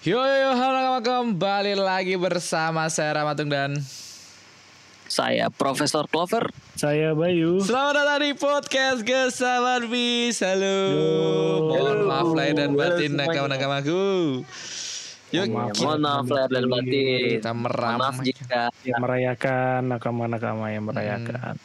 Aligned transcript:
Yo 0.00 0.16
yo 0.16 0.32
yo 0.32 0.50
halo 0.56 0.96
kembali 1.04 1.76
lagi 1.76 2.16
bersama 2.16 2.88
saya 2.88 3.20
Ramatung 3.20 3.52
dan 3.52 3.76
Saya 5.04 5.52
Profesor 5.52 6.08
Clover. 6.08 6.48
Saya 6.72 7.12
Bayu. 7.12 7.60
Selamat 7.60 8.00
datang 8.00 8.24
di 8.24 8.32
podcast 8.32 9.04
Gesawan 9.04 9.92
Bis 9.92 10.40
Halo 10.40 10.80
Mohon 11.68 11.98
maaf 12.08 12.32
lahir 12.32 12.56
dan 12.56 12.72
batin 12.72 13.12
nakama-nakamaku 13.12 14.40
Yuk 15.36 15.46
Mohon 15.52 16.00
maaf 16.00 16.26
lahir 16.32 16.48
dan 16.48 16.64
batin. 16.72 17.20
kita 17.36 17.52
Mohon 17.52 17.64
meram 17.68 17.98
maaf 18.00 18.16
jika 18.24 18.62
Yang 18.80 19.00
merayakan 19.04 19.80
nakama-nakama 19.84 20.64
yang 20.72 20.84
merayakan. 20.88 21.60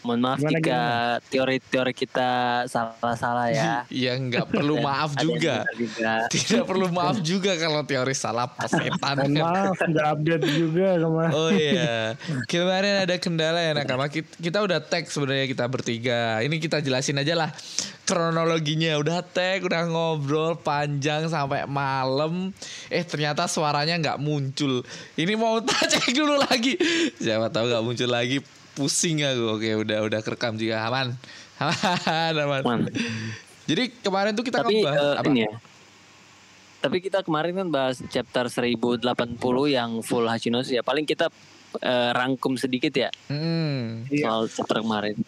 Mohon 0.00 0.20
maaf 0.24 0.38
Gimana, 0.40 0.52
jika 0.56 0.80
teori-teori 1.28 1.92
kita 1.92 2.30
salah-salah 2.66 3.48
ya. 3.52 3.72
Ya 3.92 4.16
nggak 4.16 4.48
perlu 4.48 4.80
maaf 4.80 5.12
juga. 5.24 5.66
Tidak 6.32 6.64
perlu 6.64 6.88
maaf 6.88 7.20
juga 7.20 7.52
kalau 7.60 7.84
teori 7.84 8.16
salah 8.16 8.48
pasetan 8.48 9.28
Mohon 9.28 9.34
maaf 9.44 9.76
nggak 9.76 10.06
update 10.16 10.44
juga 10.56 10.88
kemarin. 10.96 11.32
Oh 11.36 11.50
iya, 11.52 12.16
kemarin 12.48 13.04
ada 13.04 13.14
kendala 13.20 13.60
ya 13.60 13.72
nakama. 13.76 14.08
Kita, 14.08 14.30
kita 14.40 14.58
udah 14.64 14.78
tag 14.80 15.04
sebenarnya 15.08 15.46
kita 15.48 15.64
bertiga. 15.68 16.40
Ini 16.40 16.56
kita 16.56 16.80
jelasin 16.80 17.20
aja 17.20 17.34
lah 17.36 17.50
kronologinya. 18.10 18.98
Udah 18.98 19.22
tag, 19.22 19.62
udah 19.62 19.86
ngobrol 19.86 20.58
panjang 20.58 21.30
sampai 21.30 21.68
malam. 21.70 22.50
Eh 22.90 23.06
ternyata 23.06 23.46
suaranya 23.46 23.94
nggak 24.00 24.18
muncul. 24.18 24.82
Ini 25.14 25.32
mau 25.38 25.62
tak 25.62 25.86
cek 25.86 26.10
dulu 26.10 26.34
lagi. 26.40 26.74
Siapa 27.22 27.52
tahu 27.54 27.70
nggak 27.70 27.84
muncul 27.86 28.10
lagi. 28.10 28.59
Pusing 28.72 29.22
aku. 29.22 29.44
Oke 29.52 29.70
udah 29.74 29.98
udah 30.02 30.20
kerekam 30.20 30.54
juga 30.54 30.82
aman. 30.82 31.14
Aman, 31.60 32.32
aman. 32.34 32.62
Man. 32.62 32.80
Jadi 33.64 33.92
kemarin 33.94 34.32
tuh 34.32 34.42
kita 34.42 34.64
Tapi 34.64 34.80
ngebahas 34.80 34.96
eh, 34.96 35.14
apa? 35.14 35.28
ini 35.28 35.40
ya. 35.42 35.52
Tapi 36.80 36.96
kita 36.98 37.20
kemarin 37.20 37.52
kan 37.54 37.68
bahas 37.68 38.00
chapter 38.06 38.48
1080 38.48 39.04
yang 39.68 40.00
full 40.00 40.24
Hachinosu 40.24 40.72
ya. 40.72 40.80
Paling 40.80 41.04
kita 41.04 41.28
eh, 41.78 42.10
rangkum 42.10 42.56
sedikit 42.56 42.90
ya 42.90 43.12
Hmm. 43.26 44.08
soal 44.10 44.48
chapter 44.48 44.80
kemarin. 44.80 45.20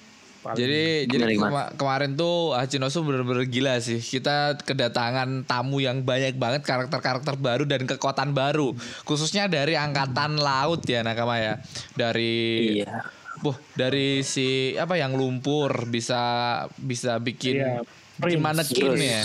Paling- 0.43 0.59
Jadi 0.59 0.83
jadi 1.07 1.39
kema- 1.39 1.70
kemarin 1.73 2.17
tuh 2.17 2.51
Hachinosu 2.51 3.05
bener-bener 3.05 3.45
gila 3.45 3.79
sih. 3.79 4.01
Kita 4.01 4.57
kedatangan 4.57 5.45
tamu 5.45 5.79
yang 5.79 6.01
banyak 6.01 6.35
banget 6.35 6.65
karakter-karakter 6.65 7.37
baru 7.37 7.63
dan 7.63 7.85
kekuatan 7.85 8.33
baru, 8.33 8.75
khususnya 9.03 9.47
dari 9.47 9.77
angkatan 9.77 10.35
laut 10.35 10.83
ya 10.83 11.05
Nakama 11.05 11.37
ya. 11.37 11.61
Dari 11.93 12.35
Iya. 12.81 13.22
Boh, 13.43 13.59
dari 13.75 14.23
si 14.23 14.73
apa 14.79 14.95
yang 14.95 15.19
lumpur 15.19 15.91
bisa 15.91 16.23
bisa 16.79 17.19
bikin 17.19 17.59
Iya, 17.59 17.83
bikin 18.23 18.39
Prince. 18.39 18.43
manekin 18.43 18.85
Terus. 18.87 19.03
ya. 19.03 19.23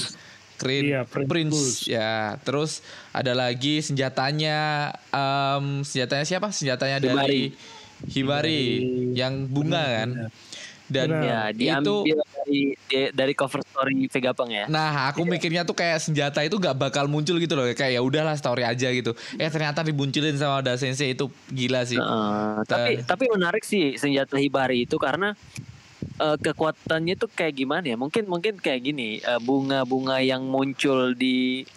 Keren, 0.58 0.84
Iya, 0.90 1.02
Prince 1.06 1.30
Prince, 1.30 1.62
ya. 1.86 2.14
Terus 2.42 2.82
ada 3.14 3.38
lagi 3.38 3.78
senjatanya 3.86 4.90
em, 5.14 5.86
senjatanya 5.86 6.26
siapa? 6.26 6.50
Senjatanya 6.50 6.98
dari 6.98 7.14
Hibari. 7.14 7.44
Hibari 8.10 8.62
yang 9.14 9.46
bunga 9.46 9.82
kan. 10.02 10.10
Dan 10.88 11.12
Benar. 11.12 11.52
Ya, 11.52 11.84
itu 11.84 11.96
dari 12.08 12.62
dari 13.12 13.34
cover 13.36 13.60
story 13.60 14.08
Vegapunk 14.08 14.52
ya. 14.56 14.66
Nah, 14.72 15.12
aku 15.12 15.28
mikirnya 15.28 15.68
tuh 15.68 15.76
kayak 15.76 16.00
senjata 16.00 16.40
itu 16.48 16.56
gak 16.56 16.80
bakal 16.80 17.12
muncul 17.12 17.36
gitu 17.44 17.60
loh. 17.60 17.68
Kayak 17.76 18.00
ya 18.00 18.02
udahlah 18.02 18.36
story 18.40 18.64
aja 18.64 18.88
gitu. 18.96 19.12
Eh 19.36 19.52
ternyata 19.52 19.84
dimunculin 19.84 20.40
sama 20.40 20.64
Oda 20.64 20.80
Sensei 20.80 21.12
itu 21.12 21.28
gila 21.52 21.84
sih. 21.84 22.00
Heeh, 22.00 22.64
tapi 22.64 23.04
tapi 23.04 23.28
menarik 23.28 23.68
sih 23.68 24.00
senjata 24.00 24.40
Hibari 24.40 24.88
itu 24.88 24.96
karena 24.96 25.36
eh, 26.24 26.38
kekuatannya 26.40 27.20
tuh 27.20 27.28
kayak 27.36 27.60
gimana 27.60 27.84
ya? 27.84 28.00
Mungkin 28.00 28.24
mungkin 28.24 28.56
kayak 28.56 28.88
gini 28.88 29.20
eh, 29.20 29.40
bunga-bunga 29.44 30.24
yang 30.24 30.48
muncul 30.48 31.12
di 31.12 31.68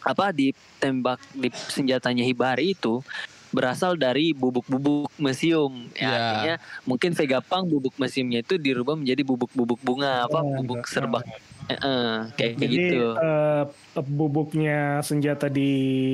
apa 0.00 0.32
di 0.32 0.54
tembak 0.80 1.20
di 1.36 1.52
senjatanya 1.52 2.24
Hibari 2.24 2.72
itu 2.72 3.04
berasal 3.50 3.94
dari 3.94 4.30
bubuk-bubuk 4.30 5.10
mesium. 5.16 5.90
Ya, 5.92 6.00
Ya. 6.00 6.10
Artinya 6.12 6.54
mungkin 6.84 7.10
Vegapunk 7.12 7.64
bubuk 7.68 7.94
mesiumnya 7.96 8.40
itu 8.40 8.56
dirubah 8.56 8.94
menjadi 8.94 9.22
bubuk-bubuk 9.22 9.78
bunga 9.80 10.24
apa 10.24 10.38
Oh, 10.38 10.56
bubuk 10.56 10.80
enggak. 10.80 10.90
serbak. 10.90 11.24
Heeh, 11.68 12.14
kayak 12.32 12.52
kayak 12.56 12.66
Jadi 12.66 12.82
gitu. 12.90 13.08
eh, 13.14 13.62
bubuknya 14.00 14.78
senjata 15.00 15.46
di 15.46 15.70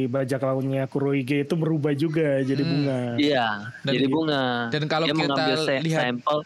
bajak 0.07 0.39
lautnya 0.39 0.85
Kuroige 0.85 1.43
itu 1.43 1.55
berubah 1.55 1.93
juga 1.93 2.41
jadi 2.41 2.61
Hmm. 2.61 2.73
bunga. 2.75 2.99
Iya, 3.17 3.47
Dan- 3.81 3.95
jadi 3.95 4.07
bunga. 4.07 4.45
dan 4.69 4.83
kalau 4.85 5.07
Dia 5.07 5.15
kita 5.15 5.45
lihat 5.81 6.03
sampel 6.13 6.39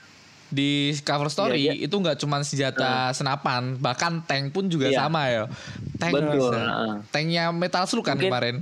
Di 0.49 0.71
cover 1.01 1.31
story 1.31 1.63
Iya, 1.63 1.75
itu 1.81 1.95
nggak 1.95 2.19
cuma 2.19 2.43
senjata 2.43 3.15
senapan, 3.15 3.79
bahkan 3.79 4.19
tank 4.21 4.51
pun 4.51 4.67
juga 4.67 4.91
Iya. 4.91 4.99
sama 5.01 5.23
ya. 5.27 5.47
Tank 5.95 6.11
Betul, 6.13 6.51
bisa. 6.51 6.59
heeh. 6.59 6.95
Tanknya 7.07 7.45
Metal 7.53 7.87
Slug 7.87 8.03
kan 8.03 8.19
Mungkin- 8.19 8.27
kemarin. 8.27 8.57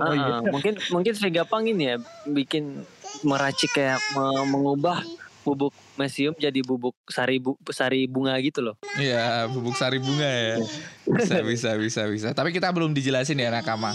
Oh, 0.00 0.14
iya. 0.14 0.26
Ah, 0.38 0.40
mungkin 0.42 0.74
mungkin 0.90 1.12
Vegapunk 1.14 1.64
ini 1.70 1.84
ya 1.94 1.96
bikin 2.26 2.82
meracik 3.22 3.70
kayak 3.72 4.00
me- 4.14 4.46
mengubah 4.50 5.02
bubuk 5.44 5.76
mesium 5.94 6.32
jadi 6.34 6.64
bubuk 6.64 6.96
sari 7.06 7.36
bu, 7.36 7.54
sari 7.68 8.08
bunga 8.08 8.34
gitu 8.40 8.64
loh. 8.64 8.76
Iya, 8.96 9.46
bubuk 9.52 9.76
sari 9.76 10.00
bunga 10.00 10.24
ya. 10.26 10.56
Bisa 11.04 11.38
bisa 11.44 11.70
bisa 11.76 12.02
bisa. 12.08 12.28
Tapi 12.32 12.50
kita 12.50 12.72
belum 12.72 12.96
dijelasin 12.96 13.38
ya 13.38 13.52
nakama. 13.52 13.92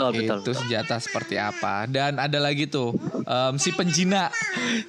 Betul 0.00 0.16
betul. 0.16 0.38
itu 0.40 0.52
senjata 0.56 0.96
seperti 0.96 1.36
apa 1.36 1.84
dan 1.84 2.16
ada 2.16 2.40
lagi 2.40 2.64
tuh 2.64 2.96
em, 3.20 3.54
si 3.60 3.68
penjina 3.68 4.32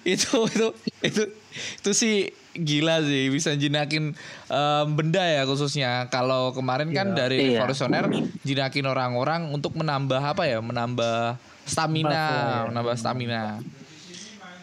itu 0.08 0.47
itu 0.47 0.68
itu 1.03 1.22
itu 1.52 1.92
sih 1.92 2.16
gila 2.52 3.00
sih 3.02 3.28
bisa 3.28 3.54
jinakin 3.54 4.12
em, 4.48 4.88
benda 4.92 5.22
ya 5.22 5.44
khususnya 5.44 6.06
kalau 6.08 6.52
kemarin 6.52 6.92
kan 6.92 7.12
dari 7.12 7.40
Iya. 7.52 7.64
revolusioner 7.64 8.12
jinakin 8.42 8.86
orang-orang 8.86 9.48
untuk 9.50 9.72
menambah 9.74 10.20
apa 10.20 10.44
ya 10.46 10.60
menambah 10.60 11.40
stamina 11.64 12.10
Buff 12.10 12.20
ya. 12.20 12.60
menambah 12.68 12.96
stamina 12.96 13.42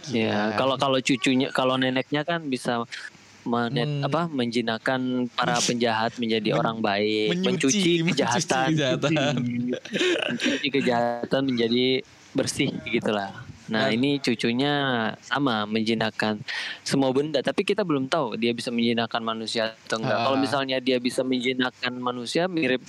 Ya, 0.09 0.57
kalau 0.57 0.81
kalau 0.81 0.97
cucunya 0.99 1.53
kalau 1.53 1.77
neneknya 1.77 2.25
kan 2.25 2.49
bisa 2.49 2.81
menet, 3.45 3.85
Men- 3.85 4.01
apa 4.03 4.25
menjinakkan 4.25 5.29
para 5.31 5.61
penjahat 5.61 6.17
menjadi 6.17 6.53
Men- 6.53 6.59
orang 6.59 6.77
baik, 6.81 7.29
menyuci 7.29 7.45
mencuci 7.45 7.93
kejahatan, 8.09 8.67
kejahatan. 8.73 9.13
mencuci 10.33 10.67
kejahatan 10.71 11.43
menjadi 11.45 12.01
bersih 12.33 12.73
gitulah. 12.85 13.37
Nah, 13.69 13.87
Dan- 13.87 13.95
ini 13.95 14.17
cucunya 14.17 14.73
sama 15.21 15.65
menjinakkan 15.65 16.41
semua 16.81 17.13
benda, 17.13 17.39
tapi 17.39 17.63
kita 17.63 17.85
belum 17.85 18.09
tahu 18.09 18.35
dia 18.35 18.51
bisa 18.51 18.69
menjinakkan 18.69 19.21
manusia 19.21 19.77
atau 19.85 20.01
enggak. 20.01 20.15
Ah. 20.15 20.25
Kalau 20.25 20.39
misalnya 20.39 20.77
dia 20.79 20.97
bisa 20.97 21.21
menjinakkan 21.21 21.93
manusia 21.95 22.49
mirip 22.49 22.81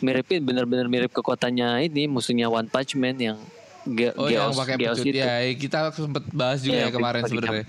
miripin 0.00 0.40
benar-benar 0.40 0.88
mirip 0.88 1.12
kekuatannya 1.12 1.86
ini 1.86 2.08
musuhnya 2.08 2.48
One 2.48 2.66
Punch 2.66 2.96
Man 2.96 3.16
yang 3.16 3.38
Ge- 3.84 4.14
oh 4.14 4.26
yang 4.26 4.50
Geos, 4.50 4.58
pakai 4.58 4.74
Geos 4.76 4.98
itu. 4.98 5.14
ya 5.14 5.36
kita 5.52 5.90
sempet 5.90 6.24
bahas 6.30 6.58
juga 6.58 6.74
ya 6.76 6.82
Iya, 6.82 6.88
kemarin 6.90 7.22
sebenarnya 7.22 7.64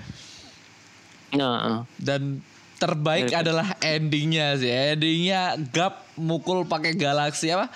Nah, 1.33 1.81
dan 1.97 2.41
terbaik 2.77 3.27
Mirip. 3.27 3.41
adalah 3.41 3.67
endingnya 3.79 4.53
sih 4.55 4.69
endingnya 4.69 5.41
gap 5.69 6.03
mukul 6.13 6.61
pakai 6.63 6.93
galaksi 6.93 7.49
apa 7.49 7.71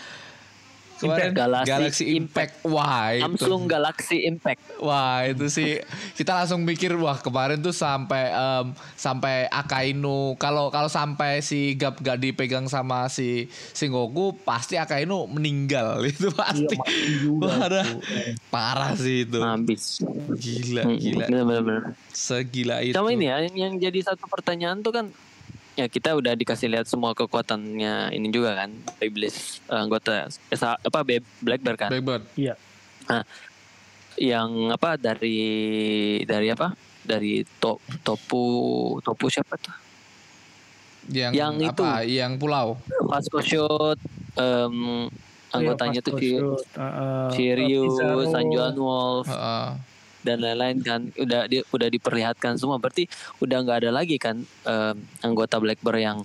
kemarin 0.97 1.31
Galaxy 1.33 1.69
Galaxy 1.69 2.05
Impact, 2.17 2.53
wah 2.65 3.13
itu. 3.13 3.23
Samsung 3.23 3.61
Galaxy 3.69 4.17
Impact. 4.25 4.61
wah 4.81 5.25
itu 5.25 5.45
sih. 5.47 5.81
Kita 6.17 6.33
langsung 6.33 6.65
mikir 6.65 6.93
wah 6.97 7.17
kemarin 7.21 7.61
tuh 7.61 7.73
sampai 7.73 8.33
em, 8.33 8.73
sampai 8.97 9.47
Akainu. 9.47 10.35
Kalau 10.41 10.73
kalau 10.73 10.89
sampai 10.89 11.45
si 11.45 11.77
Gap 11.77 12.01
gak 12.01 12.19
dipegang 12.21 12.65
sama 12.65 13.07
si 13.07 13.47
si 13.51 13.85
Goku 13.87 14.35
pasti 14.41 14.75
Akainu 14.75 15.29
meninggal. 15.29 16.01
Itu 16.11 16.33
pasti. 16.33 16.75
Iya, 16.77 17.29
parah 17.39 17.87
parah 18.49 18.91
sih 18.97 19.27
itu. 19.27 19.39
Habis. 19.39 20.01
gila 20.37 20.83
gila. 20.97 21.25
Bener-bener. 21.29 21.81
segila 22.11 22.81
itu. 22.81 22.97
Sama 22.97 23.13
ini 23.13 23.29
ya, 23.29 23.45
yang 23.53 23.77
jadi 23.77 23.99
satu 24.01 24.25
pertanyaan 24.25 24.81
tuh 24.81 24.89
kan 24.89 25.05
ya 25.77 25.85
kita 25.85 26.11
udah 26.11 26.33
dikasih 26.33 26.67
lihat 26.67 26.83
semua 26.83 27.13
kekuatannya 27.13 28.09
ini 28.09 28.27
juga 28.27 28.57
kan 28.57 28.69
iblis 28.99 29.61
eh, 29.63 29.77
anggota 29.77 30.25
eh, 30.25 30.57
sa- 30.57 30.75
apa 30.75 30.99
Be- 31.01 31.21
Black 31.39 31.61
Bear 31.61 31.77
kan? 31.77 31.87
Blackbird. 31.87 32.25
Iya. 32.33 32.57
yang 34.17 34.49
apa 34.69 34.97
dari 34.97 35.37
dari 36.23 36.49
apa? 36.49 36.73
Dari 36.99 37.39
to, 37.55 37.77
topu 38.01 38.43
topu 38.99 39.29
siapa 39.29 39.55
tuh? 39.55 39.71
Yang, 41.07 41.31
Yang 41.31 41.53
itu. 41.63 41.83
apa 41.85 41.91
yang 42.03 42.31
pulau. 42.35 42.75
Vasco 43.05 43.39
Shot 43.39 43.95
em, 44.35 45.07
anggotanya 45.49 46.01
Iya, 46.01 46.03
tuh 46.03 46.19
si 46.19 46.27
Shoot, 46.35 46.65
uh, 46.75 46.81
uh, 46.81 47.27
Sirius, 47.31 47.95
Pizarro. 47.95 48.27
Sanjuan 48.27 48.75
Wolf. 48.75 49.25
Heeh. 49.25 49.67
Dan 50.27 50.43
lain-lain 50.43 50.83
kan 50.83 51.01
udah 51.15 51.47
di, 51.47 51.63
udah 51.71 51.87
diperlihatkan 51.87 52.59
semua 52.59 52.75
berarti 52.75 53.07
udah 53.39 53.63
nggak 53.63 53.87
ada 53.87 53.91
lagi 53.95 54.19
kan 54.19 54.43
em, 54.43 54.95
anggota 55.23 55.55
Black 55.63 55.79
Bear 55.79 56.03
yang 56.03 56.19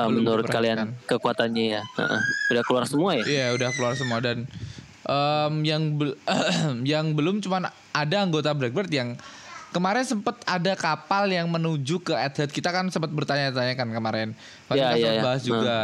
Belum 0.00 0.24
menurut 0.24 0.48
kalian 0.48 0.96
kekuatannya 1.04 1.80
ya 1.80 1.82
Heeh. 1.84 2.20
udah 2.52 2.62
keluar 2.64 2.84
semua 2.88 3.20
ya 3.20 3.24
Iya 3.24 3.46
udah 3.52 3.68
keluar 3.72 3.92
semua 3.96 4.20
dan 4.20 4.44
em, 5.04 5.54
yang 5.64 5.82
bel- 5.96 6.20
yang 6.92 7.16
belum 7.16 7.40
cuman 7.40 7.68
ada 7.92 8.16
anggota 8.20 8.52
Blackbird 8.52 8.88
yang 8.92 9.16
kemarin 9.70 10.02
sempat 10.02 10.42
ada 10.46 10.72
kapal 10.74 11.30
yang 11.30 11.46
menuju 11.46 12.02
ke 12.02 12.14
Earthhead 12.14 12.50
kita 12.50 12.74
kan 12.74 12.90
sempat 12.90 13.10
bertanya-tanya 13.10 13.74
kan 13.78 13.88
kemarin. 13.90 14.28
Iya, 14.70 14.98
sempat 14.98 14.98
iya. 14.98 15.22
bahas 15.22 15.42
juga. 15.46 15.76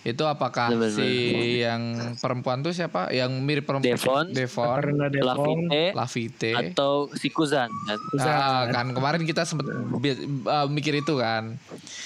Itu 0.00 0.24
apakah 0.24 0.70
Bener, 0.70 0.88
si 0.88 1.10
yang 1.58 1.82
perempuan 2.16 2.60
tuh 2.60 2.70
siapa? 2.70 3.10
Yang 3.10 3.30
mirip 3.38 3.64
perempuan 3.64 3.92
Devon, 3.92 4.26
Devon, 4.30 4.78
Devon. 5.10 5.26
Lavite 5.26 5.84
Lavite. 5.92 6.52
atau 6.54 6.92
si 7.12 7.28
Kuzan 7.28 7.66
kan? 7.66 7.98
Kuzan. 8.08 8.30
Ah, 8.30 8.62
kan 8.68 8.86
kemarin 8.90 9.22
kita 9.22 9.42
sempet 9.42 9.66
bi- 9.96 10.16
uh, 10.44 10.64
mikir 10.66 10.94
itu 10.96 11.14
kan. 11.14 11.58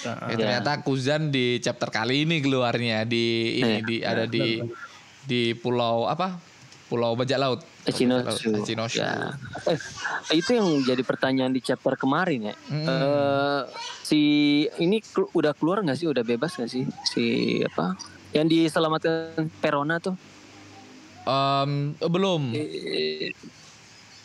Eh, 0.02 0.08
Ya. 0.26 0.34
ternyata 0.34 0.80
Kuzan 0.80 1.28
di 1.28 1.58
chapter 1.58 1.88
kali 1.88 2.24
ini 2.24 2.40
keluarnya 2.40 3.04
di 3.04 3.26
ini 3.56 3.74
Iya. 3.74 3.84
di 3.84 3.96
ada 4.00 4.24
di 4.26 4.58
di 5.22 5.54
pulau 5.54 6.04
apa? 6.04 6.40
Pulau 6.92 7.16
Bajak 7.16 7.40
Laut. 7.40 7.64
Echinosu. 7.88 8.52
Echinosu. 8.60 9.00
Ya. 9.00 9.32
Eh, 9.64 9.80
itu 10.36 10.52
yang 10.52 10.68
jadi 10.84 11.00
pertanyaan 11.00 11.48
di 11.48 11.64
chapter 11.64 11.96
kemarin 11.96 12.52
ya. 12.52 12.54
Mm. 12.68 12.84
Eh, 12.84 13.60
si 14.04 14.20
ini 14.76 15.00
kelu- 15.00 15.32
udah 15.32 15.56
keluar 15.56 15.80
nggak 15.80 15.96
sih? 15.96 16.04
Udah 16.04 16.20
bebas 16.20 16.52
nggak 16.60 16.68
sih? 16.68 16.84
Si 17.08 17.24
apa? 17.64 17.96
Yang 18.36 18.68
diselamatkan 18.68 19.48
Perona 19.56 20.04
tuh? 20.04 20.12
Eh, 21.24 21.66
belum. 22.04 22.52
Eh, 22.52 23.32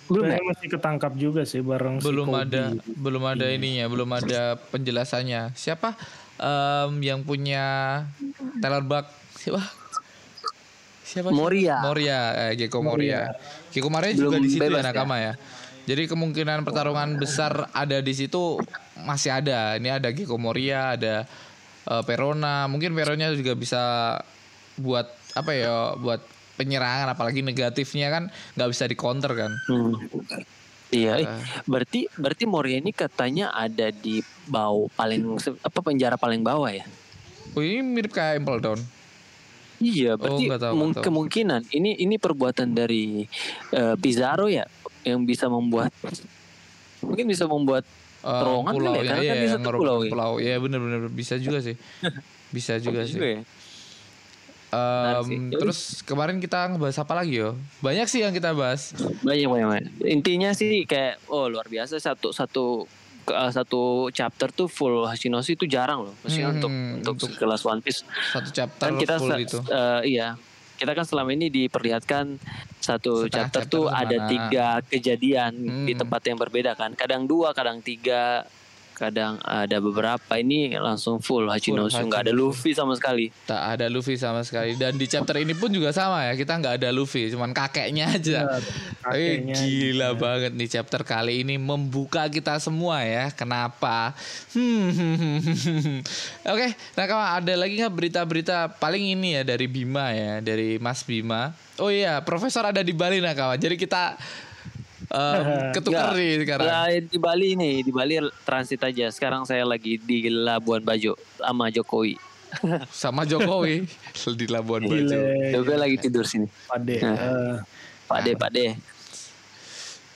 belum 0.08 0.24
ya? 0.28 0.40
Masih 0.40 0.68
ketangkap 0.68 1.14
juga 1.16 1.44
sih 1.44 1.60
bareng 1.60 2.00
si 2.00 2.08
belum 2.08 2.32
Kobe. 2.32 2.44
ada 2.48 2.64
belum 2.96 3.24
ada 3.28 3.46
ininya 3.52 3.92
belum 3.92 4.08
ada 4.16 4.56
penjelasannya 4.72 5.52
siapa 5.52 6.00
em, 6.40 6.92
yang 7.04 7.28
punya 7.28 8.08
Taylor 8.64 8.88
Buck 8.88 9.12
siapa 9.36 9.68
siapa 11.18 11.34
Moria. 11.34 11.82
Moria 11.82 12.20
eh, 12.48 12.54
Gecko 12.54 12.86
Moria 12.86 13.34
Gecko 13.74 13.90
Moria 13.90 14.14
Belum 14.14 14.30
juga 14.30 14.38
di 14.38 14.50
situ 14.54 14.62
ya 14.62 14.70
bebas 14.70 14.84
ya? 14.86 14.88
nakama 14.94 15.16
ya 15.18 15.34
jadi 15.88 16.04
kemungkinan 16.06 16.62
pertarungan 16.62 17.16
besar 17.18 17.72
ada 17.72 17.98
di 17.98 18.14
situ 18.14 18.60
masih 19.02 19.34
ada 19.34 19.74
ini 19.76 19.90
ada 19.90 20.14
Gecko 20.14 20.38
Moria 20.38 20.94
ada 20.94 21.26
eh, 21.84 22.04
Perona 22.06 22.70
mungkin 22.70 22.94
Perona 22.94 23.34
juga 23.34 23.58
bisa 23.58 23.82
buat 24.78 25.10
apa 25.34 25.52
ya 25.52 25.98
buat 25.98 26.22
penyerangan 26.58 27.14
apalagi 27.14 27.42
negatifnya 27.42 28.10
kan 28.10 28.24
nggak 28.54 28.70
bisa 28.70 28.86
di 28.86 28.94
counter 28.94 29.34
kan 29.34 29.52
Hmm. 29.66 29.94
Iya, 30.88 31.20
Eh. 31.20 31.28
berarti 31.68 32.08
berarti 32.16 32.48
Moria 32.48 32.80
ini 32.80 32.96
katanya 32.96 33.52
ada 33.52 33.92
di 33.92 34.24
bawah 34.48 34.88
paling 34.96 35.36
apa 35.60 35.80
penjara 35.84 36.16
paling 36.16 36.40
bawah 36.40 36.72
ya? 36.72 36.88
Oh 37.52 37.60
ini 37.60 37.84
mirip 37.84 38.16
kayak 38.16 38.40
Impel 38.40 38.64
Down. 38.64 38.80
Iya, 39.78 40.12
berarti 40.14 40.44
nggak 40.46 40.60
tahu, 40.60 40.74
mung- 40.74 40.92
tahu. 40.92 41.04
kemungkinan 41.04 41.62
ini 41.70 41.96
ini 41.96 42.16
perbuatan 42.16 42.72
dari 42.72 43.30
eh, 43.70 43.96
Pizarro 43.96 44.48
ya 44.48 44.66
yang 45.02 45.22
bisa 45.22 45.46
membuat 45.48 45.94
mungkin 47.00 47.26
bisa 47.26 47.46
membuat 47.46 47.86
Eh, 48.18 48.34
Terowongan 48.34 48.74
kali 48.74 48.76
ya, 48.76 48.90
pulaunya, 48.90 49.08
karena 49.08 49.22
iya, 49.22 49.32
kan 49.32 49.48
satu 49.48 49.62
ngeruk- 49.64 49.80
pulau 49.80 49.98
ya. 50.00 50.10
pulau. 50.10 50.34
Iya 50.38 50.56
bener-bener 50.58 51.02
bisa 51.08 51.38
juga 51.38 51.60
sih. 51.60 51.78
Bisa 52.50 52.74
juga 52.78 53.04
sih. 53.04 53.14
juga 53.14 53.28
ya. 53.30 53.42
Em, 54.68 54.74
Menarik 54.74 55.24
sih. 55.24 55.40
terus 55.54 55.80
kemarin 56.02 56.38
kita 56.38 56.60
ngebahas 56.68 56.98
apa 56.98 57.14
lagi 57.14 57.38
yo? 57.38 57.56
Banyak 57.78 58.04
sih 58.06 58.20
yang 58.20 58.32
kita 58.32 58.52
bahas. 58.52 58.92
Banyak 59.22 59.48
banyak. 59.48 59.68
banyak. 59.70 59.86
Intinya 60.04 60.52
sih 60.52 60.84
kayak 60.84 61.24
oh 61.28 61.46
luar 61.46 61.64
biasa 61.66 61.96
satu 61.98 62.32
satu 62.32 62.84
eh, 63.30 63.52
satu 63.52 63.82
chapter 64.10 64.50
tuh 64.50 64.68
full 64.68 65.04
Hashinoshi 65.04 65.54
itu 65.54 65.66
jarang 65.66 66.04
loh. 66.04 66.16
Maksudnya 66.20 66.48
Hmm, 66.48 66.56
untuk 66.56 66.72
untuk 66.98 67.14
untuk- 67.18 67.32
kelas 67.38 67.62
One 67.62 67.80
Piece 67.80 68.02
Satu 68.28 68.50
chapter 68.50 68.86
kan 68.86 68.96
kita 68.96 69.16
full 69.18 69.36
itu. 69.38 69.60
eh, 69.64 70.02
iya 70.10 70.36
kita 70.76 70.94
kan 70.94 71.04
selama 71.04 71.32
ini 71.32 71.50
diperlihatkan 71.50 72.38
satu 72.78 73.26
chapter, 73.26 73.62
chapter 73.62 73.62
tuh 73.66 73.86
ada 73.90 74.30
tiga 74.30 74.78
kejadian 74.84 75.52
di 75.84 75.92
Hmm. 75.92 76.00
tempat 76.00 76.22
yang 76.24 76.38
berbeda 76.38 76.72
kan 76.74 76.94
kadang 76.94 77.26
dua 77.26 77.50
kadang 77.52 77.82
tiga 77.82 78.46
kadang 78.98 79.38
ada 79.46 79.78
beberapa 79.78 80.42
ini 80.42 80.74
langsung 80.74 81.22
full 81.22 81.46
Hachinosu 81.46 82.02
nggak 82.10 82.26
ada. 82.26 82.34
Luffy 82.34 82.74
sama 82.74 82.98
sekali 82.98 83.30
Tak 83.46 83.78
ada 83.78 83.86
Luffy 83.94 84.18
sama 84.18 84.42
sekali. 84.42 84.74
Dan 84.74 84.98
di 84.98 85.06
chapter 85.06 85.38
ini 85.38 85.54
pun 85.54 85.70
juga 85.70 85.94
sama 85.94 86.26
ya. 86.26 86.34
Kita 86.34 86.58
nggak 86.58 86.82
ada 86.82 86.90
Luffy, 86.90 87.30
cuman 87.30 87.54
kakeknya 87.54 88.10
aja. 88.10 88.40
Iya, 88.42 88.58
Eh, 88.58 89.40
kakeknya 89.40 89.56
gila 89.62 90.10
banget 90.18 90.52
nih 90.58 90.70
chapter 90.74 91.06
kali 91.06 91.46
ini 91.46 91.62
membuka 91.62 92.26
kita 92.26 92.58
semua 92.58 93.06
ya. 93.06 93.30
Kenapa? 93.30 94.18
Hmm. 94.58 96.02
Oke, 96.54 96.68
nah 96.98 97.06
kawan 97.06 97.30
ada 97.44 97.54
lagi 97.54 97.78
nggak 97.78 97.94
berita-berita 97.94 98.58
paling 98.82 99.14
ini 99.14 99.38
ya 99.38 99.42
dari 99.46 99.70
Bima 99.70 100.10
ya, 100.12 100.42
dari 100.42 100.82
Mas 100.82 101.06
Bima. 101.06 101.54
Oh 101.78 101.94
iya, 101.94 102.18
Profesor 102.26 102.66
ada 102.66 102.82
di 102.82 102.92
Bali 102.98 103.22
nah 103.22 103.38
kawan. 103.38 103.62
Jadi 103.62 103.78
kita 103.78 104.18
em, 105.12 105.72
ketukar 105.76 106.12
Nggak. 106.12 106.20
nih 106.20 106.32
sekarang. 106.44 106.68
Nah, 106.68 106.88
di 106.92 107.18
Bali 107.18 107.50
nih 107.56 107.76
di 107.84 107.92
Bali 107.92 108.14
transit 108.44 108.82
aja 108.84 109.08
sekarang 109.12 109.44
saya 109.48 109.64
lagi 109.64 110.00
di 110.00 110.28
Labuan 110.28 110.84
Bajo 110.84 111.16
sama 111.40 111.72
Jokowi 111.72 112.16
Sama 112.92 113.28
Jokowi 113.28 113.84
di 114.36 114.46
Labuan 114.48 114.88
Bajo. 114.88 115.20
Jokowi 115.52 115.78
lagi 115.78 115.98
tidur 116.00 116.24
sini 116.24 116.48
Pade. 116.68 116.96
Nah. 117.04 117.16
Eh, 117.16 117.56
Pak 118.08 118.20
De 118.24 118.32
Pak 118.36 118.52
De 118.52 118.66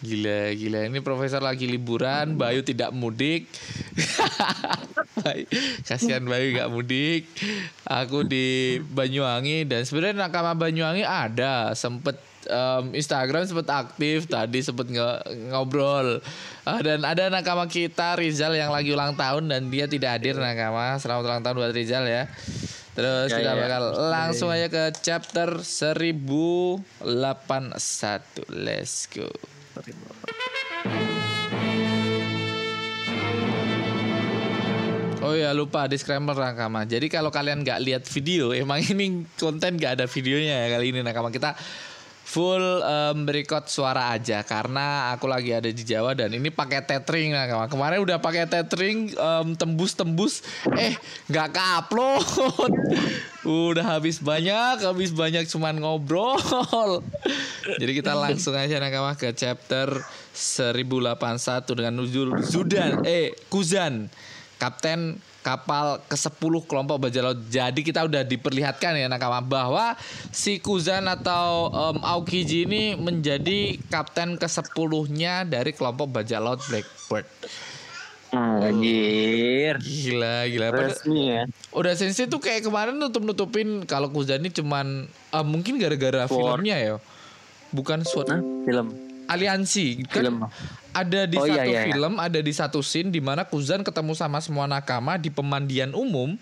Gila, 0.02 0.50
gila. 0.58 0.90
Ini 0.90 0.98
profesor 1.06 1.46
lagi 1.46 1.70
liburan, 1.70 2.34
Bayu 2.34 2.66
tidak 2.66 2.90
mudik. 2.90 3.46
Kasihan 5.86 6.26
Bayu 6.26 6.58
gak 6.58 6.74
mudik. 6.74 7.30
Aku 7.86 8.26
di 8.26 8.82
Banyuwangi 8.82 9.62
dan 9.70 9.86
sebenarnya 9.86 10.26
nakama 10.26 10.58
Banyuwangi 10.58 11.06
ada, 11.06 11.78
sempet 11.78 12.18
em, 12.46 12.94
Instagram 12.94 13.44
sempet 13.44 13.68
aktif 13.68 14.26
tadi 14.26 14.60
sempet 14.60 14.88
nge- 14.88 15.22
ngobrol. 15.50 16.22
Ah, 16.62 16.80
dan 16.80 17.02
ada 17.02 17.28
nakama 17.28 17.66
kita 17.66 18.16
Rizal 18.16 18.54
yang 18.54 18.70
lagi 18.70 18.90
ulang 18.90 19.14
tahun 19.14 19.50
dan 19.50 19.68
dia 19.68 19.86
tidak 19.86 20.22
hadir 20.22 20.38
nakama. 20.38 20.98
Selamat 20.98 21.24
ulang 21.26 21.42
tahun 21.42 21.56
buat 21.58 21.74
Rizal 21.74 22.06
ya. 22.06 22.26
Terus 22.92 23.32
Ya, 23.32 23.38
kita 23.40 23.52
ya. 23.56 23.60
bakal 23.60 23.84
langsung 24.12 24.50
aja 24.52 24.68
ke 24.68 24.92
chapter 25.00 25.64
1081. 25.64 26.84
Let's 28.52 29.08
go. 29.08 29.32
Oh 35.22 35.38
ya 35.38 35.54
lupa 35.54 35.86
disclaimer 35.86 36.34
nakama. 36.34 36.82
Jadi 36.82 37.06
kalau 37.06 37.30
kalian 37.30 37.62
nggak 37.62 37.80
lihat 37.86 38.04
video, 38.10 38.50
emang 38.52 38.82
ini 38.82 39.22
konten 39.38 39.78
nggak 39.78 40.02
ada 40.02 40.06
videonya 40.10 40.66
ya 40.66 40.76
kali 40.76 40.90
ini 40.90 41.00
nakama 41.06 41.30
kita 41.30 41.54
full 42.31 42.63
em, 42.80 43.28
record 43.28 43.68
suara 43.68 44.16
aja 44.16 44.39
karena 44.48 45.12
aku 45.12 45.28
lagi 45.28 45.51
ada 45.51 45.68
di 45.68 45.83
Jawa 45.83 46.16
dan 46.16 46.31
ini 46.31 46.48
pakai 46.48 46.80
tethering 46.88 47.36
nakama. 47.36 47.68
Kemarin 47.68 48.00
udah 48.00 48.24
pakai 48.24 48.48
tethering 48.48 49.12
em, 49.12 49.48
tembus-tembus, 49.60 50.48
eh 50.80 50.95
nggak 51.28 51.51
upload. 51.83 52.72
udah 53.44 54.00
habis 54.00 54.24
banyak, 54.24 54.80
habis 54.80 55.12
banyak 55.12 55.44
cuman 55.51 55.84
ngobrol. 55.84 56.39
Jadi 57.82 57.91
kita 58.00 58.15
langsung 58.15 58.56
aja 58.56 58.79
nakama 58.79 59.20
ke 59.20 59.36
chapter 59.36 60.00
1081 60.32 61.67
dengan 61.75 62.00
Zudan 62.39 63.03
eh 63.03 63.36
Kuzan 63.51 64.08
kapten 64.56 65.20
kapal 65.41 65.98
ke-10 66.05 66.53
kelompok 66.69 66.98
bajak 67.10 67.21
laut. 67.25 67.39
Jadi 67.50 67.81
kita 67.81 68.05
udah 68.05 68.21
diperlihatkan 68.21 68.98
ya 68.98 69.10
nakama 69.10 69.41
bahwa 69.41 69.98
si 70.29 70.62
Kuzan 70.62 71.10
atau 71.10 71.69
em, 71.69 71.98
Aokiji 72.01 72.69
ini 72.69 72.93
menjadi 72.93 73.77
kapten 73.89 74.38
ke-10-nya 74.38 75.50
dari 75.50 75.74
kelompok 75.74 76.21
bajak 76.21 76.39
laut 76.39 76.62
Blackbird. 76.69 77.27
Anjir 78.31 79.75
Gila, 79.83 80.48
gila. 80.48 80.67
Resmi 80.71 81.36
ya 81.36 81.43
udah 81.75 81.91
sensei 82.00 82.31
tuh 82.31 82.39
kayak 82.39 82.63
kemarin 82.63 82.95
nutup-nutupin 82.95 83.83
kalau 83.83 84.07
Kuzan 84.07 84.39
ini 84.39 84.55
cuman 84.55 85.12
ah, 85.36 85.43
mungkin 85.43 85.75
gara-gara 85.75 86.31
filmnya 86.31 86.79
ya. 86.79 86.95
Bukan. 87.75 88.03
Nah, 88.03 88.39
film 88.67 89.12
aliansi 89.31 90.03
kan 90.12 90.24
Film. 90.24 90.36
Ada 90.91 91.24
di 91.24 91.36
Oh, 91.36 91.43
satu 91.43 91.55
iya, 91.55 91.63
iya, 91.63 91.81
iya. 91.81 91.89
film 91.89 92.13
ada 92.15 92.39
di 92.39 92.51
satu 92.51 92.79
scene 92.79 93.07
di 93.07 93.19
mana 93.19 93.43
Kuzan 93.43 93.81
ketemu 93.81 94.12
sama 94.12 94.39
semua 94.39 94.65
nakama 94.65 95.15
di 95.15 95.27
pemandian 95.27 95.91
umum 95.91 96.36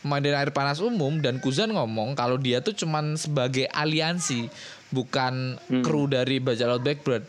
pemandian 0.00 0.36
air 0.36 0.50
panas 0.50 0.78
umum 0.78 1.16
dan 1.18 1.38
Kuzan 1.38 1.70
ngomong 1.70 2.12
kalau 2.12 2.36
dia 2.36 2.60
tuh 2.60 2.72
cuman 2.74 3.16
sebagai 3.16 3.64
aliansi 3.66 4.52
bukan 4.88 5.56
Hmm. 5.64 5.80
kru 5.80 6.04
dari 6.04 6.38
bajak 6.38 6.66
laut 6.66 6.82
Blackbird 6.82 7.24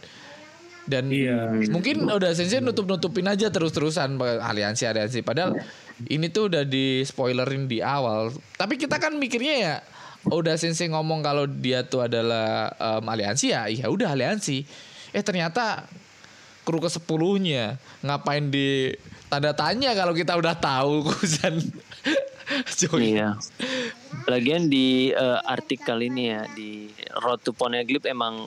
dan 0.86 1.10
Iya. 1.10 1.65
mungkin 1.67 2.05
udah 2.05 2.32
sensei 2.32 2.60
nutup 2.60 2.86
nutupin 2.86 3.25
aja 3.25 3.50
terus 3.50 3.72
terusan 3.72 4.15
aliansi 4.20 4.86
aliansi 4.86 5.20
padahal 5.22 5.58
ini 6.05 6.29
tuh 6.29 6.46
udah 6.46 6.62
di 6.62 7.01
spoilerin 7.01 7.65
di 7.65 7.79
awal 7.79 8.29
tapi 8.53 8.75
kita 8.75 9.00
kan 9.00 9.15
mikirnya 9.15 9.55
ya 9.55 9.75
udah 10.25 10.53
sensei 10.55 10.86
ngomong 10.86 11.22
kalau 11.22 11.48
dia 11.48 11.82
tuh 11.82 12.03
adalah 12.03 12.70
em, 12.70 13.01
aliansi 13.03 13.50
ya 13.50 13.65
ya 13.65 13.88
udah 13.88 14.13
aliansi 14.13 14.62
eh 15.10 15.24
ternyata 15.24 15.89
kru 16.66 16.82
ke 16.82 16.90
sepuluhnya 16.90 17.78
ngapain 18.02 18.50
di 18.50 18.98
tanda 19.30 19.54
tanya 19.54 19.94
kalau 19.94 20.18
kita 20.18 20.34
udah 20.34 20.58
tahu 20.58 21.02
Kuzan 21.08 21.62
Joy. 22.78 23.18
Iya. 23.18 23.38
Lagian 24.30 24.70
di 24.70 25.10
eh, 25.10 25.40
artikel 25.46 25.98
ini 26.06 26.30
ya 26.30 26.46
di 26.54 26.90
Road 27.22 27.42
to 27.42 27.54
Poneglyph 27.54 28.06
emang 28.06 28.46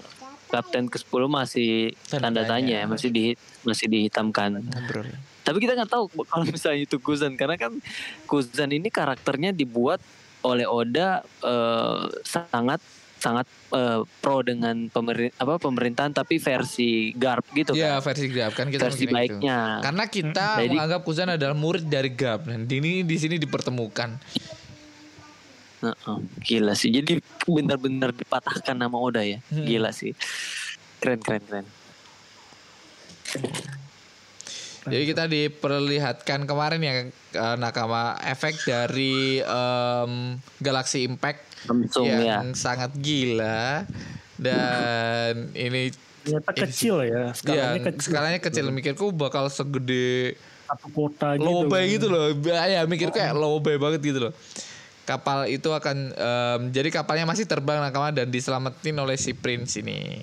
kapten 0.48 0.88
ke-10 0.88 1.22
masih 1.28 1.92
Tanda 2.08 2.30
tanda, 2.30 2.42
tanya. 2.46 2.86
tanya, 2.86 2.90
masih 2.94 3.10
di 3.10 3.24
masih 3.66 3.86
dihitamkan. 3.90 4.64
Tapi 5.42 5.58
kita 5.58 5.74
nggak 5.76 5.90
tahu 5.90 6.08
kalau 6.30 6.44
misalnya 6.46 6.86
itu 6.86 6.96
Kuzan 7.02 7.34
karena 7.34 7.58
kan 7.58 7.74
Kuzan 8.30 8.70
ini 8.70 8.88
karakternya 8.88 9.50
dibuat 9.50 9.98
oleh 10.46 10.64
Oda 10.64 11.26
eh, 11.42 12.02
sangat 12.22 12.78
sangat 13.18 13.44
eh, 13.70 14.00
pro 14.18 14.40
dengan 14.40 14.86
pemerin, 14.86 15.34
apa 15.34 15.58
pemerintahan 15.58 16.10
tapi 16.10 16.38
versi 16.38 17.10
Garp 17.12 17.44
gitu 17.50 17.74
Iya 17.74 17.98
kan. 17.98 18.06
versi 18.06 18.26
Gap 18.28 18.52
kan 18.54 18.66
kita 18.68 18.82
Versi 18.86 19.04
gitu. 19.04 19.12
baiknya. 19.12 19.82
Karena 19.82 20.04
kita 20.06 20.46
Jadi- 20.56 20.70
menganggap 20.70 21.00
Kuzan 21.02 21.28
adalah 21.28 21.52
murid 21.52 21.84
dari 21.84 22.10
Gap 22.10 22.46
dan 22.46 22.64
ini 22.64 23.02
di 23.02 23.16
sini 23.16 23.36
dipertemukan. 23.36 24.16
Heeh, 25.78 26.18
gila 26.40 26.74
sih. 26.74 26.90
Jadi 26.90 27.22
benar-benar 27.44 28.10
dipatahkan 28.10 28.74
nama 28.74 28.94
Oda 28.94 29.22
ya. 29.22 29.38
Hmm. 29.46 29.62
Gila 29.62 29.90
sih. 29.90 30.10
Keren 30.98 31.18
keren 31.18 31.42
keren. 31.42 31.66
Jadi 34.88 35.04
kita 35.04 35.28
diperlihatkan 35.28 36.48
kemarin 36.48 36.80
ya 36.80 36.94
eh, 37.34 37.56
Nakama 37.60 38.16
efek 38.24 38.56
dari 38.64 39.38
em, 39.38 40.12
Galaxy 40.58 41.04
Impact 41.04 41.44
Langsung 41.66 42.06
ya. 42.06 42.18
yang 42.38 42.54
sangat 42.54 42.94
gila 42.94 43.88
dan 44.38 45.50
ini 45.56 45.90
Ternyata 46.22 46.52
kecil 46.52 47.02
ya, 47.02 47.32
ya 47.32 47.34
skalanya 47.34 47.80
kecil. 47.88 48.04
skalanya 48.04 48.40
kecil 48.42 48.66
mikirku 48.68 49.10
bakal 49.10 49.48
segede 49.48 50.36
Satu 50.68 50.92
kota 50.92 51.34
gitu. 51.34 51.48
lobe 51.48 51.80
kan. 51.80 51.88
gitu 51.88 52.06
loh 52.12 52.26
ya 52.44 52.84
mikir 52.84 53.08
kayak 53.08 53.32
lobe 53.32 53.80
banget 53.80 54.00
gitu 54.04 54.28
loh 54.28 54.32
kapal 55.08 55.48
itu 55.48 55.72
akan 55.72 56.12
em, 56.12 56.60
jadi 56.68 56.92
kapalnya 56.92 57.24
masih 57.24 57.48
terbang 57.48 57.80
nakama 57.80 58.12
dan 58.12 58.28
diselamatin 58.28 58.92
oleh 59.00 59.16
si 59.16 59.32
Prince 59.32 59.80
ini 59.80 60.20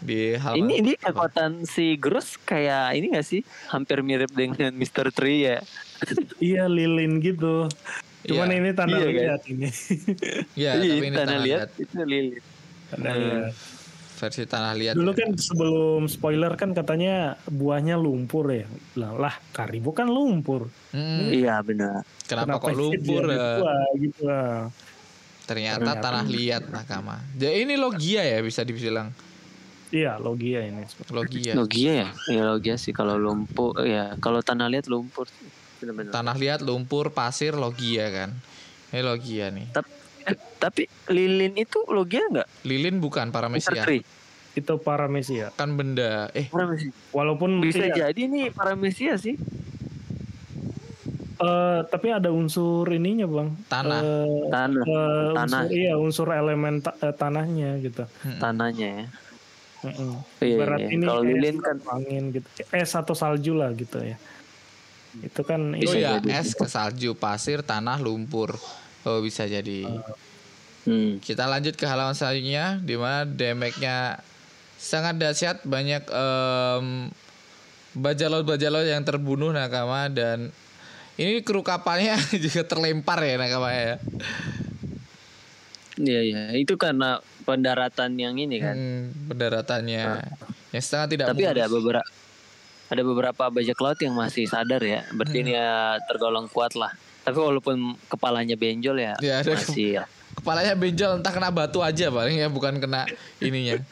di 0.00 0.38
halaman 0.38 0.70
Ini 0.70 0.72
ini 0.80 0.92
kekuatan 0.94 1.66
si 1.66 1.98
Grus 1.98 2.38
kayak 2.38 2.94
ini 2.94 3.10
gak 3.10 3.26
sih? 3.26 3.42
Hampir 3.68 4.06
mirip 4.06 4.30
dengan 4.30 4.70
Mr. 4.70 5.10
Tree 5.10 5.50
ya. 5.50 5.58
Iya 6.38 6.70
lilin 6.70 7.18
gitu. 7.18 7.66
Cuman 8.26 8.48
Iya. 8.48 8.56
ini 8.56 8.70
tanah 8.72 8.96
Iya, 8.96 9.06
kan? 9.06 9.14
liat 9.16 9.42
ini. 9.46 9.68
ya 10.56 10.70
Iya, 10.74 10.92
tapi 10.92 10.94
ini 11.00 11.16
tanah 11.16 11.38
liat 11.38 11.58
liat 11.62 11.70
itu 11.78 11.94
lilin. 12.00 12.42
Tanah 12.88 13.10
Hmm. 13.10 13.22
liat. 13.22 13.54
versi 14.16 14.42
tanah 14.42 14.72
liat 14.72 14.94
Dulu 14.96 15.12
ya. 15.12 15.18
kan 15.18 15.30
sebelum 15.36 16.02
spoiler 16.06 16.48
kan 16.54 16.72
katanya 16.72 17.14
buahnya 17.44 17.94
lumpur 17.94 18.48
ya. 18.48 18.64
Lah, 18.94 19.12
lah 19.12 19.34
Karibo 19.50 19.92
kan 19.92 20.08
lumpur. 20.08 20.72
Mm, 20.90 21.36
Iya 21.36 21.60
benar. 21.60 22.00
kenapa, 22.24 22.56
kok 22.58 22.70
sih 22.70 22.78
lumpur 22.78 23.22
ya? 23.26 23.60
buah 23.60 23.82
gitu 23.94 24.20
lah. 24.24 24.72
ternyata, 25.42 25.78
Ternyata. 25.78 26.00
tanah 26.02 26.24
liat 26.26 26.62
nakama 26.66 27.22
jadi 27.30 27.62
ini 27.62 27.76
logia 27.76 28.24
ya 28.24 28.40
bisa 28.40 28.60
dibilang 28.62 29.12
Iya 29.88 30.18
logia 30.18 30.58
ini. 30.60 30.82
logia 31.08 31.52
Logia 31.54 31.92
ya? 31.94 32.08
Iya 32.26 32.42
logia 32.48 32.74
sih 32.74 32.90
kalau 32.90 33.14
lumpur 33.14 33.78
ya 33.78 34.16
kalau 34.16 34.40
tanah 34.40 34.66
liat 34.66 34.88
lumpur. 34.88 35.28
Benar-benar. 35.76 36.10
tanah 36.10 36.34
liat 36.34 36.60
lumpur 36.60 37.10
pasir 37.10 37.52
logia 37.52 38.08
kan 38.08 38.30
ini 38.88 39.00
logia 39.00 39.50
nih 39.50 39.66
Tapi, 39.70 39.90
eh, 40.24 40.36
tapi 40.56 40.82
lilin 41.08 41.54
itu 41.54 41.84
logia 41.86 42.24
nggak? 42.24 42.48
lilin 42.64 42.96
bukan 42.98 43.28
paramesia. 43.28 43.84
Itu 44.56 44.80
paramesia. 44.80 45.52
kan 45.52 45.76
benda 45.76 46.32
eh 46.32 46.48
Paramesia. 46.48 46.88
Walaupun 47.12 47.60
Bisa 47.60 47.84
iya, 47.84 48.08
jadi 48.08 48.22
nih 48.24 48.48
paramesia 48.50 49.14
sih. 49.16 49.36
eh, 51.36 51.80
tapi 51.84 52.08
ada 52.08 52.32
unsur 52.32 52.88
ininya 52.88 53.28
bang. 53.28 53.48
tanah 53.68 54.00
Eh, 54.00 54.48
Tanah, 54.48 54.82
eh, 54.82 55.28
Tanah. 55.36 55.60
unsur 55.60 55.66
iya 55.70 55.92
unsur 55.94 56.28
elemen 56.32 56.80
ta- 56.80 56.96
eh, 56.96 57.12
tanahnya 57.12 57.76
gitu. 57.78 58.08
Tanahnya 58.40 58.88
ya. 58.96 59.06
Mm-mm. 59.84 60.24
Iya, 60.40 60.56
Ibarat 60.56 60.80
iya. 60.80 60.88
ini 60.90 61.04
Kalau 61.04 61.22
lilin 61.22 61.56
kan 61.60 61.76
angin 61.92 62.24
gitu. 62.32 62.48
Es 62.72 62.90
atau 62.90 63.12
salju 63.12 63.52
lah 63.52 63.70
gitu 63.70 64.00
ya. 64.00 64.16
Itu 65.24 65.40
kan 65.46 65.72
Oh 65.72 65.80
Bisa 65.80 65.96
ya, 65.96 66.10
jadi. 66.18 66.28
es 66.42 66.52
ke 66.52 66.66
salju, 66.68 67.16
pasir, 67.16 67.64
tanah, 67.64 68.00
lumpur. 68.02 68.56
Oh 69.06 69.22
bisa 69.22 69.46
jadi. 69.46 69.86
hmm. 70.84 71.22
Kita 71.22 71.46
lanjut 71.46 71.78
ke 71.78 71.86
halaman 71.86 72.12
selanjutnya, 72.12 72.82
di 72.82 72.98
mana 72.98 73.22
damage-nya 73.24 74.20
sangat 74.76 75.16
dahsyat, 75.16 75.62
banyak 75.64 76.04
em, 76.10 77.08
bajalot-bajalot 77.96 78.84
yang 78.84 79.02
terbunuh 79.06 79.54
nakama 79.54 80.12
dan 80.12 80.52
ini 81.16 81.40
kru 81.40 81.64
kapalnya 81.64 82.20
juga 82.44 82.66
terlempar 82.66 83.24
ya 83.24 83.40
nakama 83.40 83.72
ya. 83.72 83.96
Iya 85.96 86.20
iya, 86.20 86.42
itu 86.60 86.76
karena 86.76 87.24
pendaratan 87.48 88.20
yang 88.20 88.36
ini 88.36 88.60
kan. 88.60 88.76
Hmm, 88.76 89.32
pendaratannya 89.32 90.20
yang 90.76 90.82
setengah 90.84 91.08
tidak 91.08 91.26
Tapi 91.32 91.44
ada 91.48 91.64
beberapa 91.72 92.04
ada 92.86 93.02
beberapa 93.02 93.44
bajak 93.46 93.74
laut 93.76 93.98
yang 93.98 94.14
masih 94.14 94.44
sadar 94.44 94.78
ya. 94.78 95.02
Berarti 95.10 95.36
Hmm. 95.36 95.44
ini 95.44 95.52
ya 95.52 95.70
tergolong 96.04 96.46
kuat 96.46 96.74
lah. 96.74 96.94
Tapi 97.22 97.34
walaupun 97.34 97.76
kepalanya 98.06 98.54
benjol 98.54 98.96
ya, 98.96 99.18
Ya, 99.18 99.42
ada 99.42 99.52
masih 99.52 99.98
ya. 99.98 100.04
kepalanya 100.32 100.72
benjol 100.72 101.18
entah 101.18 101.30
kena 101.30 101.50
batu 101.50 101.80
aja 101.80 102.06
paling 102.06 102.38
ya 102.38 102.46
bukan 102.46 102.78
kena 102.78 103.06
ininya. 103.38 103.82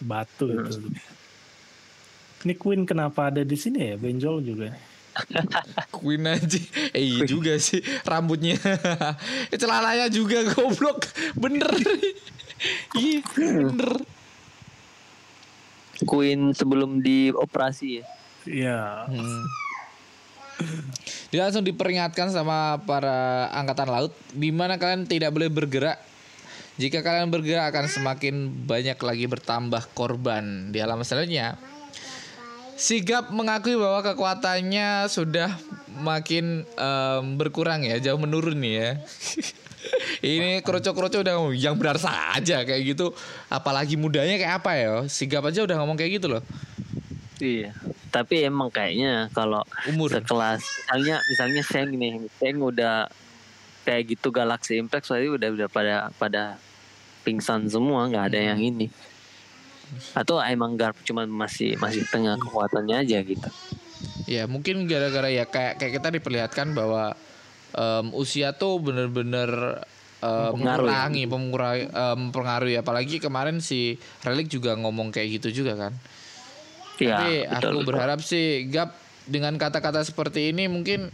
batu 0.00 0.48
itu. 0.48 0.88
Ini 2.44 2.54
Queen 2.54 2.84
kenapa 2.84 3.28
ada 3.28 3.40
di 3.40 3.56
sini 3.56 3.92
ya? 3.92 3.96
Benjol 3.96 4.40
juga. 4.40 4.68
Queen 5.94 6.26
aja 6.26 6.58
Eh 6.90 7.06
iya 7.06 7.22
juga 7.22 7.54
sih 7.54 7.78
Rambutnya 8.02 8.58
Eh, 9.46 9.54
Celananya 9.62 10.10
juga 10.10 10.42
goblok 10.42 11.06
Bener 11.38 11.70
Iya 12.92 13.22
bener 13.30 14.02
Queen 16.02 16.50
sebelum 16.50 16.98
dioperasi 16.98 18.02
ya. 18.02 18.04
Iya. 18.44 18.80
hmm. 19.08 19.42
Dia 21.34 21.50
langsung 21.50 21.66
diperingatkan 21.66 22.30
sama 22.30 22.78
para 22.86 23.50
angkatan 23.54 23.90
laut 23.90 24.12
di 24.30 24.54
mana 24.54 24.78
kalian 24.78 25.06
tidak 25.06 25.34
boleh 25.34 25.50
bergerak 25.50 25.98
jika 26.74 27.06
kalian 27.06 27.30
bergerak 27.30 27.70
akan 27.70 27.86
semakin 27.86 28.50
banyak 28.66 28.98
lagi 28.98 29.26
bertambah 29.30 29.82
korban 29.94 30.74
di 30.74 30.78
halaman 30.82 31.06
selanjutnya 31.06 31.58
Sigap 32.74 33.30
mengakui 33.30 33.78
bahwa 33.78 34.02
kekuatannya 34.02 35.06
sudah 35.06 35.54
makin 35.94 36.66
em, 36.66 37.24
berkurang 37.38 37.86
ya, 37.86 38.02
jauh 38.02 38.18
menurun 38.18 38.58
nih 38.58 38.74
ya. 38.74 38.90
Ini 40.24 40.64
kroco-kroco 40.64 41.20
udah 41.20 41.34
ngomong 41.36 41.56
yang 41.56 41.76
benar 41.76 42.00
saja 42.00 42.64
kayak 42.64 42.82
gitu. 42.96 43.12
Apalagi 43.52 43.94
mudanya 43.98 44.36
kayak 44.40 44.54
apa 44.64 44.70
ya? 44.76 44.92
Sigap 45.08 45.44
aja 45.44 45.64
udah 45.64 45.76
ngomong 45.80 46.00
kayak 46.00 46.20
gitu 46.22 46.26
loh. 46.32 46.42
Iya. 47.42 47.74
Tapi 48.14 48.46
emang 48.46 48.70
kayaknya 48.70 49.28
kalau 49.34 49.66
Umur. 49.90 50.06
sekelas 50.06 50.62
misalnya 50.62 51.16
misalnya 51.18 51.62
Seng 51.66 51.90
nih, 51.98 52.12
Seng 52.38 52.56
udah 52.62 53.10
kayak 53.84 54.16
gitu 54.16 54.30
Galaxy 54.30 54.78
Impact 54.80 55.10
soalnya 55.10 55.34
udah 55.34 55.48
udah 55.50 55.68
pada 55.68 55.96
pada 56.16 56.42
pingsan 57.26 57.66
semua, 57.66 58.06
nggak 58.06 58.32
ada 58.32 58.40
yang 58.54 58.60
ini. 58.62 58.86
Atau 60.14 60.38
emang 60.40 60.78
Garp 60.78 60.96
cuman 61.04 61.26
masih 61.28 61.76
masih 61.76 62.06
tengah 62.08 62.38
kekuatannya 62.38 63.02
aja 63.02 63.18
gitu. 63.20 63.50
Ya 64.24 64.48
mungkin 64.48 64.88
gara-gara 64.88 65.28
ya 65.28 65.44
kayak 65.44 65.76
kayak 65.82 65.92
kita 66.00 66.08
diperlihatkan 66.14 66.72
bahwa 66.72 67.12
em, 67.74 68.06
usia 68.14 68.54
tuh 68.54 68.78
bener-bener 68.80 69.82
Mempengaruhi. 70.24 70.88
mengurangi, 70.88 71.22
mempengaruhi, 71.28 71.82
em, 71.92 72.16
mempengaruhi. 72.16 72.74
Apalagi 72.80 73.20
kemarin 73.20 73.60
si 73.60 74.00
Relik 74.24 74.48
juga 74.48 74.72
ngomong 74.72 75.12
kayak 75.12 75.42
gitu 75.42 75.60
juga 75.62 75.76
kan. 75.76 75.92
Iya, 76.96 77.18
Tapi 77.18 77.30
betul, 77.44 77.52
aku 77.52 77.78
betul. 77.82 77.86
berharap 77.90 78.18
sih 78.24 78.70
Gap 78.70 78.94
dengan 79.28 79.56
kata-kata 79.60 80.00
seperti 80.06 80.54
ini 80.54 80.64
mungkin 80.70 81.12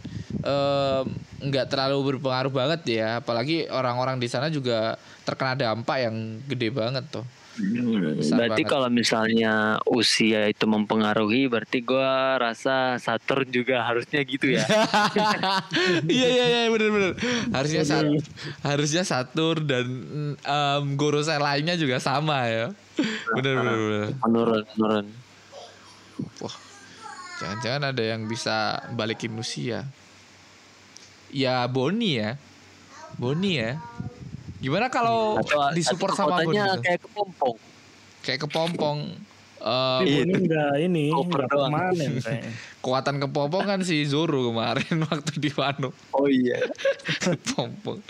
nggak 1.41 1.67
terlalu 1.73 2.15
berpengaruh 2.15 2.53
banget 2.53 2.81
ya. 3.01 3.19
Apalagi 3.19 3.67
orang-orang 3.67 4.21
di 4.21 4.29
sana 4.29 4.47
juga 4.47 4.95
terkena 5.27 5.57
dampak 5.57 5.97
yang 6.07 6.15
gede 6.47 6.69
banget 6.71 7.03
tuh. 7.11 7.25
Hmm, 7.61 8.17
Besar 8.17 8.37
berarti 8.41 8.61
banget. 8.65 8.73
kalau 8.73 8.89
misalnya 8.89 9.53
usia 9.85 10.49
itu 10.49 10.65
mempengaruhi, 10.65 11.45
berarti 11.45 11.85
gua 11.85 12.41
rasa 12.41 12.97
Saturn 12.97 13.45
juga 13.53 13.85
harusnya 13.85 14.25
gitu 14.25 14.57
ya. 14.57 14.65
Iya 16.09 16.27
iya 16.27 16.45
iya 16.49 16.61
bener-bener 16.73 17.13
harusnya 17.53 17.83
sat 17.85 18.05
harusnya 18.65 19.03
Satur 19.05 19.61
dan 19.61 19.85
em, 20.41 20.83
Gorosei 20.97 21.37
lainnya 21.37 21.77
juga 21.77 22.01
sama 22.01 22.49
ya. 22.49 22.73
Bener. 23.37 23.55
menurun, 24.25 24.63
menurun. 24.75 25.07
Wah, 26.41 26.55
jangan-jangan 27.41 27.93
ada 27.93 28.03
yang 28.03 28.25
bisa 28.25 28.81
balikin 28.93 29.33
usia. 29.37 29.85
Ya 31.31 31.63
Boni 31.69 32.19
ya, 32.19 32.35
Boni 33.15 33.61
ya. 33.61 33.79
Gimana 34.61 34.87
kalau 34.87 35.41
Atau 35.41 35.57
disupport 35.73 36.13
atau 36.13 36.29
sama 36.29 36.45
tuh? 36.45 36.53
kayak 36.79 36.99
kepompong. 37.01 37.55
Kayak 38.21 38.39
kepompong. 38.45 38.99
Em, 39.61 40.01
Tapi 40.01 40.09
Iya. 40.09 40.21
ini 40.25 40.33
enggak 40.41 40.73
ini, 40.81 41.03
Cover 41.13 41.41
enggak 41.45 41.69
kayaknya. 42.25 42.51
kekuatan 42.81 43.15
kepompong 43.21 43.61
kan 43.61 43.79
si 43.85 44.01
Zoro 44.09 44.49
kemarin 44.49 44.95
waktu 45.05 45.37
di 45.37 45.53
Wano. 45.53 45.93
Oh 46.13 46.25
iya. 46.25 46.65
Kepompong. 47.25 48.01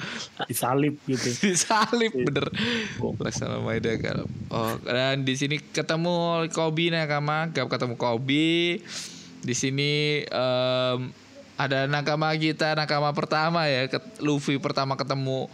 Disalib 0.48 0.96
gitu. 1.04 1.28
disalip 1.44 2.12
bener 2.16 2.48
Laksana 3.20 3.60
Maeda 3.60 3.92
kan 4.00 4.24
oh 4.48 4.80
dan 4.88 5.28
di 5.28 5.36
sini 5.36 5.60
ketemu 5.60 6.48
Kobe 6.52 6.88
Nakama 6.88 7.52
Gap 7.52 7.68
ketemu 7.68 8.00
Kobe 8.00 8.80
di 9.42 9.54
sini 9.54 10.24
em, 10.24 11.00
ada 11.58 11.86
nakama 11.86 12.32
kita, 12.34 12.74
nakama 12.74 13.12
pertama 13.12 13.68
ya, 13.68 13.86
Luffy 14.18 14.58
pertama 14.58 14.96
ketemu 14.96 15.46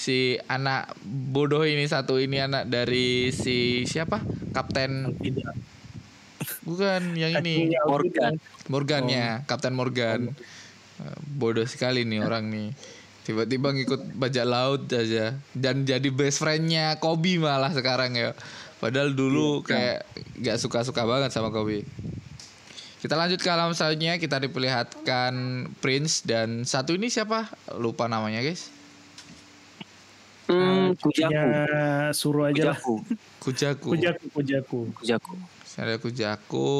si 0.00 0.40
anak 0.48 0.96
bodoh 1.04 1.60
ini 1.60 1.84
satu 1.84 2.16
ini 2.16 2.40
anak 2.40 2.72
dari 2.72 3.28
si 3.36 3.84
siapa? 3.84 4.24
Kapten 4.56 5.12
bukan 6.64 7.02
yang 7.20 7.44
ini 7.44 7.76
Morgan. 7.84 8.40
Morgan 8.72 9.04
ya, 9.12 9.44
Kapten 9.44 9.76
Morgan. 9.76 10.32
Eh, 11.00 11.16
Bodoh 11.36 11.68
sekali 11.68 12.08
nih 12.08 12.24
orang 12.24 12.48
nih. 12.48 12.72
Tiba-tiba 13.28 13.76
ngikut 13.76 14.16
bajak 14.16 14.46
laut 14.48 14.88
aja 14.88 15.36
dan 15.52 15.84
jadi 15.84 16.08
best 16.08 16.40
friendnya 16.40 16.96
Kobe 16.96 17.36
malah 17.36 17.70
sekarang 17.70 18.16
ya. 18.16 18.32
Padahal 18.80 19.12
dulu 19.12 19.60
kayak 19.60 20.08
gak 20.40 20.56
suka-suka 20.56 21.04
banget 21.04 21.28
sama 21.28 21.52
Kobe. 21.52 21.84
Kita 23.00 23.16
lanjut 23.16 23.40
ke 23.40 23.48
alam 23.48 23.72
selanjutnya 23.76 24.16
kita 24.16 24.40
diperlihatkan 24.40 25.32
Prince 25.84 26.24
dan 26.24 26.64
satu 26.64 26.96
ini 26.96 27.12
siapa? 27.12 27.48
Lupa 27.76 28.08
namanya 28.08 28.40
guys. 28.40 28.79
Hmm, 30.50 30.98
Kujaku. 30.98 31.32
Ya 31.32 31.46
suruh 32.10 32.50
aja 32.50 32.74
lah. 32.74 32.78
Kujaku. 32.78 32.94
Kujaku. 33.44 33.88
Kujaku, 33.94 34.24
kujaku. 34.34 34.80
Kujaku. 34.98 35.34
Ada 35.80 35.96
Kujaku 35.96 36.70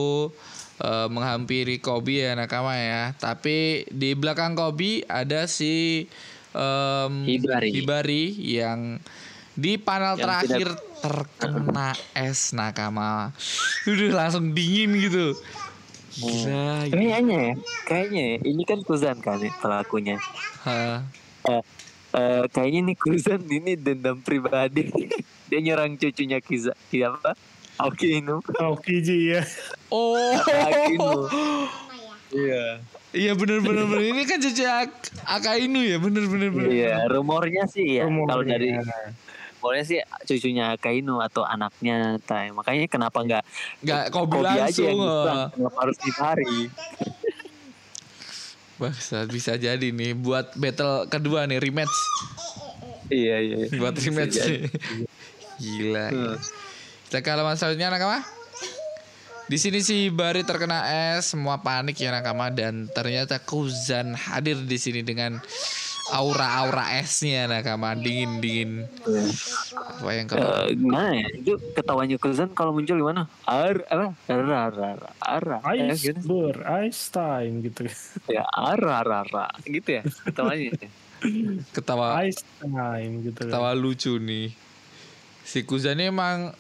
eh, 0.83 1.09
menghampiri 1.09 1.79
Kobe 1.79 2.27
ya 2.27 2.35
nakama 2.35 2.75
ya. 2.77 3.15
Tapi 3.17 3.87
di 3.89 4.13
belakang 4.19 4.59
Kobe 4.59 5.07
ada 5.07 5.47
si 5.47 6.05
em, 6.53 7.13
Hibari. 7.25 7.71
Hibari 7.73 8.25
yang 8.37 8.99
di 9.55 9.79
panel 9.79 10.19
Yang 10.19 10.23
terakhir 10.25 10.69
terkena 11.01 11.91
es 12.13 12.53
nakama. 12.53 13.33
Udah 13.89 14.13
langsung 14.27 14.53
dingin 14.53 14.93
gitu. 15.01 15.39
Gila. 16.11 16.91
gila. 16.91 16.93
Kayaknya 16.93 17.39
ya, 17.39 17.55
kayaknya 17.87 18.23
ya, 18.23 18.37
ini 18.45 18.63
kan 18.67 18.79
Kuzan 18.83 19.19
kan 19.23 19.39
ya, 19.41 19.49
pelakunya. 19.63 20.17
Ha. 20.67 21.07
Eh, 21.49 21.63
eh, 22.13 22.45
kayaknya 22.47 22.81
nih 22.87 22.97
Kuzan 22.97 23.43
ini 23.45 23.73
dendam 23.75 24.19
pribadi. 24.19 24.89
Dia 25.49 25.59
nyerang 25.59 25.95
cucunya 25.95 26.39
Kiza, 26.39 26.75
siapa? 26.87 27.35
Aokino. 27.77 28.39
Oke 28.63 29.01
Ji 29.01 29.33
ya. 29.33 29.43
Oh. 29.89 30.37
Aokino. 30.37 31.27
Iya. 32.31 32.79
Iya 33.11 33.35
bener 33.35 33.59
bener 33.59 33.91
bener 33.91 34.07
ini 34.07 34.23
kan 34.23 34.39
cucu 34.39 34.63
Ak- 34.63 35.11
Akainu 35.27 35.83
ya 35.83 35.99
bener 35.99 36.31
bener 36.31 36.49
bener. 36.49 36.71
Iya, 36.71 37.11
rumornya 37.11 37.67
sih 37.67 37.99
ya. 37.99 38.07
Kalau 38.07 38.47
dari 38.47 38.71
rumornya 39.59 39.83
sih 39.83 39.99
cucunya 40.23 40.71
Akainu 40.71 41.19
atau 41.19 41.43
anaknya 41.43 42.23
tay. 42.23 42.55
Makanya 42.55 42.87
kenapa 42.87 43.19
nggak 43.19 43.43
Gak 43.83 44.15
Kobe, 44.15 44.39
Kobe 44.39 44.47
aja 44.47 44.63
langsung. 44.63 44.87
yang? 44.87 45.51
Kenapa 45.51 45.79
harus 45.83 45.99
Hibari? 45.99 46.59
Bangsat 48.81 49.29
bisa 49.29 49.61
jadi 49.61 49.93
nih 49.93 50.17
buat 50.17 50.57
battle 50.57 51.05
kedua 51.13 51.45
nih 51.45 51.61
rematch. 51.61 51.97
Iya 53.13 53.37
iya. 53.45 53.57
buat 53.77 53.93
rematch 53.93 54.41
nih. 54.41 54.63
Gila. 55.61 56.07
Hmm. 56.09 56.37
Kita 57.07 57.21
ke 57.21 57.29
halaman 57.29 57.61
selanjutnya 57.61 57.93
nakama. 57.93 58.25
Di 59.51 59.59
sini 59.59 59.83
si 59.83 60.09
Bari 60.15 60.47
terkena 60.47 60.87
es, 61.13 61.35
semua 61.35 61.59
panik 61.59 61.99
ya 61.99 62.15
nakama 62.15 62.55
dan 62.55 62.87
ternyata 62.87 63.43
Kuzan 63.43 64.15
hadir 64.15 64.55
di 64.63 64.79
sini 64.79 65.03
dengan 65.03 65.43
aura-aura 66.11 66.99
esnya 66.99 67.47
nakama 67.47 67.95
dingin-dingin. 67.95 68.87
Apa 69.73 70.11
yang 70.11 70.27
kalau 70.27 70.67
Eh, 70.67 70.75
gimana 70.75 71.11
ya? 71.15 71.29
Itu 71.39 71.55
ketawanya 71.73 72.17
Kuzan 72.19 72.51
kalau 72.53 72.75
muncul 72.75 72.99
gimana? 72.99 73.31
Ar 73.47 73.79
apa? 73.87 74.07
Ara 74.27 74.57
ara 74.71 74.87
ara 74.99 75.09
ara. 75.23 75.57
Eh, 75.79 75.95
Ice 75.95 76.11
gitu. 76.11 76.21
ber, 76.27 76.57
ice 76.85 77.09
time 77.09 77.63
gitu. 77.63 77.87
Ya 78.27 78.43
ara 78.51 79.03
ara 79.07 79.23
ara 79.25 79.47
gitu 79.63 80.01
ya 80.01 80.03
ketawanya. 80.27 80.71
ketawa 81.71 82.17
Ice 82.27 82.43
time 82.59 83.13
gitu. 83.31 83.47
ketawa 83.47 83.71
lucu 83.77 84.19
nih. 84.19 84.51
Si 85.47 85.63
Kuzan 85.63 85.99
ini 85.99 86.11
emang 86.11 86.51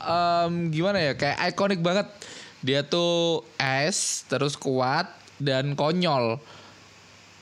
em, 0.00 0.52
gimana 0.68 1.00
ya 1.00 1.12
kayak 1.16 1.52
ikonik 1.52 1.80
banget. 1.80 2.08
Dia 2.62 2.86
tuh 2.86 3.42
es 3.58 4.22
terus 4.30 4.54
kuat 4.54 5.10
dan 5.42 5.74
konyol. 5.74 6.38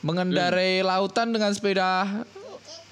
Mengendarai 0.00 0.80
lautan 0.80 1.32
dengan 1.32 1.52
sepeda 1.52 2.24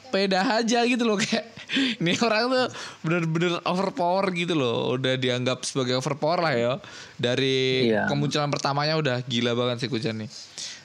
sepeda 0.09 0.41
aja 0.61 0.89
gitu 0.89 1.05
loh 1.05 1.21
kayak 1.21 1.45
ini 2.01 2.17
orang 2.25 2.49
tuh 2.49 2.67
bener-bener 3.05 3.61
overpower 3.69 4.33
gitu 4.33 4.57
loh 4.57 4.97
udah 4.97 5.21
dianggap 5.21 5.69
sebagai 5.69 6.01
overpower 6.01 6.41
lah 6.41 6.55
ya 6.57 6.73
dari 7.21 7.93
Iya. 7.93 8.09
kemunculan 8.09 8.49
pertamanya 8.49 8.97
udah 8.97 9.21
gila 9.21 9.53
banget 9.53 9.85
sih 9.85 9.89
Kujan 9.93 10.25
nih 10.25 10.31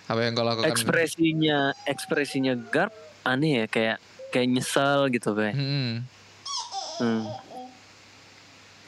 apa 0.04 0.20
yang 0.20 0.36
kau 0.36 0.44
lakukan 0.44 0.68
Ekspresinya 0.68 1.72
ekspresinya 1.88 2.54
Garp 2.68 2.92
aneh 3.24 3.64
ya 3.64 3.66
kayak 3.72 3.98
kayak 4.36 4.48
nyesel 4.50 5.08
gitu 5.08 5.32
kayak. 5.32 5.56
Hmm. 5.56 6.04
Hmm. 7.00 7.24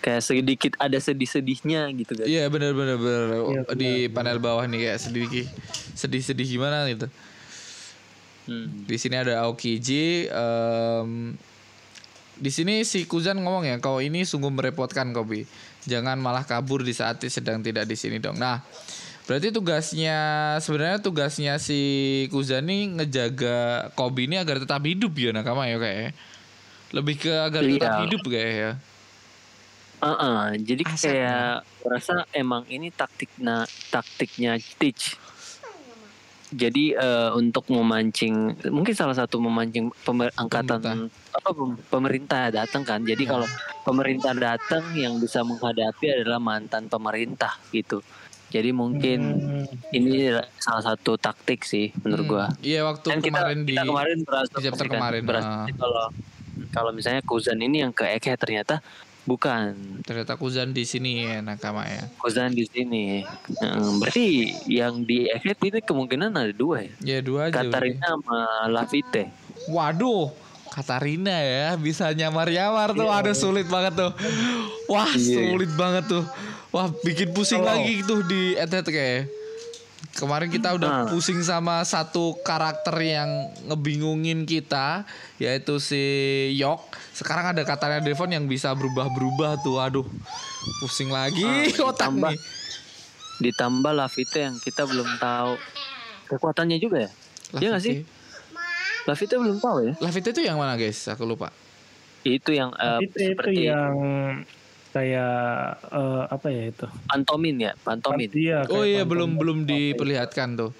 Kayak 0.06 0.22
sedikit 0.22 0.72
ada 0.78 1.02
sedih-sedihnya 1.02 1.90
gitu 1.98 2.14
kan. 2.14 2.30
Iya 2.30 2.46
bener 2.54 2.78
bener 2.78 3.02
bener 3.02 3.26
Iya, 3.42 3.62
di 3.74 4.06
panel 4.06 4.38
bawah 4.38 4.62
nih 4.70 4.94
kayak 4.94 5.00
sedih 5.02 5.26
sedih 5.98 6.22
sedih 6.22 6.46
gimana 6.46 6.86
gitu. 6.86 7.10
Hmm. 8.46 8.86
Di 8.86 8.98
sini 9.02 9.18
ada 9.18 9.42
Aokiji. 9.50 10.30
em, 10.30 11.34
di 12.36 12.52
sini 12.54 12.86
si 12.86 13.10
Kuzan 13.10 13.42
ngomong 13.42 13.66
ya, 13.66 13.82
kau 13.82 13.98
ini 13.98 14.22
sungguh 14.22 14.54
merepotkan 14.54 15.10
Kobi. 15.10 15.48
Jangan 15.90 16.22
malah 16.22 16.46
kabur 16.46 16.86
di 16.86 16.94
saat 16.94 17.24
sedang 17.26 17.66
tidak 17.66 17.90
di 17.90 17.98
sini 17.98 18.22
dong. 18.22 18.38
Nah, 18.38 18.62
berarti 19.26 19.50
tugasnya 19.50 20.18
sebenarnya 20.62 21.02
tugasnya 21.02 21.58
si 21.58 21.80
Kuzan 22.30 22.70
nih 22.70 23.02
ngejaga 23.02 23.90
Kobi 23.98 24.30
ini 24.30 24.38
agar 24.38 24.62
tetap 24.62 24.86
hidup 24.86 25.18
ya 25.18 25.34
nakama 25.34 25.66
ya 25.66 25.82
kayak. 25.82 26.14
Lebih 26.94 27.16
ke 27.26 27.34
agar 27.34 27.66
tetap 27.66 27.90
Iya. 27.98 28.02
hidup 28.06 28.22
kayak 28.30 28.54
ya. 28.54 28.72
Uh-uh, 30.06 30.54
jadi 30.62 30.84
Asap 30.86 31.02
kayak 31.02 31.66
rasa 31.82 32.30
emang 32.30 32.62
ini 32.70 32.94
taktiknya 32.94 33.66
taktiknya 33.90 34.62
Teach. 34.78 35.18
Jadi 36.54 36.94
eh, 36.94 37.32
untuk 37.34 37.66
memancing 37.74 38.54
mungkin 38.70 38.94
salah 38.94 39.18
satu 39.18 39.42
memancing 39.42 39.90
pemer- 40.06 40.32
angkatan 40.38 41.10
apa 41.10 41.50
pem- 41.52 41.82
pemerintah 41.90 42.54
datang 42.54 42.86
kan. 42.86 43.02
Jadi 43.02 43.26
kalau 43.26 43.50
pemerintah 43.82 44.38
datang 44.38 44.94
yang 44.94 45.18
bisa 45.18 45.42
menghadapi 45.42 46.22
adalah 46.22 46.38
mantan 46.38 46.86
pemerintah 46.86 47.58
gitu. 47.74 48.06
Jadi 48.54 48.70
mungkin 48.70 49.20
Hmm, 49.66 49.68
ini 49.90 50.32
salah 50.62 50.94
satu 50.94 51.18
taktik 51.18 51.66
sih 51.66 51.90
menurut 52.06 52.24
Hmm, 52.24 52.32
gua. 52.32 52.46
Iya 52.62 52.86
waktu 52.86 53.08
Dan 53.10 53.20
kita, 53.26 53.42
kemarin 53.42 53.60
di 53.66 53.74
kita 53.74 53.84
kemarin 53.90 54.18
berasa 54.22 54.54
di 54.54 54.64
chapter 54.70 54.86
kemarin, 54.86 55.22
ah. 55.34 55.66
kalau 55.66 56.06
kalau 56.72 56.92
misalnya 56.96 57.20
Kuzan 57.26 57.60
ini 57.60 57.84
yang 57.84 57.92
ke 57.92 58.08
Eke 58.08 58.32
ternyata 58.40 58.80
bukan 59.26 59.74
ternyata 60.06 60.38
Kuzan 60.38 60.72
di 60.72 60.86
sini 60.86 61.26
ya 61.26 61.42
nakama 61.42 61.84
ya. 61.84 62.06
Kuzan 62.18 62.54
di 62.54 62.66
sini. 62.66 63.26
Heeh, 63.26 63.90
berarti 64.00 64.28
yang 64.70 65.02
di 65.02 65.26
Eke 65.28 65.58
ini 65.66 65.82
kemungkinan 65.82 66.32
ada 66.32 66.54
dua 66.54 66.86
ya. 66.86 66.94
Ya 67.02 67.20
dua 67.20 67.50
aja. 67.50 67.62
udah. 67.62 67.74
Katarina 67.74 68.06
sama 68.06 68.40
Lafite. 68.70 69.24
Waduh, 69.66 70.30
Katarina 70.70 71.34
ya 71.34 71.74
bisa 71.76 72.10
nyamar-nyamar 72.12 72.94
tuh. 72.94 73.10
Aduh 73.10 73.34
sulit 73.34 73.66
banget 73.66 73.98
tuh. 73.98 74.12
Wah, 74.86 75.10
Iya. 75.10 75.52
sulit 75.52 75.72
banget 75.74 76.06
tuh. 76.06 76.24
Wah, 76.70 76.92
bikin 77.02 77.34
pusing 77.34 77.64
Kalau- 77.66 77.82
lagi 77.82 78.04
tuh 78.04 78.22
di 78.24 78.54
etet 78.54 78.86
kayak. 78.86 79.26
Kemarin 80.16 80.48
kita 80.48 80.72
udah 80.72 80.90
Ah. 80.90 81.06
pusing 81.06 81.44
sama 81.44 81.84
satu 81.84 82.40
karakter 82.40 82.96
yang 82.98 83.28
ngebingungin 83.66 84.48
kita 84.48 85.04
yaitu 85.36 85.76
si 85.78 86.00
Yok. 86.56 86.80
Sekarang 87.12 87.52
ada 87.52 87.62
Katarina 87.62 88.00
Devon 88.00 88.32
yang 88.32 88.46
bisa 88.46 88.72
berubah-berubah 88.72 89.60
tuh. 89.60 89.78
Aduh. 89.78 90.08
Pusing 90.80 91.12
lagi 91.12 91.44
Ah, 91.44 91.68
otak 91.92 92.16
ditambah- 92.16 92.32
nih. 92.32 92.40
Ditambah 93.42 93.92
Lafite 93.94 94.40
yang 94.42 94.56
kita 94.58 94.88
belum 94.88 95.20
tahu 95.20 95.60
kekuatannya 96.28 96.80
juga 96.80 97.04
ya. 97.04 97.12
Iya 97.54 97.68
nggak 97.76 97.84
sih? 97.84 97.96
Lafite 99.06 99.36
belum 99.36 99.60
tahu 99.60 99.78
ya. 99.84 99.94
Lafite 100.00 100.32
itu 100.32 100.42
yang 100.42 100.56
mana 100.56 100.74
guys? 100.74 100.98
Aku 101.06 101.28
lupa. 101.28 101.52
Itu 102.24 102.50
yang 102.50 102.72
eh, 102.74 103.04
itu, 103.04 103.12
itu 103.12 103.36
seperti 103.36 103.68
yang 103.68 103.94
kayak 104.96 105.36
eh, 105.86 106.24
apa 106.32 106.48
ya 106.48 106.64
itu? 106.72 106.88
pantomin 107.06 107.56
ya, 107.60 107.72
pantomin. 107.78 108.32
Iya, 108.32 108.64
Oh 108.66 108.82
iya 108.82 109.04
belum 109.04 109.36
belum 109.36 109.58
diperlihatkan 109.68 110.56
tuh. 110.56 110.72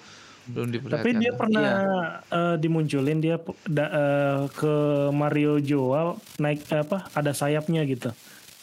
Belum 0.46 0.72
diperlihatkan. 0.72 1.04
Tapi 1.04 1.20
dia 1.20 1.32
pernah 1.36 1.62
Iya. 1.68 1.76
eh, 2.32 2.56
dimunculin 2.56 3.18
dia 3.20 3.36
da- 3.68 3.92
eh, 3.92 4.40
ke 4.48 4.74
Mario 5.12 5.60
Joa 5.60 6.16
naik 6.38 6.64
apa? 6.72 7.12
Ada 7.12 7.36
sayapnya 7.36 7.84
gitu. 7.84 8.08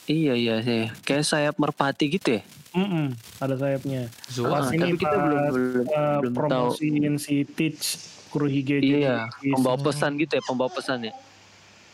Iya 0.04 0.34
iya 0.34 0.56
sih. 0.60 0.90
Kayak 1.06 1.24
sayap 1.24 1.56
merpati 1.56 2.10
gitu 2.10 2.40
ya. 2.40 2.44
Mm-mm, 2.74 3.14
ada 3.38 3.54
sayapnya. 3.54 4.10
Zoa. 4.26 4.50
Pas 4.50 4.66
Ah, 4.66 4.74
ini 4.74 4.82
tapi 4.90 4.98
kita 4.98 5.14
pas, 5.14 5.22
belum 5.22 5.40
belum, 5.46 5.86
eh, 5.86 6.18
belum 6.18 6.34
tahu. 6.34 6.40
promosiin 6.74 7.14
si 7.22 7.36
Teach 7.46 7.86
Kurohige 8.28 8.82
Iya, 8.82 9.30
pembawa 9.54 9.78
pesan 9.78 10.18
gitu 10.18 10.34
ya, 10.34 10.44
pembawa 10.44 10.74
pesan 10.74 11.06
ya. 11.06 11.14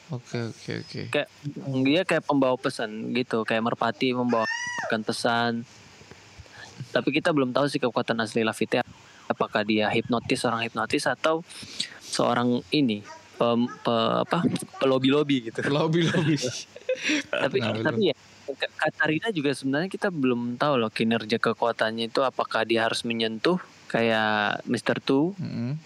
Oke 0.09 0.37
oke 0.43 0.71
oke. 0.81 1.01
Kayak 1.09 1.29
dia 1.83 2.01
kayak 2.01 2.23
pembawa 2.23 2.55
pesan 2.55 3.13
gitu, 3.13 3.45
kayak 3.45 3.61
merpati 3.61 4.11
membawakan 4.11 5.01
pesan. 5.01 5.63
Tapi 6.89 7.09
kita 7.11 7.29
belum 7.29 7.53
tahu 7.53 7.69
sih 7.69 7.77
kekuatan 7.77 8.17
asli 8.17 8.41
Lafite 8.41 8.81
apa 8.81 8.89
apakah 9.29 9.61
dia 9.61 9.85
hipnotis 9.87 10.41
orang 10.41 10.65
hipnotis 10.65 11.05
atau 11.05 11.45
seorang 12.01 12.65
ini 12.73 13.05
pem, 13.37 13.69
pe- 13.79 14.17
apa 14.25 14.41
pelobi 14.81 15.13
lobi 15.13 15.35
gitu 15.45 15.61
Lobby 15.69 16.01
lobby. 16.03 16.33
tapi 17.45 17.61
Nah, 17.61 17.77
tapi 17.79 18.09
ya 18.09 18.15
Ka- 18.49 18.73
Katarina 18.75 19.29
juga 19.29 19.53
sebenarnya 19.53 19.85
kita 19.85 20.09
belum 20.09 20.57
tahu 20.57 20.81
loh 20.81 20.89
kinerja 20.89 21.37
kekuatannya 21.37 22.09
itu 22.09 22.25
apakah 22.25 22.65
dia 22.65 22.89
harus 22.89 23.05
menyentuh 23.05 23.61
kayak 23.85 24.65
Mr. 24.65 24.97
Two 24.97 25.37
Mm-mm. 25.37 25.77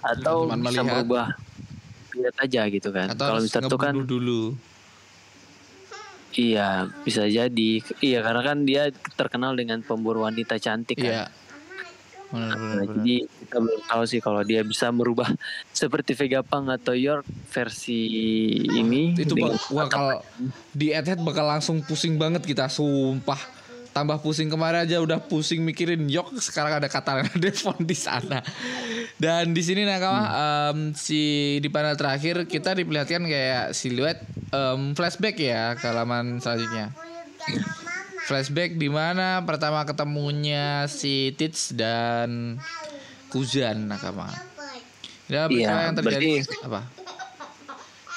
atau 0.00 0.48
Cuman 0.48 0.64
bisa 0.64 0.80
melihat. 0.80 0.88
merubah 0.88 1.26
lihat 2.18 2.36
aja 2.38 2.62
gitu 2.66 2.88
kan 2.88 3.06
kalau 3.12 3.38
Mr. 3.38 3.62
Two 3.64 3.76
kan 3.76 3.94
dulu. 3.94 4.56
iya 6.32 6.84
bisa 7.00 7.24
jadi 7.24 7.70
iya 7.98 8.20
karena 8.20 8.42
kan 8.42 8.58
dia 8.62 8.88
terkenal 9.14 9.52
dengan 9.52 9.80
pemburu 9.80 10.22
wanita 10.22 10.56
cantik 10.56 10.98
Iya. 10.98 11.28
kan 11.28 11.44
Benar, 12.26 12.52
benar, 12.52 12.74
Nah, 12.74 12.82
benar. 12.82 12.94
jadi 12.98 13.14
kita 13.22 13.56
belum 13.56 13.80
tahu 13.86 14.02
sih 14.04 14.18
kalau 14.18 14.42
dia 14.42 14.60
bisa 14.60 14.90
merubah 14.90 15.30
seperti 15.72 16.12
Vegapunk 16.12 16.74
atau 16.74 16.92
York 16.92 17.22
versi 17.46 18.02
ini 18.66 19.14
itu 19.14 19.30
dengan 19.30 19.54
bak- 19.54 19.70
wah 19.70 19.86
kalau 19.86 20.18
di 20.74 20.90
head 20.90 21.22
bakal 21.22 21.46
langsung 21.46 21.80
pusing 21.80 22.18
banget 22.18 22.42
kita 22.42 22.66
sumpah 22.66 23.38
tambah 23.96 24.20
pusing 24.20 24.52
kemarin 24.52 24.84
aja 24.84 25.00
udah 25.00 25.16
pusing 25.16 25.64
mikirin 25.64 26.04
yok 26.04 26.36
sekarang 26.36 26.76
ada 26.76 26.84
kata 26.84 27.24
Devon 27.40 27.80
di 27.80 27.96
sana. 27.96 28.44
Dan 29.16 29.56
di 29.56 29.64
sini 29.64 29.88
nakama 29.88 30.28
em, 30.68 30.92
si 30.92 31.16
di 31.56 31.72
panel 31.72 31.96
terakhir 31.96 32.44
kita 32.44 32.76
diperlihatkan 32.76 33.24
kayak 33.24 33.72
siluet 33.72 34.20
em, 34.52 34.92
flashback 34.92 35.40
ya 35.40 35.72
ke 35.72 35.88
halaman 35.88 36.36
selanjutnya. 36.36 36.92
Flashback 38.22 38.76
di 38.76 38.92
mana 38.92 39.40
pertama 39.40 39.80
ketemunya 39.82 40.84
si 40.84 41.32
Tits 41.32 41.72
dan 41.72 42.60
Kuzan 43.26 43.88
nakama 43.88 44.28
ya 45.26 45.48
Iya, 45.48 45.88
yang 45.88 45.96
terjadi? 45.96 46.44
berarti- 46.44 46.62
apa? 46.62 46.80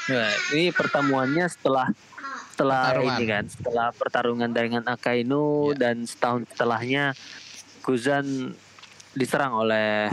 Nah, 0.10 0.30
ini 0.52 0.70
pertemuannya 0.70 1.46
setelah 1.48 1.88
setelah 2.60 2.91
Pertarungan. 2.91 3.15
ini 3.15 3.26
kan, 3.26 3.43
setelah 3.48 3.88
pertarungan 3.95 4.52
dengan 4.52 4.84
Akainu 4.84 5.72
Iya. 5.72 5.80
dan 5.80 5.95
setahun 6.04 6.43
setelahnya 6.52 7.15
Kuzan 7.80 8.52
diserang 9.15 9.56
oleh 9.56 10.12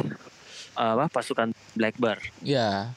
apa 0.72 1.11
pasukan 1.11 1.50
Blackbird. 1.74 2.22
Ya. 2.40 2.94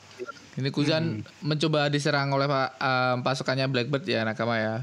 Ini 0.53 0.69
Kuzan 0.69 1.25
mencoba 1.41 1.89
diserang 1.89 2.29
oleh 2.29 2.45
em, 2.77 3.17
pasukannya 3.23 3.65
Blackbird 3.65 4.05
ya 4.05 4.21
nakama 4.21 4.59
ya. 4.59 4.75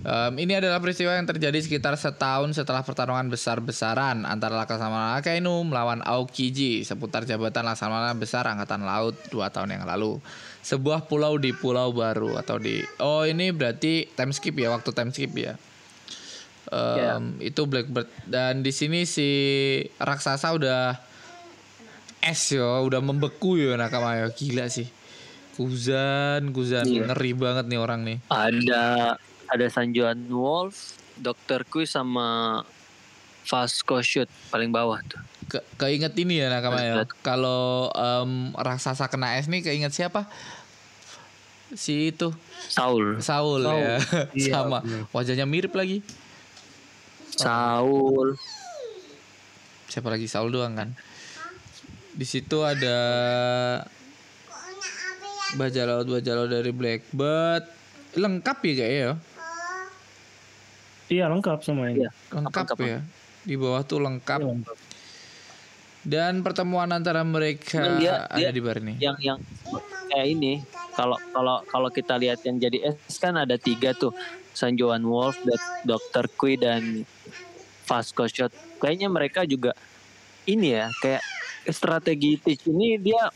Em, 0.00 0.32
ini 0.40 0.56
adalah 0.56 0.80
peristiwa 0.80 1.12
yang 1.12 1.28
terjadi 1.28 1.60
sekitar 1.60 1.92
setahun 1.94 2.56
setelah 2.56 2.80
pertarungan 2.80 3.28
besar-besaran 3.28 4.24
antara 4.24 4.56
Laksamana 4.56 5.20
Akainu 5.20 5.60
melawan 5.62 6.00
Aokiji 6.00 6.80
seputar 6.82 7.28
jabatan 7.28 7.68
Laksamana 7.68 8.16
Besar 8.16 8.48
Angkatan 8.48 8.82
Laut 8.82 9.12
dua 9.28 9.52
tahun 9.52 9.76
yang 9.76 9.84
lalu. 9.84 10.16
Sebuah 10.68 11.08
pulau 11.08 11.40
di 11.40 11.50
Pulau 11.50 11.88
Baru 11.90 12.36
atau 12.36 12.60
di 12.60 12.76
Oh 13.00 13.24
ini 13.24 13.48
berarti 13.50 14.04
time 14.12 14.36
skip 14.36 14.52
ya 14.52 14.68
waktu 14.68 14.92
time 14.92 15.08
skip 15.08 15.32
ya. 15.32 15.56
Em, 16.68 17.40
Itu 17.40 17.64
Blackbird 17.64 18.12
dan 18.28 18.60
di 18.60 18.68
sini 18.68 19.08
si 19.08 19.28
raksasa 19.96 20.52
udah 20.52 21.00
es 22.20 22.52
yo 22.52 22.84
udah 22.84 23.00
membeku 23.00 23.56
yo 23.56 23.72
nakama 23.74 24.20
yo 24.20 24.28
gila 24.28 24.68
sih 24.68 24.84
Kuzan 25.56 26.52
Kuzan 26.52 26.84
Iya. 26.84 27.08
ngeri 27.08 27.32
banget 27.32 27.64
nih 27.66 27.80
orang 27.80 28.04
nih 28.04 28.18
Ada 28.28 29.16
ada 29.48 29.66
Sanjuan 29.72 30.28
Wolf, 30.28 30.76
Dr. 31.16 31.64
Kui 31.64 31.88
sama 31.88 32.60
Vasco 33.42 33.96
Shoot 33.98 34.28
paling 34.52 34.68
bawah 34.68 35.00
tuh. 35.08 35.24
Ke, 35.48 35.64
keinget 35.80 36.12
ini 36.20 36.36
ya 36.36 36.52
nakama 36.52 36.84
ya 36.84 37.00
Blackbird. 37.00 37.24
kalau 37.24 37.88
em, 37.88 38.52
raksasa 38.52 39.08
kena 39.08 39.40
es 39.40 39.48
nih 39.48 39.64
keinget 39.64 39.96
siapa 39.96 40.28
si 41.70 42.08
itu. 42.08 42.32
Saul, 42.64 43.18
Saul, 43.18 43.60
Saul. 43.60 43.76
ya 43.78 43.96
Iya, 44.38 44.52
sama. 44.54 44.78
Bener. 44.80 45.04
wajahnya 45.10 45.44
mirip 45.44 45.72
lagi. 45.72 46.00
Saul. 47.30 48.34
siapa 49.86 50.08
lagi? 50.08 50.26
Saul 50.26 50.48
doang 50.48 50.74
kan? 50.74 50.92
Di 52.12 52.24
situ 52.24 52.60
ada 52.60 52.96
baja 55.50 55.82
laut 55.82 56.06
baja 56.06 56.32
laut 56.34 56.50
dari 56.50 56.68
Blackbird 56.70 57.64
lengkap 58.12 58.58
ya 58.58 58.74
kayaknya 58.74 59.00
ya? 59.00 59.12
Iya 61.08 61.24
lengkap 61.26 61.58
semuanya. 61.62 61.94
Iya. 61.98 62.10
lengkap 62.30 62.64
Lengkap, 62.68 62.78
ya. 62.82 63.00
di 63.42 63.54
bawah 63.54 63.80
tuh 63.82 63.98
lengkap. 63.98 64.38
Iya, 64.38 64.48
lengkap. 64.50 64.76
dan 66.00 66.40
pertemuan 66.40 66.88
antara 66.88 67.20
mereka 67.22 67.96
dia- 67.96 68.24
ada 68.24 68.36
dia- 68.38 68.50
di 68.50 68.60
bar 68.60 68.76
ini. 68.78 68.96
yang 68.98 69.16
yang 69.18 69.38
kayak 70.06 70.26
ini 70.30 70.60
kalau 70.98 71.14
kalau 71.30 71.62
kalau 71.62 71.88
kita 71.88 72.18
lihat 72.18 72.42
yang 72.42 72.58
jadi 72.58 72.98
S 72.98 73.22
kan 73.22 73.38
ada 73.38 73.54
tiga 73.54 73.94
tuh 73.94 74.10
Sanjuan 74.50 75.06
Wolf, 75.06 75.38
Dr. 75.86 76.26
Kui 76.34 76.58
dan 76.58 77.06
Vasco 77.86 78.26
Shot. 78.26 78.50
Kayaknya 78.82 79.06
mereka 79.06 79.46
juga 79.46 79.78
ini 80.44 80.74
ya 80.74 80.90
kayak 80.98 81.22
strategi 81.70 82.34
Teach 82.42 82.66
ini 82.66 82.98
dia 82.98 83.30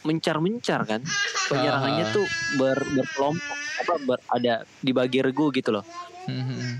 mencar-mencar 0.00 0.86
kan 0.86 1.02
penyerangannya 1.50 2.06
Ah. 2.06 2.14
tuh 2.14 2.26
ber, 2.56 2.78
berkelompok 2.78 3.58
apa 3.82 3.94
ber, 4.06 4.18
ada 4.30 4.62
dibagi 4.78 5.20
regu 5.20 5.50
gitu 5.50 5.74
loh. 5.74 5.84
Hmm, 6.24 6.78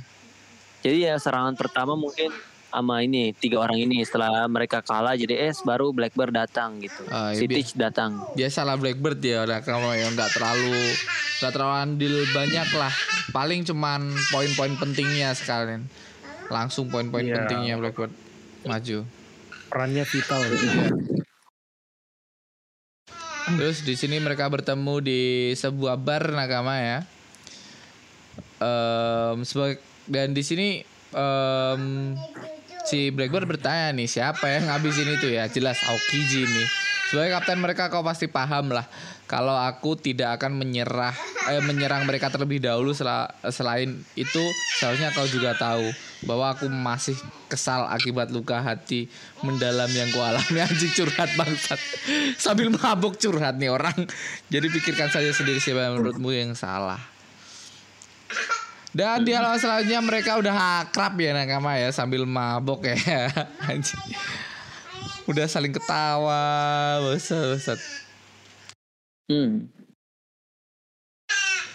Jadi 0.80 1.04
ya 1.04 1.18
serangan 1.18 1.58
pertama 1.58 1.92
mungkin 1.92 2.30
sama 2.70 3.02
ini 3.02 3.30
tiga 3.32 3.58
orang 3.58 3.76
ini 3.76 4.00
setelah 4.00 4.46
mereka 4.46 4.78
kalah 4.80 5.12
jadi 5.12 5.46
es 5.46 5.60
baru 5.60 5.90
Blackbird 5.90 6.30
datang 6.30 6.78
gitu. 6.78 7.02
Ah, 7.06 7.30
si 7.30 7.44
iya, 7.44 7.46
bi- 7.46 7.56
Teach 7.58 7.74
datang. 7.74 8.22
dia 8.32 8.46
salah 8.46 8.74
Blackbird 8.74 9.18
ya 9.18 9.42
udah 9.42 9.60
kalau 9.60 9.90
yang 9.90 10.10
nggak 10.10 10.30
terlalu 10.30 10.78
nggak 11.36 11.52
terlalu 11.52 11.74
andil 11.76 12.14
banyak 12.30 12.68
lah 12.72 12.92
paling 13.28 13.60
cuman 13.62 14.00
poin-poin 14.28 14.72
pentingnya 14.76 15.32
sekalian 15.32 15.90
langsung 16.46 16.86
poin-poin 16.86 17.22
Iya. 17.22 17.34
pentingnya 17.36 17.74
Blackbird 17.76 18.14
maju 18.62 18.98
Perannya 19.66 20.02
vital. 20.02 20.40
Terus 23.50 23.82
di 23.82 23.94
sini 23.94 24.18
mereka 24.18 24.46
bertemu 24.46 24.94
di 24.98 25.20
sebuah 25.52 25.94
bar 25.96 26.30
nakama 26.30 26.74
ya. 26.74 26.98
Em, 28.58 29.42
sebagai 29.42 29.78
dan 30.04 30.30
di 30.30 30.42
sini 30.42 30.68
em, 31.10 31.82
si 32.90 33.14
Blackbird 33.14 33.46
bertanya 33.46 33.94
nih 33.94 34.10
siapa 34.10 34.50
yang 34.50 34.66
ngabisin 34.66 35.14
itu 35.14 35.30
ya? 35.30 35.46
Jelas 35.46 35.78
Aokiji 35.86 36.42
nih. 36.42 36.68
Sebagai 37.10 37.38
kapten 37.38 37.58
mereka 37.58 37.90
kau 37.90 38.02
pasti 38.06 38.30
paham 38.30 38.70
lah 38.70 38.86
kalau 39.30 39.54
aku 39.54 39.94
tidak 39.98 40.38
akan 40.38 40.58
menyerah 40.58 41.14
eh, 41.50 41.62
menyerang 41.62 42.06
mereka 42.06 42.30
terlebih 42.30 42.62
dahulu 42.62 42.94
sela- 42.94 43.30
selain 43.50 43.98
itu 44.14 44.42
seharusnya 44.78 45.14
kau 45.14 45.26
juga 45.26 45.54
tahu 45.58 45.90
bahwa 46.26 46.54
aku 46.54 46.70
masih 46.70 47.18
kesal 47.50 47.86
akibat 47.90 48.30
luka 48.30 48.62
hati 48.62 49.10
mendalam 49.42 49.90
yang 49.90 50.10
kualami 50.10 50.58
anjing 50.66 50.90
curhat 50.94 51.30
bangsat. 51.34 51.78
Sambil 52.38 52.74
mabuk 52.74 53.18
curhat 53.18 53.58
nih 53.58 53.70
orang. 53.70 54.06
Jadi 54.50 54.66
pikirkan 54.70 55.10
saja 55.10 55.30
sendiri 55.34 55.62
siapa 55.62 55.86
yang 55.90 55.98
menurutmu 55.98 56.30
yang 56.30 56.54
salah 56.58 56.98
dan 58.90 59.22
di 59.22 59.30
halaman 59.30 59.58
selanjutnya 59.58 60.02
mereka 60.02 60.34
udah 60.38 60.82
akrab 60.82 61.14
ya 61.22 61.30
nakama 61.30 61.78
ya 61.78 61.94
sambil 61.94 62.26
mabok 62.26 62.90
ya. 62.90 63.30
Udah 65.30 65.46
saling 65.46 65.70
ketawa 65.70 66.98
besar 67.06 67.78
Hmm. 69.30 69.70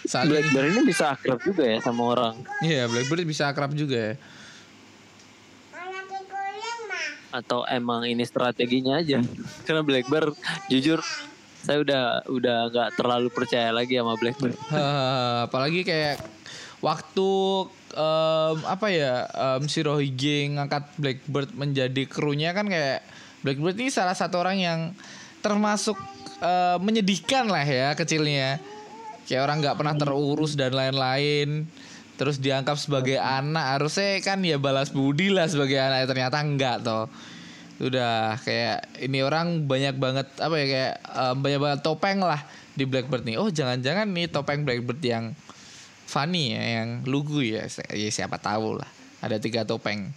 saling 0.04 0.28
Blackbird 0.28 0.76
ini 0.76 0.82
bisa 0.84 1.16
akrab 1.16 1.40
juga 1.40 1.64
ya 1.64 1.80
sama 1.80 2.04
orang. 2.04 2.36
Iya 2.60 2.84
Blackbird 2.84 3.24
bisa 3.24 3.48
akrab 3.48 3.72
juga 3.72 4.12
ya. 4.12 4.14
Atau 7.32 7.64
emang 7.64 8.04
ini 8.04 8.28
strateginya 8.28 9.00
aja? 9.00 9.24
Karena 9.64 9.80
Blackbird 9.80 10.36
jujur 10.68 11.00
saya 11.66 11.82
udah 11.82 12.04
udah 12.30 12.58
nggak 12.70 12.88
terlalu 12.94 13.28
percaya 13.34 13.74
lagi 13.74 13.98
sama 13.98 14.14
Blackbird 14.14 14.54
apalagi 15.50 15.82
kayak 15.82 16.22
waktu 16.84 17.30
em, 17.96 18.56
apa 18.68 18.86
ya 18.92 19.24
em, 19.30 19.68
si 19.68 19.80
Rohige 19.80 20.52
ngangkat 20.56 20.84
Blackbird 21.00 21.50
menjadi 21.56 22.02
krunya 22.04 22.52
kan 22.52 22.68
kayak 22.68 23.00
Blackbird 23.46 23.78
ini 23.78 23.94
salah 23.94 24.18
satu 24.18 24.42
orang 24.42 24.58
yang 24.58 24.80
termasuk 25.38 25.94
eh, 26.42 26.78
menyedihkan 26.82 27.46
lah 27.46 27.62
ya 27.62 27.94
kecilnya. 27.94 28.58
Kayak 29.26 29.42
orang 29.46 29.56
nggak 29.62 29.76
pernah 29.78 29.94
terurus 29.94 30.58
dan 30.58 30.74
lain-lain. 30.74 31.66
Terus 32.18 32.42
dianggap 32.42 32.74
sebagai 32.80 33.20
anak 33.20 33.78
harusnya 33.78 34.18
kan 34.24 34.42
ya 34.42 34.58
balas 34.58 34.90
budi 34.90 35.30
lah 35.30 35.46
sebagai 35.46 35.78
anak. 35.78 36.10
Ternyata 36.10 36.42
enggak 36.42 36.76
toh. 36.82 37.06
Udah 37.78 38.40
kayak 38.40 38.98
ini 39.04 39.20
orang 39.22 39.68
banyak 39.68 39.94
banget 39.94 40.26
apa 40.42 40.54
ya 40.58 40.66
kayak 40.66 40.94
eh, 41.06 41.34
banyak 41.38 41.60
banget 41.62 41.80
topeng 41.86 42.18
lah 42.18 42.42
di 42.74 42.82
Blackbird 42.82 43.22
nih. 43.22 43.38
Oh 43.38 43.46
jangan-jangan 43.46 44.10
nih 44.10 44.26
topeng 44.26 44.66
Blackbird 44.66 44.98
yang 45.06 45.38
funny 46.06 46.54
ya 46.54 46.62
yang 46.80 47.02
lugu 47.04 47.42
ya, 47.42 47.66
ya 47.92 48.10
siapa 48.10 48.38
tahu 48.38 48.78
lah 48.78 48.88
ada 49.20 49.36
tiga 49.36 49.66
topeng 49.66 50.10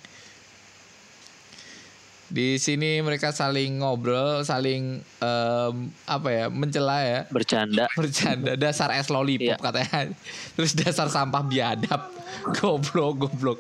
Di 2.30 2.62
sini 2.62 3.02
mereka 3.02 3.34
saling 3.34 3.82
ngobrol, 3.82 4.46
saling 4.46 5.02
em, 5.02 5.76
apa 6.06 6.30
ya, 6.30 6.46
mencela 6.46 7.02
ya. 7.02 7.20
Bercanda. 7.34 7.90
Bercanda 7.98 8.54
dasar 8.54 8.94
es 8.94 9.10
lollipop 9.10 9.50
Iya. 9.50 9.58
katanya. 9.58 10.14
Terus 10.54 10.78
dasar 10.78 11.10
sampah 11.10 11.42
biadab. 11.42 12.14
Goblok, 12.62 13.26
goblok. 13.26 13.60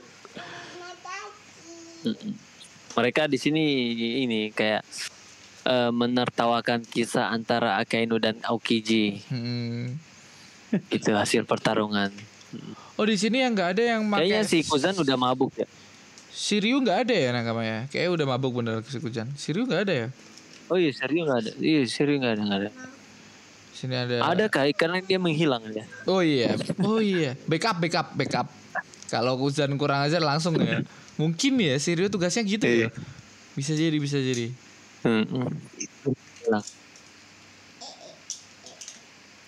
Mereka 2.93 3.25
di 3.25 3.41
sini 3.41 3.63
ini 4.21 4.53
kayak 4.53 4.85
eh, 5.65 5.89
menertawakan 5.89 6.85
kisah 6.85 7.33
antara 7.33 7.81
Akainu 7.81 8.21
dan 8.21 8.37
Aokiji 8.45 9.17
Hmm. 9.33 9.97
gitu 10.93 11.11
hasil 11.13 11.45
pertarungan. 11.45 12.13
Oh 12.97 13.05
di 13.05 13.15
sini 13.15 13.45
yang 13.45 13.53
nggak 13.53 13.69
ada 13.77 13.83
yang 13.97 14.01
Kayaknya 14.09 14.41
pakai 14.43 14.49
si 14.49 14.57
Kuzan 14.65 14.95
udah 14.97 15.15
mabuk 15.17 15.53
ya. 15.55 15.67
Shiryu 16.29 16.79
nggak 16.81 17.09
ada 17.09 17.15
ya 17.15 17.29
nakamanya? 17.35 17.77
Kayaknya 17.91 18.11
udah 18.15 18.25
mabuk 18.25 18.53
bener 18.61 18.81
si 18.85 18.97
Kujan. 19.01 19.27
Shiryu 19.35 19.67
nggak 19.67 19.81
ada 19.89 19.93
ya? 19.93 20.07
Oh 20.69 20.77
iya 20.77 20.93
serius 20.93 21.25
nggak 21.25 21.39
ada. 21.41 21.51
Iya 21.57 21.81
serius 21.89 22.17
nggak 22.21 22.33
ada 22.37 22.43
nggak 22.45 22.59
ada. 22.63 22.71
Sini 23.73 23.95
ada. 23.95 24.15
Ada 24.23 24.45
kali 24.51 24.71
karena 24.75 24.99
dia 24.99 25.17
menghilang 25.17 25.63
ya. 25.71 25.85
Oh 26.05 26.19
iya, 26.19 26.53
oh 26.83 26.99
iya. 26.99 27.33
Backup, 27.47 27.79
backup, 27.79 28.07
backup. 28.13 28.47
Kalau 29.09 29.39
Kuzan 29.39 29.73
kurang 29.79 30.05
ajar 30.05 30.21
langsung 30.21 30.59
ya. 30.61 30.85
Mungkin 31.19 31.59
ya 31.59 31.75
Shiryu 31.75 32.07
tugasnya 32.07 32.45
gitu 32.45 32.63
ya. 32.67 32.87
Iya. 32.87 32.89
Bisa 33.57 33.73
jadi, 33.75 33.97
bisa 33.97 34.19
jadi. 34.19 34.51
Mm-mm. 35.03 35.47
Hilang. 36.45 36.65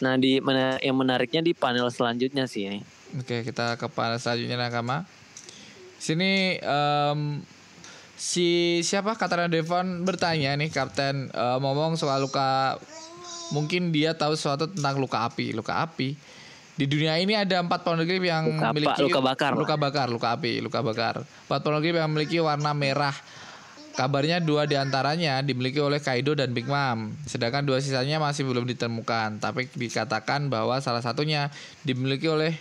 Nah 0.02 0.18
di 0.18 0.42
mana 0.42 0.82
yang 0.82 0.98
menariknya 0.98 1.46
di 1.46 1.54
panel 1.54 1.88
selanjutnya 1.94 2.50
sih 2.50 2.68
ini. 2.68 2.80
Oke, 3.22 3.46
kita 3.46 3.78
ke 3.78 3.86
panel 3.88 4.18
selanjutnya 4.18 4.58
nakama. 4.58 5.06
Sini 6.02 6.58
em, 6.58 7.46
si 8.18 8.80
siapa 8.82 9.14
Katana 9.14 9.46
Devon 9.46 10.02
bertanya 10.02 10.58
nih 10.58 10.74
Kapten 10.74 11.30
eh, 11.30 11.58
ngomong 11.62 11.98
soal 11.98 12.26
luka 12.26 12.82
mungkin 13.54 13.94
dia 13.94 14.18
tahu 14.18 14.34
sesuatu 14.34 14.66
tentang 14.70 14.98
luka 14.98 15.30
api. 15.30 15.54
Luka 15.54 15.86
api 15.86 16.18
di 16.82 16.90
dunia 16.90 17.20
ini 17.22 17.38
ada 17.38 17.62
empat 17.62 17.86
poneglyph 17.86 18.26
yang 18.26 18.58
Luka 18.58 18.58
apa? 18.58 18.74
memiliki 18.74 19.02
Luka 19.06 19.22
bakar. 19.22 19.52
luka 19.54 19.76
bakar, 19.78 20.08
luka 20.10 20.28
api, 20.34 20.54
luka 20.64 20.80
bakar. 20.82 21.16
Empat 21.22 21.60
poneglyph 21.62 21.98
yang 22.00 22.10
memiliki 22.10 22.42
warna 22.42 22.72
merah. 22.74 23.14
Kabarnya 23.92 24.40
dua 24.40 24.64
di 24.64 24.80
antaranya 24.80 25.44
dimiliki 25.44 25.84
oleh 25.84 26.00
Kaido 26.00 26.32
dan 26.32 26.56
Big 26.56 26.64
Mom, 26.64 27.12
sedangkan 27.28 27.68
dua 27.68 27.84
sisanya 27.84 28.24
masih 28.24 28.48
belum 28.48 28.64
ditemukan. 28.64 29.44
Tapi 29.44 29.68
dikatakan 29.76 30.48
bahwa 30.48 30.80
salah 30.80 31.04
satunya 31.04 31.52
dimiliki 31.84 32.32
oleh 32.32 32.56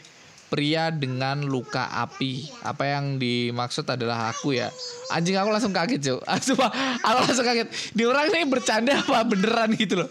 pria 0.51 0.91
dengan 0.91 1.47
luka 1.47 1.87
api. 1.87 2.51
Apa 2.67 2.99
yang 2.99 3.23
dimaksud 3.23 3.87
adalah 3.87 4.35
aku 4.35 4.59
ya. 4.59 4.75
Anjing 5.15 5.39
aku 5.39 5.55
langsung 5.55 5.71
kaget 5.71 6.03
cuy. 6.03 6.19
Sumpah, 6.51 6.71
aku 7.07 7.19
langsung 7.31 7.47
kaget. 7.47 7.71
Di 7.95 8.03
orang 8.03 8.35
ini 8.35 8.45
bercanda 8.51 8.99
apa 8.99 9.23
beneran 9.23 9.71
gitu 9.79 10.03
loh. 10.05 10.11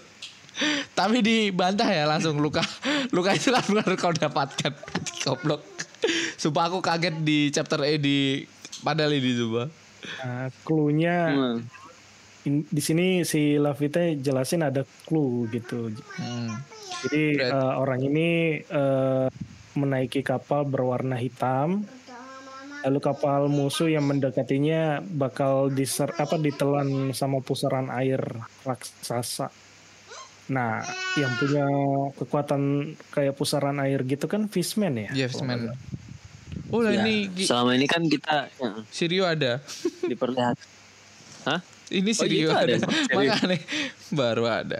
Tapi 0.95 1.23
dibantah 1.23 1.87
ya 1.87 2.03
langsung 2.03 2.39
luka 2.43 2.59
luka 3.15 3.35
itu 3.35 3.51
benar 3.51 3.91
kau 3.99 4.15
dapatkan. 4.15 4.71
Goblok. 5.27 5.61
Sumpah 6.39 6.71
aku 6.71 6.79
kaget 6.79 7.19
di 7.21 7.51
chapter 7.51 7.83
E 7.83 7.99
di 7.99 8.47
padahal 8.81 9.11
ini 9.19 9.35
coba. 9.35 9.67
Nah, 9.99 10.47
clue-nya 10.63 11.17
Hmm. 11.29 11.59
in- 12.43 12.67
di 12.67 12.81
sini 12.81 13.21
si 13.23 13.59
Lafite 13.59 14.15
jelasin 14.15 14.63
ada 14.63 14.83
clue 15.03 15.47
gitu. 15.51 15.91
Hmm. 16.15 16.55
Jadi 17.03 17.39
eh, 17.39 17.73
orang 17.75 17.99
ini 18.01 18.29
eh, 18.59 19.27
menaiki 19.75 20.19
kapal 20.19 20.63
berwarna 20.63 21.15
hitam. 21.15 21.83
Lalu 22.79 22.99
kapal 23.03 23.51
musuh 23.51 23.91
yang 23.91 24.07
mendekatinya 24.07 25.03
bakal 25.03 25.67
diser 25.67 26.15
apa 26.15 26.39
ditelan 26.39 27.11
sama 27.11 27.43
pusaran 27.43 27.91
air 27.91 28.23
raksasa. 28.63 29.51
Nah, 30.49 30.81
yang 31.13 31.29
punya 31.37 31.67
kekuatan 32.15 32.95
kayak 33.11 33.35
pusaran 33.35 33.83
air 33.83 34.01
gitu 34.07 34.31
kan 34.31 34.47
Fishman 34.47 34.95
ya? 34.95 35.11
Yes 35.27 35.43
man. 35.43 35.75
Oh 35.75 35.98
lah 36.69 36.93
Ya, 36.93 37.01
ini 37.01 37.15
Selama 37.41 37.73
ini 37.73 37.85
kan 37.85 38.01
kita 38.05 38.45
ya, 38.53 38.69
Sirio 38.93 39.25
ada. 39.25 39.57
diperlihat. 40.05 40.57
Hah? 41.45 41.59
Ini 41.89 42.11
Oh, 42.13 42.17
Sirio 42.21 42.49
itu 42.49 42.53
ada, 42.53 42.73
ada. 42.77 42.87
Sirio. 43.09 43.17
Makanya 43.17 43.57
baru 44.13 44.45
ada. 44.45 44.79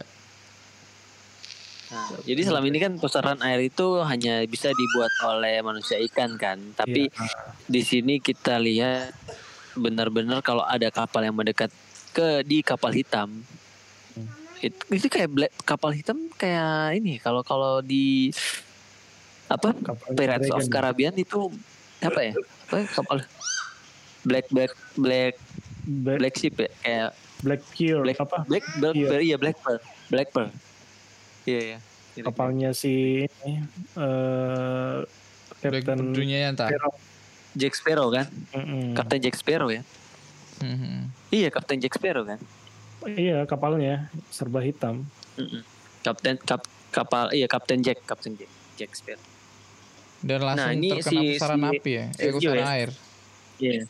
Nah, 1.90 2.06
jadi 2.22 2.46
selama 2.46 2.70
ini 2.70 2.78
kan 2.78 2.94
pusaran 3.02 3.42
air 3.42 3.66
itu 3.66 3.98
hanya 4.06 4.46
bisa 4.46 4.70
dibuat 4.70 5.10
oleh 5.26 5.58
manusia 5.66 5.98
ikan 6.06 6.38
kan. 6.38 6.62
Tapi 6.78 7.10
di 7.66 7.82
sini 7.82 8.22
kita 8.22 8.62
lihat 8.62 9.10
benar-benar 9.74 10.46
kalau 10.46 10.62
ada 10.62 10.94
kapal 10.94 11.26
yang 11.26 11.34
mendekat 11.34 11.74
ke 12.14 12.46
di 12.46 12.62
kapal 12.62 12.94
hitam. 12.94 13.42
Itu, 14.62 14.78
itu 14.92 15.08
kayak 15.10 15.30
black, 15.34 15.54
kapal 15.66 15.90
hitam 15.90 16.30
kayak 16.38 17.00
ini 17.00 17.18
kalau 17.18 17.42
kalau 17.42 17.82
di 17.82 18.30
apa 19.50 19.74
Kapal 19.74 20.14
Pirates 20.14 20.52
of. 20.54 20.70
Caribbean 20.70 21.18
itu 21.18 21.50
apa 22.02 22.20
ya? 22.22 22.34
Apa 22.66 22.76
ya, 22.76 22.86
kapal 22.88 23.18
black 24.22 24.46
black 24.50 24.72
black 24.96 25.36
Black, 25.82 26.20
black 26.22 26.36
ship 26.36 26.54
ya 26.56 26.70
kayak 26.78 27.10
Black 27.40 27.62
Pearl 27.66 28.04
black 28.04 28.20
apa? 28.20 28.38
black 28.46 28.66
black 28.78 28.94
Iya. 28.94 29.08
pearl 29.08 29.22
iya 29.24 29.38
black 29.38 29.58
pearl 29.58 29.80
black 30.08 30.30
pearl 30.30 30.50
iya 31.44 31.60
iya 31.66 31.78
Kapalnya 32.20 32.70
si 32.76 33.24
eh 33.26 34.98
Black 35.60 35.82
Captain 35.82 36.12
dunia 36.12 36.38
nyata. 36.46 36.68
Sparrow. 36.68 36.94
Jack 37.52 37.74
Sparrow 37.74 38.08
kan 38.10 38.28
Mm-mm. 38.54 38.94
Kapten 38.94 39.20
Jack 39.20 39.36
Sparrow 39.36 39.70
ya 39.70 39.82
Mhm. 40.60 41.10
iya 41.30 41.48
Kapten 41.50 41.80
Jack 41.80 41.96
Sparrow 41.96 42.24
kan 42.24 42.38
Iya 43.08 43.48
kapalnya 43.48 44.12
serba 44.28 44.60
hitam. 44.60 45.08
Mm-mm. 45.36 45.64
Kapten 46.02 46.36
kap, 46.38 46.62
kapal 46.90 47.32
iya 47.32 47.48
Kapten 47.48 47.80
Jack 47.80 48.04
Kapten 48.04 48.36
Jack 48.36 48.52
Jack 48.76 48.92
Sparrow 48.94 49.24
Dan 50.20 50.40
langsung 50.42 50.68
Nah, 50.68 50.76
ini 50.76 50.90
terkena 50.94 51.12
si- 51.16 51.30
pusaran 51.34 51.58
si- 51.58 51.70
api 51.72 51.92
ya. 51.92 52.06
Eh, 52.14 52.32
pusaran 52.32 52.58
ya? 52.58 52.66
air. 52.70 52.90
Iya. 53.58 53.82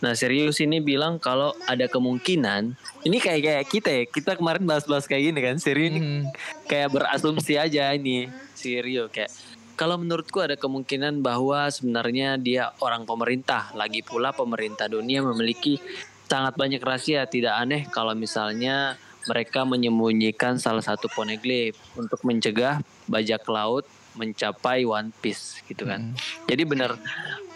Nah 0.00 0.12
serius 0.14 0.56
ini 0.58 0.80
bilang 0.80 1.20
kalau 1.20 1.52
ada 1.66 1.84
kemungkinan 1.84 2.72
ini 3.04 3.20
kayak 3.20 3.40
kayak 3.42 3.64
kita 3.68 3.90
ya 3.92 4.04
kita 4.06 4.32
kemarin 4.32 4.64
bahas-bahas 4.64 5.04
kayak 5.04 5.28
gini 5.28 5.40
kan 5.42 5.56
serius 5.60 5.92
ini 5.92 6.00
Mhm. 6.00 6.22
kayak 6.64 6.88
berasumsi 6.90 7.60
aja 7.60 7.92
ini 7.92 8.24
si 8.50 8.80
Rio 8.80 9.12
kayak 9.12 9.28
kalau 9.76 10.00
menurutku 10.00 10.40
ada 10.40 10.56
kemungkinan 10.56 11.20
bahwa 11.20 11.68
sebenarnya 11.68 12.36
dia 12.36 12.72
orang 12.80 13.04
pemerintah 13.04 13.68
lagi 13.74 14.00
pula 14.00 14.32
pemerintah 14.32 14.88
dunia 14.88 15.20
memiliki 15.20 15.76
sangat 16.24 16.56
banyak 16.56 16.80
rahasia 16.80 17.28
tidak 17.28 17.60
aneh 17.60 17.84
kalau 17.84 18.16
misalnya 18.16 18.96
mereka 19.28 19.68
menyembunyikan 19.68 20.56
salah 20.56 20.80
satu 20.80 21.12
poneglyph 21.12 21.76
untuk 21.92 22.24
mencegah 22.24 22.80
bajak 23.04 23.44
laut 23.44 23.84
mencapai 24.12 24.82
One 24.82 25.10
Piece 25.14 25.62
gitu 25.64 25.84
kan 25.84 26.12
Mhm. 26.12 26.46
jadi 26.46 26.62
benar 26.64 26.90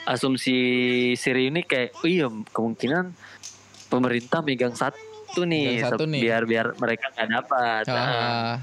asumsi 0.05 0.57
Siri 1.15 1.49
ini 1.49 1.63
kayak 1.63 1.97
oh 1.97 2.07
iya 2.07 2.27
kemungkinan 2.29 3.17
pemerintah 3.87 4.41
megang 4.41 4.75
satu 4.75 5.01
nih, 5.43 5.81
Megang 5.81 5.93
satu 5.93 6.05
nih. 6.05 6.21
biar 6.21 6.43
biar 6.45 6.67
mereka 6.77 7.11
nggak 7.11 7.29
dapat. 7.33 7.85
Nah, 7.87 7.99
Ah, 7.99 8.57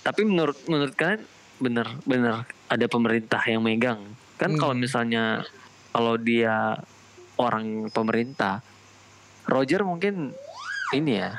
tapi 0.00 0.24
menurut 0.24 0.56
menurut 0.66 0.92
kalian 0.92 1.22
bener 1.58 1.86
bener 2.02 2.34
ada 2.66 2.86
pemerintah 2.86 3.42
yang 3.44 3.60
megang 3.60 4.02
kan 4.36 4.50
Hmm. 4.50 4.58
kalau 4.58 4.74
misalnya 4.74 5.42
kalau 5.90 6.14
dia 6.16 6.78
orang 7.36 7.86
pemerintah 7.88 8.60
Roger 9.44 9.82
mungkin 9.82 10.32
ini 10.90 11.18
ya 11.18 11.38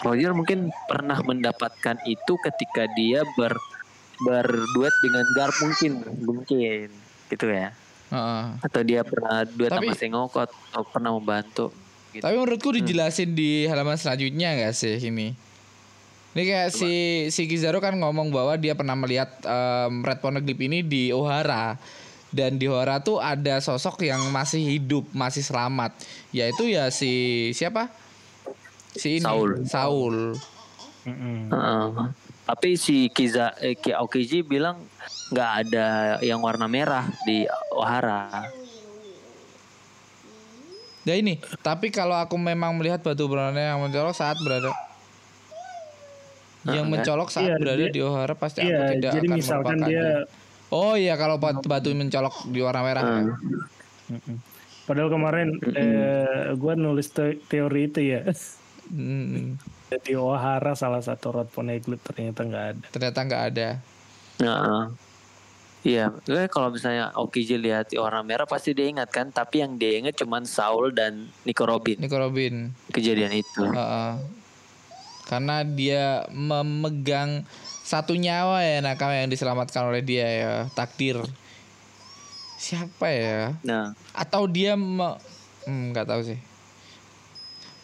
Roger 0.00 0.32
mungkin 0.32 0.68
pernah 0.84 1.18
mendapatkan 1.18 1.96
itu 2.04 2.32
ketika 2.38 2.84
dia 2.90 3.22
ber 3.34 3.56
berduet 4.16 4.94
dengan 4.98 5.24
Garp 5.30 5.54
mungkin 5.58 5.92
mungkin 6.20 6.86
gitu 7.26 7.46
ya 7.46 7.74
heeh. 8.08 8.44
atau 8.60 8.80
dia 8.82 9.02
pernah 9.02 9.42
duet 9.44 9.68
Tapi- 9.68 9.90
sama 9.90 9.98
Sengokot 9.98 10.50
atau 10.70 10.82
pernah 10.84 11.10
membantu 11.10 11.74
gitu. 12.10 12.22
Tapi 12.22 12.34
menurutku 12.36 12.70
Hmm. 12.70 12.78
dijelasin 12.78 13.30
di 13.32 13.66
halaman 13.66 13.96
selanjutnya 13.96 14.54
gak 14.56 14.72
sih 14.72 14.98
ini? 15.00 15.34
Ini 16.30 16.42
kayak 16.42 16.70
si 16.70 16.92
si 17.28 17.46
Kizaru 17.46 17.78
kan 17.78 17.94
ngomong 17.94 18.30
bahwa 18.30 18.54
dia 18.54 18.74
pernah 18.74 18.94
melihat 18.94 19.30
em, 19.40 20.02
Red 20.02 20.18
Poneglyph 20.18 20.58
ini 20.60 20.82
di 20.82 21.10
Ohara 21.10 21.78
dan 22.28 22.54
di 22.54 22.66
Ohara 22.66 22.98
tuh 22.98 23.18
ada 23.18 23.58
sosok 23.58 24.02
yang 24.02 24.18
masih 24.30 24.66
hidup, 24.68 25.06
masih 25.10 25.42
selamat, 25.42 25.94
yaitu 26.30 26.66
ya 26.66 26.90
si 26.90 27.10
siapa? 27.50 27.86
Si 28.90 29.18
ini 29.18 29.22
Saul. 29.22 29.50
Saul. 29.64 30.16
Mm-mm. 31.04 31.50
Heeh. 31.50 31.90
Tapi 32.44 32.76
si 32.76 33.08
Kiza 33.08 33.56
eh, 33.56 33.72
Ki 33.72 33.90
Aokiji 33.90 34.44
bilang 34.44 34.84
nggak 35.32 35.50
ada 35.64 35.86
yang 36.20 36.38
warna 36.38 36.68
merah 36.68 37.08
di 37.24 37.48
Ohara. 37.70 38.44
Ya 41.04 41.16
ini, 41.16 41.36
tapi 41.60 41.88
kalau 41.88 42.16
aku 42.16 42.36
memang 42.36 42.72
melihat 42.74 43.00
batu 43.00 43.24
berwarna 43.24 43.60
yang 43.72 43.80
mencolok 43.80 44.12
saat 44.12 44.36
berada 44.40 44.72
yang 46.64 46.88
Ah, 46.88 46.90
mencolok 46.90 47.28
saat 47.28 47.44
Iya, 47.44 47.60
berada 47.60 47.84
dia- 47.84 47.92
di 47.92 48.00
Ohara 48.00 48.32
pasti 48.32 48.64
aku 48.64 48.72
Iya, 48.72 48.80
tidak 48.96 49.10
jadi 49.12 49.26
akan 49.28 49.36
misalkan 49.36 49.78
dia 49.84 50.06
Oh 50.72 50.96
iya 50.96 51.14
kalau 51.14 51.36
batu, 51.36 51.92
mencolok 51.92 52.48
di 52.48 52.58
warna 52.58 52.80
merah. 52.82 53.02
kan? 53.04 53.24
Hmm. 53.24 54.16
Mm-mm. 54.16 54.36
Padahal 54.84 55.08
kemarin 55.08 55.48
eh, 55.70 56.52
gue 56.52 56.72
nulis 56.74 57.08
te- 57.08 57.40
teori 57.46 57.88
itu 57.88 58.00
ya. 58.00 58.20
Hmm, 58.88 59.56
Jadi 59.94 60.18
O'Hara 60.18 60.74
salah 60.74 60.98
satu 60.98 61.30
rod 61.30 61.48
poneglyph 61.54 62.02
ternyata 62.02 62.42
nggak 62.42 62.64
ada. 62.74 62.86
ternyata 62.90 63.18
nggak 63.22 63.42
ada. 63.54 63.68
Nah, 64.42 64.90
iya, 65.86 66.10
gue 66.26 66.50
kalau 66.50 66.74
misalnya 66.74 67.14
Okiji 67.14 67.54
lihat 67.54 67.94
warna 67.94 68.26
merah 68.26 68.42
pasti 68.42 68.74
dia 68.74 68.90
ingat 68.90 69.06
kan, 69.14 69.30
tapi 69.30 69.62
yang 69.62 69.78
dia 69.78 70.02
ingat 70.02 70.18
cuman 70.18 70.42
Saul 70.42 70.90
dan 70.90 71.30
Nico 71.46 71.62
Robin 71.62 71.94
Nico 72.02 72.18
Robin. 72.18 72.74
kejadian 72.90 73.38
itu. 73.38 73.62
Heeh. 73.62 74.18
Karena 75.30 75.62
dia 75.62 76.26
memegang 76.34 77.46
satu 77.86 78.18
nyawa 78.18 78.66
ya 78.66 78.82
nakama 78.82 79.14
yang 79.14 79.30
diselamatkan 79.30 79.86
oleh 79.86 80.02
dia 80.02 80.26
ya 80.26 80.52
takdir. 80.74 81.22
Siapa 82.58 83.06
ya? 83.14 83.54
Nah, 83.62 83.94
Atau 84.10 84.50
dia 84.50 84.74
me- 84.74 85.20
hmm, 85.70 85.94
nggak 85.94 86.08
tahu 86.10 86.34
sih. 86.34 86.40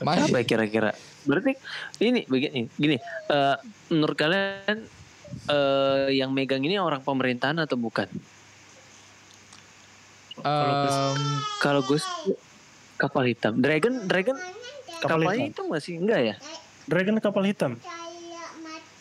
Mas, 0.03 0.27
apa 0.27 0.41
ya 0.41 0.45
kira-kira? 0.49 0.91
Berarti 1.23 1.53
ini 1.99 2.25
begini, 2.25 2.69
gini, 2.75 2.97
eh, 3.27 3.57
menurut 3.89 4.17
kalian 4.17 4.79
eh, 5.47 6.09
yang 6.13 6.31
megang 6.31 6.61
ini 6.61 6.77
orang 6.77 7.01
pemerintahan 7.01 7.59
atau 7.59 7.77
bukan? 7.77 8.09
em, 10.41 11.17
Kalau 11.61 11.81
gue 11.83 11.99
sih 11.99 12.35
kapal 12.97 13.29
hitam, 13.29 13.57
Dragon, 13.59 14.05
Dragon 14.05 14.37
Kapal 15.01 15.25
kapalnya 15.25 15.49
hitam. 15.49 15.55
itu 15.57 15.63
masih 15.69 15.93
enggak 15.97 16.21
ya? 16.21 16.35
Dragon 16.85 17.17
kapal 17.19 17.45
hitam. 17.45 17.73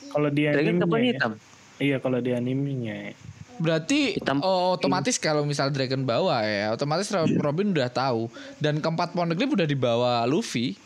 Kalau 0.09 0.29
dia 0.31 0.55
Dragon 0.55 0.79
kapal 0.79 0.99
hitam. 1.03 1.31
Iya 1.75 1.97
kalau 1.99 2.19
di 2.19 2.31
animenya. 2.31 3.15
berarti 3.59 4.15
Hitam. 4.15 4.39
oh, 4.39 4.79
otomatis 4.79 5.19
kalau 5.19 5.43
misal 5.43 5.67
Dragon 5.67 5.99
bawa 6.07 6.47
ya, 6.47 6.71
otomatis 6.71 7.11
Ro- 7.11 7.27
Robin 7.43 7.75
udah 7.75 7.91
tahu 7.91 8.31
dan 8.55 8.79
keempat 8.79 9.11
Poneglyph 9.11 9.51
udah 9.51 9.67
dibawa 9.67 10.23
Luffy. 10.23 10.79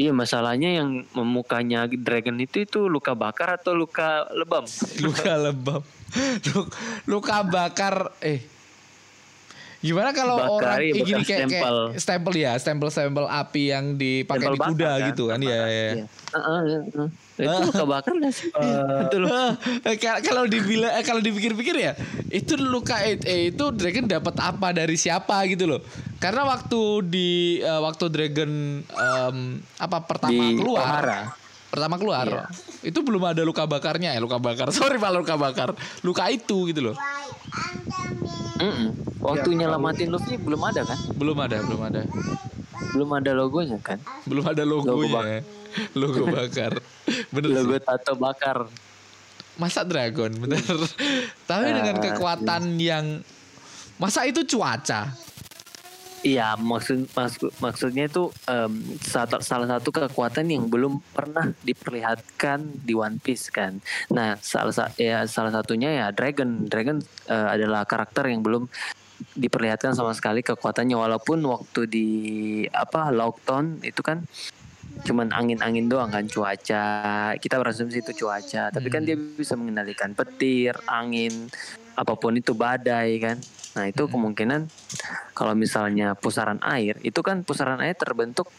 Iya 0.00 0.16
masalahnya 0.16 0.80
yang 0.80 1.04
memukanya 1.12 1.84
Dragon 1.84 2.40
itu 2.40 2.64
itu 2.64 2.88
luka 2.88 3.12
bakar 3.12 3.60
atau 3.60 3.76
luka 3.76 4.24
lebam? 4.32 4.64
luka 5.04 5.36
lebam 5.36 5.82
Luk- 6.48 6.72
luka 7.04 7.44
bakar 7.44 8.08
eh 8.24 8.40
gimana 9.80 10.12
kalau 10.12 10.36
Bakar, 10.36 10.76
orang 10.76 10.92
eh, 10.92 11.04
gini 11.04 11.24
kayak, 11.24 11.48
kayak 11.48 11.48
stempel. 11.48 11.76
stempel 11.96 12.32
ya 12.36 12.52
stempel 12.60 12.88
stempel 12.92 13.24
api 13.24 13.72
yang 13.72 13.96
dipakai 13.96 14.44
Stempel 14.44 14.56
di 14.56 14.60
kuda 14.60 14.88
bakar, 14.92 15.06
gitu 15.08 15.22
kan 15.28 15.40
ya 15.40 15.48
ya 15.48 15.64
Iya. 15.64 16.06
Heeh, 16.36 16.60
heeh. 16.68 17.08
Itu 17.40 17.66
luka 17.66 17.84
bakar 17.86 18.12
nggak 18.14 18.30
sih? 18.30 18.48
itu 19.00 19.16
loh. 19.18 19.56
Eh, 19.82 19.96
kal- 19.96 20.20
kalau 20.20 20.44
dibilang 20.44 20.92
eh, 20.92 21.02
kalau 21.02 21.18
dipikir-pikir 21.18 21.74
ya 21.74 21.92
itu 22.28 22.54
luka 22.54 23.00
eh, 23.00 23.16
eh, 23.18 23.50
itu 23.50 23.64
Dragon 23.70 24.04
dapat 24.04 24.34
apa 24.36 24.70
dari 24.70 24.94
siapa 24.94 25.40
gitu 25.46 25.66
loh 25.66 25.80
karena 26.16 26.44
waktu 26.44 26.80
di 27.04 27.30
eh, 27.58 27.80
waktu 27.80 28.04
Dragon 28.06 28.50
em, 28.82 29.36
apa 29.74 29.98
pertama 30.02 30.36
Di 30.44 30.54
keluar 30.54 31.02
pertama 31.66 31.96
keluar 31.96 32.26
Iya. 32.26 32.44
itu 32.82 32.98
belum 32.98 33.22
ada 33.24 33.40
luka 33.40 33.62
bakarnya 33.64 34.10
ya 34.10 34.18
luka 34.18 34.36
bakar 34.36 34.68
sorry 34.76 34.96
pak 34.96 35.10
luka 35.12 35.34
bakar 35.34 35.68
luka 36.00 36.26
itu 36.28 36.66
gitu 36.66 36.82
loh 36.82 36.96
Mm-mm. 38.58 38.92
Waktu 39.18 39.52
nyelamatin 39.54 40.08
Luffy 40.08 40.36
belum 40.36 40.60
ada 40.62 40.80
kan? 40.82 40.98
belum 41.14 41.36
ada 41.38 41.56
belum 41.60 41.80
ada 41.82 42.00
Belum 42.90 43.10
ada 43.12 43.30
logonya 43.30 43.78
kan? 43.78 43.98
belum 44.22 44.44
ada 44.44 44.62
logonya 44.62 45.42
logo 45.94 46.26
bakar 46.26 46.74
bener 47.30 47.48
sih. 47.52 47.56
Logo 47.56 47.78
tato 47.78 48.12
bakar. 48.14 48.58
masa 49.52 49.82
dragon 49.82 50.32
bener 50.32 50.62
tapi 51.44 51.68
dengan 51.68 51.94
Ah, 51.94 52.02
kekuatan 52.02 52.62
yang 52.74 53.20
masa 53.96 54.24
itu 54.24 54.40
cuaca 54.46 55.12
Iya, 56.20 56.52
maksud 56.52 57.08
maksud 57.10 57.48
maksudnya 57.58 58.04
itu 58.04 58.28
em, 58.44 58.72
satu- 59.00 59.40
salah 59.40 59.64
satu 59.66 59.88
kekuatan 59.88 60.44
yang 60.46 60.64
belum 60.66 61.00
pernah 61.08 61.48
diperlihatkan 61.58 62.60
di 62.78 62.92
One 62.92 63.16
Piece 63.16 63.48
kan. 63.48 63.80
Nah, 64.10 64.36
salah 64.38 64.68
sa- 64.70 64.92
ya 64.94 65.24
salah 65.24 65.48
satunya 65.50 65.88
ya 65.90 66.06
Dragon. 66.10 66.68
Dragon 66.68 67.00
eh, 67.24 67.48
adalah 67.50 67.84
karakter 67.84 68.28
yang 68.28 68.44
belum 68.44 68.68
diperlihatkan 69.36 69.92
sama 69.92 70.16
sekali 70.16 70.40
kekuatannya 70.40 70.96
walaupun 70.96 71.38
waktu 71.44 71.80
di 71.86 72.08
apa 72.72 73.12
Lockton 73.12 73.84
itu 73.84 74.00
kan 74.00 74.24
cuman 75.06 75.30
angin-angin 75.30 75.86
doang 75.86 76.10
kan 76.10 76.26
cuaca 76.26 76.84
kita 77.38 77.56
berasumsi 77.56 78.02
itu 78.02 78.26
cuaca 78.26 78.68
tapi 78.74 78.88
kan 78.90 79.06
dia 79.06 79.14
bisa 79.14 79.54
mengendalikan 79.54 80.12
petir 80.12 80.74
angin 80.90 81.48
apa 81.94 82.16
pun 82.16 82.32
itu 82.36 82.56
badai 82.56 83.20
kan. 83.20 83.36
Nah 83.76 83.86
itu 83.86 84.08
kemungkinan 84.10 84.66
kalau 85.36 85.54
misalnya 85.54 86.18
pusaran 86.18 86.58
air 86.64 86.98
itu 87.06 87.20
kan 87.22 87.46
pusaran 87.46 87.78
air 87.78 87.94
terbentuk 87.94 88.50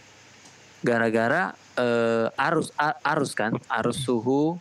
gara-gara 0.81 1.53
eh, 1.77 2.27
arus 2.49 2.73
arus 3.05 3.31
kan 3.37 3.53
arus 3.81 4.01
suhu 4.01 4.57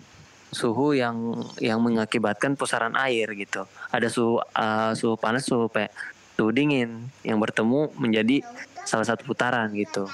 suhu 0.51 0.93
yang 0.93 1.15
yang 1.57 1.79
mengakibatkan 1.79 2.55
pusaran 2.55 2.95
air 2.99 3.31
gitu 3.33 3.63
ada 3.89 4.07
suhu 4.07 4.39
eh, 4.43 4.93
suhu 4.93 5.15
panas 5.15 5.43
suhu 5.43 5.67
pe 5.67 5.87
suhu 6.35 6.51
dingin 6.51 6.91
yang 7.21 7.37
bertemu 7.37 7.93
menjadi 7.95 8.43
salah 8.83 9.07
satu 9.07 9.25
putaran 9.25 9.71
gitu 9.73 10.11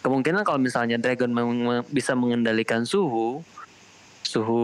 kemungkinan 0.00 0.42
kalau 0.42 0.58
misalnya 0.58 0.94
dragon 0.96 1.30
meng- 1.30 1.88
bisa 1.88 2.12
mengendalikan 2.12 2.84
suhu 2.84 3.40
suhu 4.22 4.62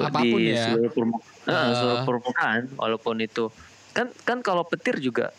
Apa 0.00 0.20
pun 0.20 0.38
di 0.38 0.52
ya. 0.52 0.68
seluruh, 0.68 0.90
permu- 0.90 1.24
eh, 1.42 1.52
Ah. 1.52 1.72
seluruh 1.72 2.00
permukaan 2.04 2.60
walaupun 2.74 3.16
itu 3.18 3.48
kan 3.90 4.12
kan 4.22 4.40
kalau 4.40 4.62
petir 4.62 4.96
juga 4.98 5.32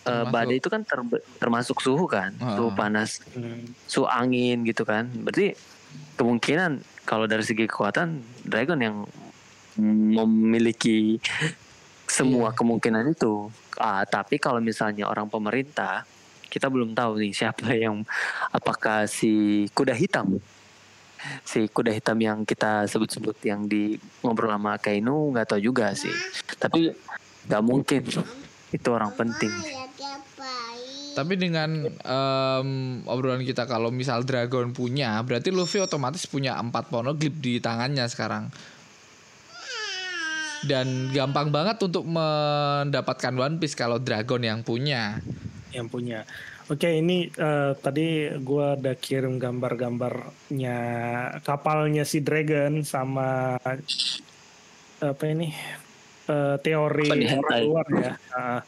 eh, 0.00 0.08
Termasuk. 0.08 0.32
badai 0.32 0.56
itu 0.56 0.68
kan 0.68 0.82
terbe- 0.82 1.24
termasuk 1.36 1.76
suhu 1.78 2.04
kan 2.04 2.32
Ah. 2.38 2.56
suhu 2.56 2.72
panas 2.72 3.20
Hmm. 3.30 3.68
suhu 3.84 4.06
angin 4.06 4.64
gitu 4.64 4.82
kan 4.82 5.04
berarti 5.14 5.52
kemungkinan 6.16 6.80
kalau 7.10 7.26
dari 7.26 7.42
segi 7.42 7.66
kekuatan 7.66 8.22
dragon 8.46 8.78
yang 8.78 8.96
memiliki 10.14 11.18
semua 12.06 12.54
Iya. 12.54 12.58
kemungkinan 12.62 13.04
itu. 13.10 13.50
Ah 13.74 14.06
tapi 14.06 14.38
kalau 14.38 14.62
misalnya 14.62 15.10
orang 15.10 15.26
pemerintah 15.26 16.06
kita 16.46 16.70
belum 16.70 16.94
tahu 16.94 17.18
nih 17.18 17.34
siapa 17.34 17.74
yang 17.84 18.06
apakah 18.54 19.10
si 19.10 19.66
kuda 19.74 19.94
hitam? 19.98 20.38
Si 21.42 21.66
kuda 21.66 21.90
hitam 21.90 22.16
yang 22.22 22.46
kita 22.46 22.86
sebut-sebut 22.86 23.36
yang 23.42 23.66
di 23.66 23.98
ngobrol 24.22 24.54
sama 24.54 24.78
Kainu 24.78 25.34
nggak 25.34 25.50
tahu 25.50 25.60
juga 25.66 25.90
sih. 25.98 26.14
Tapi 26.62 26.94
nggak 27.50 27.62
mungkin. 27.66 28.02
Itu 28.70 28.94
orang 28.94 29.10
penting 29.18 29.50
Tapi 31.20 31.36
dengan 31.36 31.84
em, 31.84 32.68
obrolan 33.04 33.44
kita 33.44 33.68
kalau 33.68 33.92
misal 33.92 34.24
Dragon 34.24 34.72
punya, 34.72 35.20
berarti 35.20 35.52
Luffy 35.52 35.84
otomatis 35.84 36.24
punya 36.24 36.56
empat 36.56 36.88
poneglyph 36.88 37.36
di 37.44 37.60
tangannya 37.60 38.08
sekarang. 38.08 38.48
Dan 40.64 41.12
gampang 41.12 41.52
banget 41.52 41.76
untuk 41.84 42.08
mendapatkan 42.08 43.36
One 43.36 43.60
Piece 43.60 43.76
kalau 43.76 44.00
Dragon 44.00 44.40
yang 44.40 44.64
punya. 44.64 45.20
yang 45.70 45.86
punya. 45.92 46.24
Oke, 46.66 46.98
ini 46.98 47.26
eh, 47.26 47.72
tadi 47.78 48.30
gua 48.40 48.78
udah 48.78 48.96
kirim 48.96 49.36
gambar-gambarnya 49.42 50.78
kapalnya 51.42 52.02
si 52.02 52.24
Dragon 52.24 52.80
sama 52.86 53.60
apa 55.00 55.24
ini 55.28 55.52
eh, 56.30 56.56
teori 56.62 57.08
orang 57.10 57.60
luar 57.66 57.86
ya. 57.90 58.14
Nah, 58.34 58.58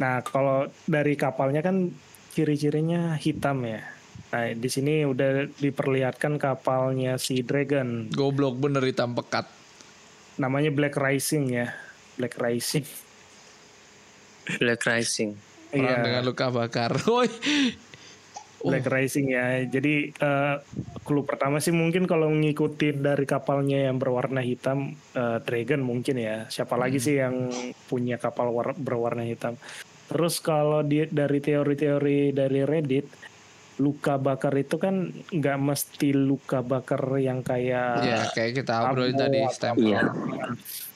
Nah, 0.00 0.24
kalau 0.24 0.64
dari 0.88 1.14
kapalnya 1.14 1.60
kan 1.60 1.92
ciri-cirinya 2.32 3.14
hitam 3.14 3.60
ya. 3.62 3.84
Nah, 4.30 4.48
di 4.54 4.68
sini 4.70 5.04
udah 5.04 5.50
diperlihatkan 5.52 6.40
kapalnya 6.40 7.20
si 7.20 7.44
Dragon. 7.44 8.08
Goblok 8.08 8.56
bener 8.56 8.80
hitam 8.82 9.12
pekat. 9.12 9.44
Namanya 10.40 10.72
Black 10.72 10.96
Rising 10.96 11.52
ya. 11.52 11.76
Black 12.16 12.40
Rising. 12.40 12.86
Black 14.56 14.82
Rising 14.82 15.36
Iya. 15.70 16.02
dengan 16.02 16.22
luka 16.24 16.48
bakar. 16.48 16.96
Woi. 17.06 17.28
Black 18.60 18.86
Rising 18.86 19.32
ya. 19.32 19.64
Jadi 19.64 20.12
eh, 20.12 20.54
clue 21.00 21.24
pertama 21.24 21.60
sih 21.60 21.72
mungkin 21.72 22.04
kalau 22.04 22.28
ngikutin 22.28 23.00
dari 23.00 23.24
kapalnya 23.24 23.88
yang 23.88 23.96
berwarna 23.96 24.40
hitam, 24.40 24.96
eh, 25.12 25.38
Dragon 25.40 25.80
mungkin 25.80 26.16
ya. 26.16 26.44
Siapa 26.46 26.76
lagi 26.76 27.00
sih 27.00 27.18
yang 27.18 27.48
punya 27.86 28.16
kapal 28.16 28.52
war- 28.52 28.76
berwarna 28.76 29.24
hitam? 29.24 29.56
Terus 30.10 30.42
kalau 30.42 30.82
di, 30.82 31.06
dari 31.06 31.38
teori-teori 31.38 32.34
dari 32.34 32.66
Reddit, 32.66 33.06
luka 33.78 34.18
bakar 34.18 34.52
itu 34.58 34.76
kan 34.76 35.08
nggak 35.08 35.56
mesti 35.56 36.12
luka 36.12 36.60
bakar 36.60 37.00
yang 37.16 37.40
kayak 37.40 38.04
Ya 38.04 38.20
kayak 38.28 38.60
kita 38.60 38.90
obrolin 38.90 39.16
tadi 39.16 39.40
stempel. 39.48 39.86
Iya. 39.86 40.02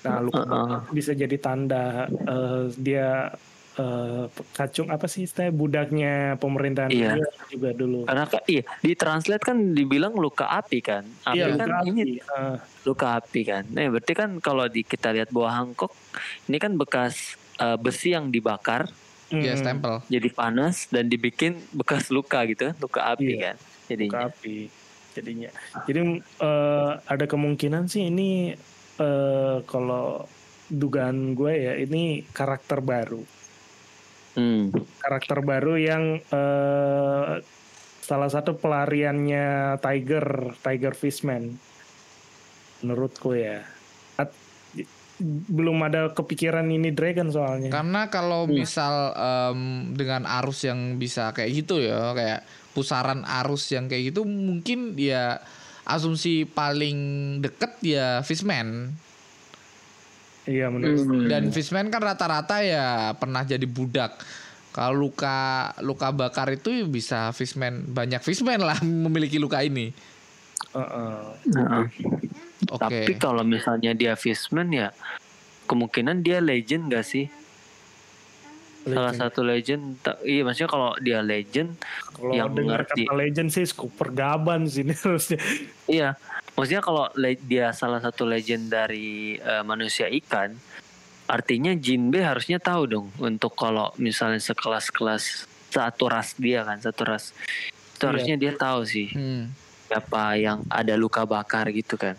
Nah, 0.04 0.18
luka 0.20 0.42
Uh-uh. 0.42 0.50
bakar 0.50 0.92
bisa 0.92 1.16
jadi 1.16 1.36
tanda 1.40 2.04
eh, 2.10 2.68
dia 2.76 3.32
eh, 3.74 4.24
kacung 4.52 4.92
apa 4.92 5.08
sih 5.08 5.24
istilahnya 5.24 5.54
budaknya 5.56 6.14
pemerintahan 6.36 6.90
Iya. 6.92 7.16
dia 7.16 7.28
juga 7.48 7.70
dulu. 7.72 8.04
Karena 8.04 8.28
kan 8.28 8.42
iya 8.44 8.62
di 8.82 8.92
translate 8.92 9.44
kan 9.46 9.56
dibilang 9.72 10.12
luka 10.12 10.44
api 10.52 10.78
kan. 10.84 11.08
Api 11.24 11.40
Iya, 11.40 11.56
kan 11.56 11.68
luka 11.70 11.88
ini 11.88 12.00
api. 12.02 12.12
Eh, 12.20 12.56
luka 12.84 13.06
api 13.16 13.40
kan. 13.48 13.62
Nah, 13.72 13.88
berarti 13.88 14.12
kan 14.12 14.30
kalau 14.44 14.68
di 14.68 14.84
kita 14.84 15.08
lihat 15.08 15.32
buah 15.32 15.56
Hancock 15.56 15.94
ini 16.52 16.60
kan 16.60 16.76
bekas 16.76 17.32
eh, 17.56 17.78
besi 17.80 18.12
yang 18.12 18.28
dibakar 18.28 18.92
Ya 19.26 19.52
Hmm, 19.52 19.60
stempel. 19.60 19.94
jadi 20.06 20.28
panas 20.28 20.86
dan 20.88 21.08
dibikin 21.08 21.56
bekas 21.72 22.08
luka 22.08 22.44
gitu 22.44 22.76
luka 22.76 23.12
api 23.12 23.34
Iya. 23.34 23.40
kan 23.40 23.56
jadinya. 23.86 24.12
ke 24.12 24.18
api 24.28 24.56
jadinya. 25.12 25.50
Jadi 25.84 26.00
eh, 26.20 26.92
ada 27.00 27.24
kemungkinan 27.24 27.86
sih 27.86 28.08
ini 28.08 28.52
eh, 28.96 29.56
kalau 29.64 30.28
dugaan 30.66 31.32
gue 31.32 31.52
ya 31.52 31.72
ini 31.76 32.24
karakter 32.26 32.78
baru. 32.78 33.22
Hmm. 34.34 34.74
Karakter 34.98 35.38
baru 35.40 35.78
yang 35.78 36.02
eh, 36.20 37.32
salah 38.00 38.28
satu 38.28 38.54
pelariannya 38.54 39.78
Tiger, 39.78 40.52
Tiger 40.58 40.92
Fishman. 40.92 41.56
Menurutku 42.80 43.32
ya. 43.32 43.64
Belum 45.22 45.78
ada 45.80 46.10
kepikiran 46.10 46.66
ini 46.66 46.90
Dragon 46.90 47.30
soalnya. 47.30 47.70
Karena 47.70 48.10
kalau 48.10 48.50
Hmm. 48.50 48.58
misal 48.58 49.14
em, 49.14 49.60
dengan 49.94 50.26
arus 50.42 50.66
yang 50.66 50.98
bisa 50.98 51.30
kayak 51.30 51.50
gitu 51.54 51.78
ya, 51.78 52.10
kayak 52.12 52.42
pusaran 52.74 53.22
arus 53.22 53.70
yang 53.70 53.86
kayak 53.86 54.10
gitu 54.10 54.26
mungkin 54.26 54.98
ya 54.98 55.38
asumsi 55.86 56.42
paling 56.42 56.98
deket 57.38 57.78
ya 57.80 58.18
Fishman. 58.26 58.90
Iya 60.44 60.68
menurut. 60.68 61.06
Hmm. 61.06 61.28
Dan 61.30 61.54
Fishman 61.54 61.88
kan 61.88 62.02
rata-rata 62.02 62.60
ya 62.60 63.14
pernah 63.14 63.46
jadi 63.46 63.64
budak. 63.64 64.18
Kalau 64.74 65.06
luka 65.06 65.70
luka 65.80 66.10
bakar 66.10 66.50
itu 66.50 66.84
bisa 66.84 67.30
Fishman 67.30 67.86
banyak 67.86 68.18
Fishman 68.18 68.58
lah 68.58 68.82
memiliki 69.06 69.38
luka 69.38 69.62
ini. 69.62 69.94
Heeh. 70.74 71.22
Heeh. 71.54 71.84
Oke. 72.74 72.82
Tapi 72.82 73.12
kalau 73.14 73.42
misalnya 73.42 73.92
dia 73.92 74.14
Fishman 74.14 74.68
ya 74.68 74.90
kemungkinan 75.64 76.20
dia 76.20 76.38
legend 76.38 76.90
gak 76.90 77.02
sih? 77.02 77.30
Salah 78.84 79.10
Legend. 79.10 79.16
satu 79.16 79.40
legend. 79.42 79.82
Iya 80.20 80.42
maksudnya 80.42 80.68
kalau 80.68 80.90
dia 80.98 81.20
legend, 81.20 81.72
Kalau 82.10 82.32
yang 82.32 82.52
dengar 82.52 82.84
ngerti. 82.84 83.08
kata 83.08 83.16
legend 83.16 83.48
sih 83.48 83.64
Cooper 83.70 84.12
Gaban 84.12 84.66
sih 84.66 84.82
ini 84.82 84.92
harusnya. 85.00 85.40
iya. 85.86 86.20
Maksudnya 86.52 86.82
kalau 86.82 87.08
dia 87.40 87.72
salah 87.72 87.98
satu 87.98 88.22
legend 88.24 88.68
dari 88.68 89.34
eh, 89.34 89.62
manusia 89.62 90.06
ikan, 90.12 90.52
artinya 91.24 91.72
Jinbe 91.72 92.20
harusnya 92.20 92.58
tahu 92.58 92.82
dong 92.84 93.06
untuk 93.16 93.54
kalau 93.54 93.88
misalnya 93.96 94.38
sekelas-kelas 94.38 95.48
satu 95.68 96.04
ras 96.06 96.36
dia 96.36 96.62
kan 96.62 96.78
satu 96.78 97.02
ras 97.04 97.32
itu 97.90 97.98
Iya. 97.98 98.06
harusnya 98.06 98.36
dia 98.36 98.52
tahu 98.52 98.80
sih 98.84 99.08
Hmm. 99.10 99.50
siapa 99.84 100.36
yang 100.36 100.62
ada 100.68 100.92
luka 100.94 101.24
bakar 101.24 101.66
gitu 101.70 101.96
kan. 101.96 102.14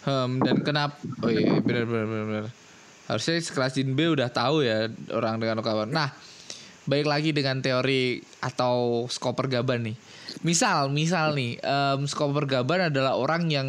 Hmm, 0.00 0.40
dan 0.40 0.64
kenapa? 0.64 0.96
Oh 1.20 1.28
iya, 1.28 1.60
benar 1.60 1.84
benar 1.84 2.06
benar. 2.08 2.26
benar. 2.26 2.46
Harusnya 3.10 3.36
sekelas 3.42 3.74
Jin 3.74 3.92
B 3.98 4.06
udah 4.14 4.30
tahu 4.30 4.62
ya 4.62 4.86
orang 5.10 5.42
dengan 5.42 5.60
bakar. 5.60 5.90
Nah, 5.90 6.14
baik 6.86 7.10
lagi 7.10 7.30
dengan 7.34 7.58
teori 7.60 8.22
atau 8.40 9.04
skoper 9.10 9.50
gaban 9.50 9.92
nih. 9.92 9.96
Misal, 10.46 10.88
misal 10.94 11.34
nih, 11.34 11.58
em, 11.58 12.00
skoper 12.06 12.46
gaban 12.46 12.88
adalah 12.88 13.18
orang 13.18 13.50
yang 13.50 13.68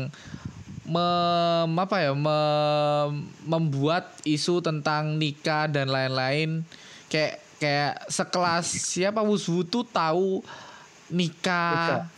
mem, 0.86 1.72
apa 1.74 1.98
ya, 2.06 2.14
mem- 2.14 3.28
membuat 3.44 4.14
isu 4.24 4.62
tentang 4.62 5.18
nikah 5.18 5.66
dan 5.68 5.90
lain-lain. 5.90 6.62
Kayak 7.10 7.42
kayak 7.62 8.10
sekelas 8.10 8.66
siapa 8.66 9.22
Wuswu 9.22 9.62
tuh 9.62 9.86
tahu 9.86 10.42
nikah 11.14 12.10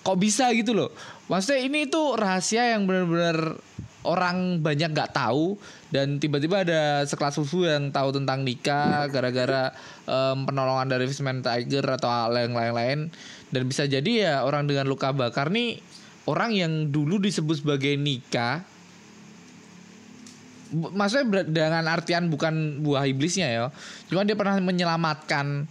kok 0.00 0.18
bisa 0.18 0.48
gitu 0.56 0.72
loh? 0.72 0.90
Maksudnya 1.30 1.60
ini 1.62 1.86
tuh 1.86 2.18
rahasia 2.18 2.74
yang 2.74 2.88
benar-benar 2.88 3.60
orang 4.00 4.64
banyak 4.64 4.96
nggak 4.96 5.12
tahu 5.12 5.60
dan 5.92 6.16
tiba-tiba 6.16 6.64
ada 6.64 7.04
sekelas 7.04 7.36
susu 7.36 7.68
yang 7.68 7.92
tahu 7.92 8.16
tentang 8.16 8.40
nikah 8.40 9.04
gara-gara 9.12 9.76
em, 10.08 10.48
penolongan 10.48 10.88
dari 10.88 11.04
Fishman 11.04 11.44
Tiger 11.44 11.84
atau 12.00 12.08
hal 12.08 12.32
yang 12.32 12.56
lain-lain. 12.56 13.12
Dan 13.50 13.62
bisa 13.68 13.84
jadi 13.84 14.10
ya 14.10 14.34
orang 14.46 14.64
dengan 14.70 14.88
luka 14.88 15.12
bakar 15.12 15.52
nih 15.52 15.82
orang 16.24 16.54
yang 16.56 16.72
dulu 16.88 17.18
disebut 17.20 17.60
sebagai 17.60 17.98
nikah 17.98 18.62
Bu- 20.70 20.94
maksudnya 20.94 21.42
dengan 21.42 21.82
artian 21.90 22.30
bukan 22.30 22.78
buah 22.86 23.02
iblisnya 23.10 23.50
ya. 23.50 23.66
Cuma 24.06 24.22
dia 24.22 24.38
pernah 24.38 24.54
menyelamatkan 24.62 25.66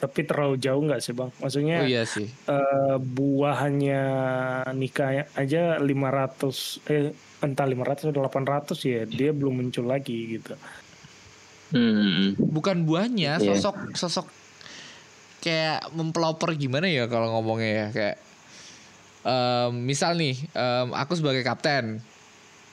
Tapi 0.00 0.24
terlalu 0.24 0.56
jauh 0.56 0.80
nggak 0.80 0.98
sih 0.98 1.12
bang? 1.12 1.28
Maksudnya 1.36 1.78
oh 1.78 1.86
iya 1.86 2.02
sih 2.02 2.24
eh, 2.26 2.96
buahannya 2.96 4.02
nikah 4.72 5.28
aja 5.36 5.76
500 5.76 6.88
eh 6.88 7.12
entah 7.40 7.64
500 7.64 8.08
atau 8.08 8.20
800 8.22 8.76
ya 8.82 9.04
dia 9.04 9.30
belum 9.30 9.60
muncul 9.60 9.84
lagi 9.84 10.40
gitu. 10.40 10.56
Hmm. 11.70 12.34
bukan 12.40 12.82
buahnya 12.82 13.38
Iya. 13.38 13.54
sosok 13.54 13.94
sosok 13.94 14.26
kayak 15.38 15.86
mempelopor 15.94 16.50
gimana 16.52 16.90
ya 16.90 17.06
kalau 17.06 17.30
ngomongnya 17.30 17.70
ya 17.70 17.86
kayak 17.94 18.16
em, 19.22 19.72
misal 19.78 20.18
nih 20.18 20.34
em, 20.50 20.88
aku 20.90 21.14
sebagai 21.14 21.40
kapten 21.40 22.02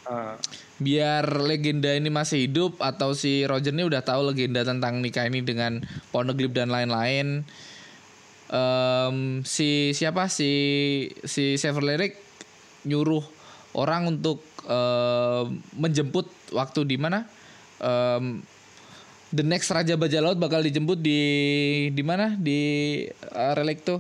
Ah, 0.01 0.33
biar 0.77 1.25
legenda 1.41 1.89
ini 1.93 2.13
masih 2.13 2.45
hidup 2.45 2.77
atau 2.77 3.17
si 3.17 3.41
Roger 3.49 3.73
ini 3.73 3.89
udah 3.89 4.05
tahu 4.05 4.29
legenda 4.33 4.61
tentang 4.61 5.01
nikah 5.01 5.25
ini 5.25 5.41
dengan 5.41 5.81
Poneglyph 6.13 6.53
dan 6.53 6.69
lain-lain. 6.69 7.41
Em, 8.47 9.17
si 9.43 9.91
siapa? 9.91 10.29
Si 10.29 10.51
si 11.25 11.57
Sever 11.57 11.83
Lyric 11.83 12.15
nyuruh 12.85 13.25
orang 13.73 14.17
untuk 14.17 14.45
em, 14.69 15.57
menjemput 15.75 16.29
waktu 16.53 16.85
di 16.85 16.97
mana? 17.01 17.25
Em, 17.81 18.45
the 19.33 19.43
next 19.43 19.73
Raja 19.73 19.99
Bajak 19.99 20.21
Laut 20.23 20.39
bakal 20.39 20.61
dijemput 20.61 21.01
di 21.01 21.21
di 21.91 22.03
mana? 22.05 22.37
Di 22.37 22.59
uh, 23.33 23.53
Relicto 23.57 23.99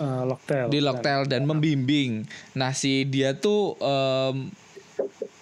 eh, 0.00 0.22
Locktail. 0.26 0.66
di 0.72 0.78
Locktail 0.82 1.28
dan 1.30 1.46
membimbing. 1.46 2.26
Nah 2.58 2.74
si 2.74 3.06
dia 3.06 3.36
tuh 3.38 3.78
em, 3.78 4.50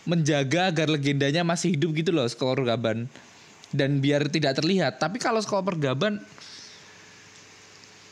menjaga 0.08 0.72
agar 0.72 0.88
legendanya 0.88 1.44
masih 1.44 1.76
hidup 1.76 1.92
gitu 1.92 2.10
loh 2.16 2.24
skor 2.24 2.56
Gaban 2.64 3.04
dan 3.76 4.00
biar 4.00 4.32
tidak 4.32 4.56
terlihat. 4.56 4.96
Tapi 4.96 5.20
kalau 5.20 5.44
skor 5.44 5.76
Gaban 5.76 6.24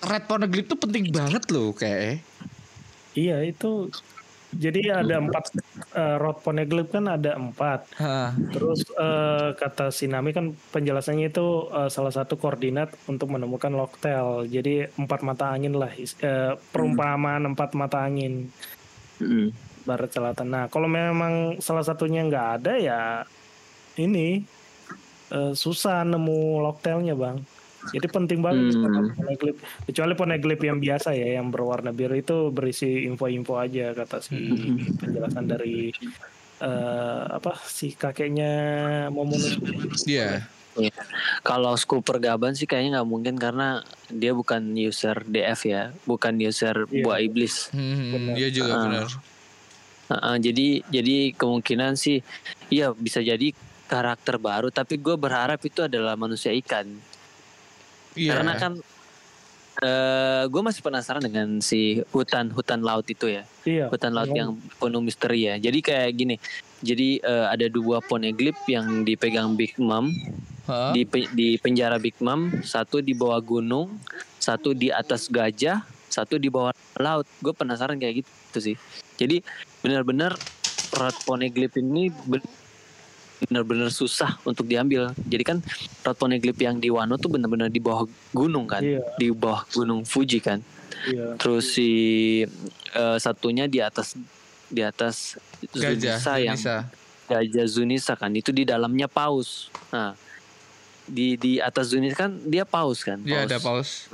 Red 0.05 0.28
Poneglyph 0.28 0.68
tuh 0.68 0.78
penting 0.78 1.09
banget 1.09 1.49
loh 1.49 1.72
kayak. 1.72 2.20
Iya 3.16 3.40
itu. 3.49 3.88
Jadi 4.57 4.88
ada 4.88 5.20
empat 5.20 5.53
eh, 5.92 6.16
Rod 6.16 6.40
Poneglyph 6.40 6.92
kan 6.94 7.11
ada 7.11 7.36
empat. 7.36 7.92
Hah. 7.99 8.32
Terus 8.53 8.86
eh, 8.94 9.51
kata 9.57 9.90
Sinami 9.90 10.30
kan 10.36 10.55
penjelasannya 10.72 11.32
itu 11.32 11.68
eh, 11.72 11.90
salah 11.92 12.12
satu 12.12 12.38
koordinat 12.38 12.92
untuk 13.11 13.32
menemukan 13.32 13.72
Locktail. 13.72 14.47
Jadi 14.49 14.86
empat 14.97 15.20
mata 15.26 15.51
angin 15.51 15.74
lah. 15.76 15.92
eh, 15.97 16.55
perumpamaan 16.72 17.53
empat 17.53 17.72
mata 17.74 18.05
angin. 18.05 18.49
Hmm. 19.16 19.49
Barat 19.87 20.11
selatan. 20.11 20.51
Nah, 20.51 20.64
kalau 20.66 20.84
memang 20.84 21.32
salah 21.59 21.80
satunya 21.80 22.20
nggak 22.20 22.47
ada 22.61 22.72
ya 22.74 23.01
ini 23.97 24.43
eh, 25.28 25.53
susah 25.55 26.03
nemu 26.03 26.39
locktailnya 26.61 27.14
bang. 27.14 27.39
Jadi 27.87 28.07
penting 28.07 28.43
banget 28.43 28.74
Hmm. 28.74 28.82
sama 28.84 29.11
poneglyph. 29.12 29.59
Kecuali 29.84 30.12
poneglyph 30.12 30.59
yang 30.61 30.78
biasa 30.78 31.14
ya, 31.14 31.39
yang 31.39 31.49
berwarna 31.49 31.91
biru 31.91 32.14
itu 32.14 32.51
berisi 32.51 33.07
info-info 33.07 33.55
aja 33.57 33.91
kata 33.93 34.18
si 34.18 34.34
penjelasan 34.97 35.47
dari 35.47 35.95
eh, 36.57 37.22
apa 37.28 37.55
si 37.62 37.93
kakeknya 37.93 38.51
Momonosuke. 39.09 40.03
Iya. 40.05 40.47
Iya. 40.74 40.93
Kalau 41.41 41.72
Scooper 41.72 42.16
Gaban 42.16 42.53
sih 42.53 42.64
kayaknya 42.64 43.01
nggak 43.01 43.09
mungkin 43.09 43.34
karena 43.37 43.80
dia 44.09 44.30
bukan 44.30 44.72
user 44.72 45.22
DF 45.22 45.61
ya, 45.64 45.82
bukan 46.05 46.37
user 46.37 46.84
Iya. 46.87 47.01
buah 47.01 47.18
iblis. 47.18 47.70
Hmm, 47.70 48.32
Iya 48.32 48.49
juga 48.51 48.72
Ah. 48.72 48.82
benar. 48.82 49.07
Heeh, 50.07 50.36
jadi 50.38 50.68
jadi 50.86 51.16
kemungkinan 51.34 51.98
sih, 51.98 52.22
iya 52.70 52.94
bisa 52.94 53.18
jadi 53.18 53.50
karakter 53.90 54.38
baru. 54.38 54.70
Tapi 54.70 54.98
gue 54.98 55.18
berharap 55.18 55.59
itu 55.66 55.82
adalah 55.82 56.14
manusia 56.14 56.54
ikan. 56.54 56.86
Iya. 58.14 58.30
Karena 58.38 58.52
kan 58.54 58.72
eh 59.76 60.48
gue 60.48 60.62
masih 60.64 60.80
penasaran 60.80 61.20
dengan 61.20 61.61
si 61.61 62.00
hutan 62.09 62.48
hutan 62.48 62.80
laut 62.80 63.04
itu 63.12 63.28
ya, 63.28 63.44
Iya. 63.68 63.92
hutan 63.92 64.16
laut 64.16 64.32
memang 64.32 64.40
yang 64.40 64.50
penuh 64.80 65.02
misteri 65.04 65.52
ya. 65.52 65.61
Jadi 65.61 65.78
kayak 65.84 66.11
gini, 66.16 66.40
jadi 66.80 67.20
eh, 67.20 67.46
ada 67.52 67.66
dua 67.68 68.00
poneglyph 68.00 68.64
yang 68.72 69.04
dipegang 69.04 69.52
Big 69.52 69.76
Mom 69.76 70.16
Hah? 70.64 70.96
di 70.96 71.04
di 71.36 71.61
penjara 71.61 72.00
Big 72.00 72.16
Mom, 72.24 72.64
satu 72.64 73.04
di 73.04 73.12
bawah 73.12 73.36
gunung, 73.44 74.00
satu 74.40 74.72
di 74.72 74.88
atas 74.88 75.28
gajah, 75.28 75.84
satu 76.16 76.40
di 76.40 76.48
bawah 76.48 76.72
laut. 76.96 77.28
Gue 77.38 77.52
penasaran 77.52 78.00
kayak 78.00 78.24
gitu 78.24 78.72
sih. 78.72 78.76
Jadi 79.16 79.44
benar-benar 79.80 80.32
Rod 80.92 81.16
Poneglyph 81.22 81.76
ini 81.76 82.08
ben- 82.24 82.44
benar-benar 83.38 83.92
susah 83.92 84.40
untuk 84.42 84.64
diambil. 84.64 85.12
Jadi 85.20 85.44
kan 85.44 85.58
Rod 86.00 86.16
Poneglyph 86.16 86.56
yang 86.56 86.80
di 86.80 86.88
Wano 86.88 87.20
tuh 87.20 87.28
benar-benar 87.28 87.68
di 87.68 87.78
bawah 87.78 88.08
gunung 88.32 88.64
kan, 88.64 88.80
Iya. 88.80 89.04
di 89.20 89.28
bawah 89.28 89.68
gunung 89.70 90.08
Fuji 90.08 90.40
kan. 90.40 90.64
Iya. 91.04 91.36
Terus 91.36 91.76
si 91.76 91.90
eh, 92.96 93.16
satunya 93.20 93.68
di 93.68 93.84
atas 93.84 94.16
di 94.66 94.80
atas 94.80 95.36
Gajah 95.68 96.16
Zunisa 96.16 96.32
yang 96.40 96.56
Zunisa. 96.58 96.76
gajah 97.26 97.66
Zunisa 97.68 98.12
kan 98.16 98.32
itu 98.32 98.50
di 98.50 98.64
dalamnya 98.64 99.06
paus. 99.06 99.68
Nah, 99.92 100.16
di 101.07 101.38
di 101.38 101.62
atas 101.62 101.94
Zunisa 101.94 102.26
kan 102.26 102.34
dia 102.42 102.66
paus 102.66 103.07
kan. 103.07 103.22
Iya 103.22 103.46
ada 103.46 103.62
paus. 103.62 104.11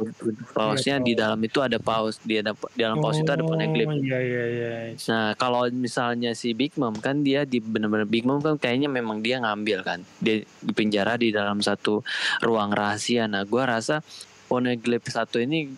Pausnya 0.53 1.01
di 1.01 1.16
dalam 1.16 1.40
itu 1.40 1.59
ada 1.64 1.80
paus, 1.80 2.20
di 2.20 2.36
ada 2.36 2.53
di 2.53 2.80
dalam 2.84 3.01
paus 3.01 3.16
itu 3.16 3.32
ada 3.32 3.40
poneglyph. 3.40 3.88
Oh, 3.88 3.97
Iya 3.97 4.18
iya 4.20 4.45
iya. 4.47 4.70
Nah, 5.09 5.32
kalau 5.34 5.64
misalnya 5.72 6.36
si 6.36 6.53
Big 6.53 6.76
Mom 6.76 6.93
kan 6.95 7.24
dia 7.24 7.49
di 7.49 7.59
benar-benar 7.59 8.05
Big 8.05 8.28
Mom 8.28 8.45
kan 8.45 8.61
kayaknya 8.61 8.93
memang 8.93 9.24
dia 9.24 9.40
ngambil 9.40 9.80
kan. 9.80 10.05
Dia 10.20 10.45
di 10.45 10.72
penjara 10.76 11.16
di 11.16 11.32
dalam 11.32 11.64
satu 11.64 12.05
ruang 12.45 12.70
rahasia. 12.70 13.24
Nah, 13.24 13.49
gua 13.49 13.64
rasa 13.66 14.05
poneglyph 14.47 15.09
satu 15.09 15.40
ini 15.40 15.72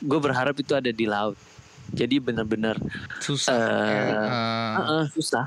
gue 0.00 0.20
berharap 0.22 0.54
itu 0.56 0.72
ada 0.72 0.88
di 0.88 1.04
laut. 1.04 1.34
Jadi 1.90 2.22
benar-benar 2.22 2.78
Susah. 3.18 3.50
Eh, 3.50 4.14
Eh, 4.14 4.74
Heeh, 4.78 5.04
susah. 5.10 5.44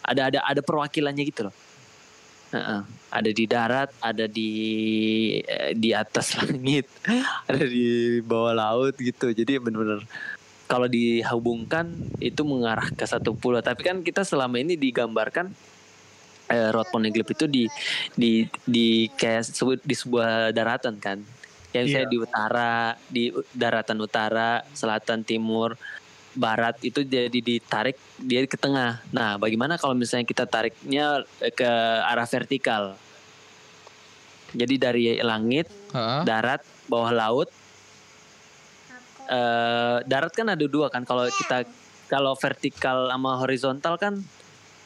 Ada 0.00 0.32
ada 0.32 0.38
ada 0.40 0.60
perwakilannya 0.64 1.20
gitu 1.28 1.46
loh. 1.46 1.54
Heeh. 2.48 2.80
Ada 3.08 3.30
di 3.32 3.44
darat, 3.44 3.88
ada 4.00 4.24
di 4.24 4.50
eh, 5.40 5.72
di 5.72 5.92
atas 5.92 6.32
langit, 6.38 6.84
ada 7.44 7.64
di 7.64 8.20
bawah 8.20 8.52
laut 8.52 8.94
gitu. 8.96 9.32
Jadi 9.32 9.56
benar-benar 9.56 10.04
kalau 10.68 10.84
dihubungkan 10.84 11.88
itu 12.20 12.44
mengarah 12.44 12.92
ke 12.92 13.04
satu 13.04 13.32
pulau. 13.32 13.60
Tapi 13.60 13.80
kan 13.80 14.00
kita 14.00 14.24
selama 14.24 14.60
ini 14.60 14.76
digambarkan 14.76 15.48
eh, 16.48 16.68
Rod 16.68 16.88
Poneglyph 16.88 17.32
itu 17.32 17.44
di 17.44 17.64
di 18.12 18.44
di 18.64 19.08
kayak 19.08 19.44
sebu- 19.44 19.80
di 19.80 19.96
sebuah 19.96 20.52
daratan 20.52 21.00
kan. 21.00 21.20
Yang 21.68 21.84
Iya. 21.84 21.94
saya 21.94 22.04
di 22.08 22.16
utara, 22.16 22.74
di 23.08 23.24
daratan 23.52 23.98
utara, 24.00 24.64
selatan, 24.72 25.20
timur, 25.20 25.76
barat 26.38 26.78
itu 26.86 27.02
jadi 27.02 27.34
ditarik 27.34 27.98
dia 28.22 28.46
ke 28.46 28.54
tengah. 28.54 29.02
Nah, 29.10 29.34
bagaimana 29.42 29.74
kalau 29.74 29.98
misalnya 29.98 30.22
kita 30.22 30.46
tariknya 30.46 31.26
eh, 31.42 31.50
ke 31.50 31.66
arah 32.06 32.28
vertikal? 32.30 32.94
Jadi 34.54 34.74
dari 34.80 35.04
langit, 35.20 35.68
heeh. 35.92 36.22
darat, 36.24 36.62
bawah 36.86 37.10
laut. 37.12 37.50
Eh 39.28 39.98
darat 40.06 40.32
kan 40.32 40.46
ada 40.54 40.64
dua 40.64 40.88
kan. 40.88 41.02
Kalau 41.02 41.26
kita 41.26 41.66
kalau 42.08 42.32
vertikal 42.38 43.12
sama 43.12 43.36
horizontal 43.36 44.00
kan 44.00 44.24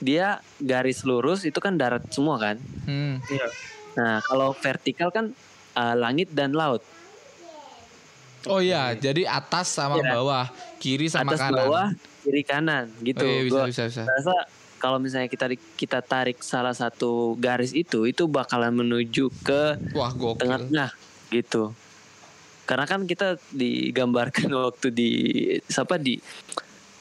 dia 0.02 0.42
garis 0.58 1.06
lurus 1.06 1.46
itu 1.46 1.60
kan 1.62 1.78
darat 1.78 2.02
semua 2.10 2.40
kan. 2.40 2.56
Hmm. 2.88 3.22
Iya. 3.30 3.46
Nah, 3.92 4.18
kalau 4.24 4.56
vertikal 4.56 5.14
kan 5.14 5.36
eh, 5.76 5.94
langit 6.00 6.32
dan 6.32 6.56
laut. 6.56 6.82
Oh 8.44 8.58
iya, 8.58 8.92
jadi 8.92 9.22
atas 9.24 9.70
sama 9.70 9.96
Iya. 9.96 10.12
bawah, 10.12 10.46
kiri 10.76 11.06
sama 11.06 11.30
Atas 11.30 11.40
kanan. 11.42 11.58
bawah, 11.60 11.88
kiri 12.20 12.42
kanan 12.42 12.90
gitu. 13.00 13.20
Oh 13.20 13.28
iya, 13.28 13.42
bisa 13.42 13.54
Gua 13.54 13.64
bisa 13.66 13.82
bisa. 13.86 14.02
rasa 14.04 14.34
kalau 14.76 14.98
misalnya 14.98 15.26
kita 15.26 15.46
kita 15.72 15.98
tarik 16.00 16.40
salah 16.40 16.72
satu 16.72 17.34
garis 17.36 17.70
itu 17.70 18.02
itu 18.02 18.26
bakalan 18.26 18.72
menuju 18.72 19.30
ke 19.40 19.78
Wah, 19.92 20.10
gokil. 20.10 20.42
tengah-tengah 20.42 20.90
gitu. 21.28 21.70
Karena 22.62 22.84
kan 22.84 23.04
kita 23.04 23.36
digambarkan 23.48 24.46
waktu 24.66 24.88
di 24.88 25.10
siapa 25.64 25.96
di 25.96 26.18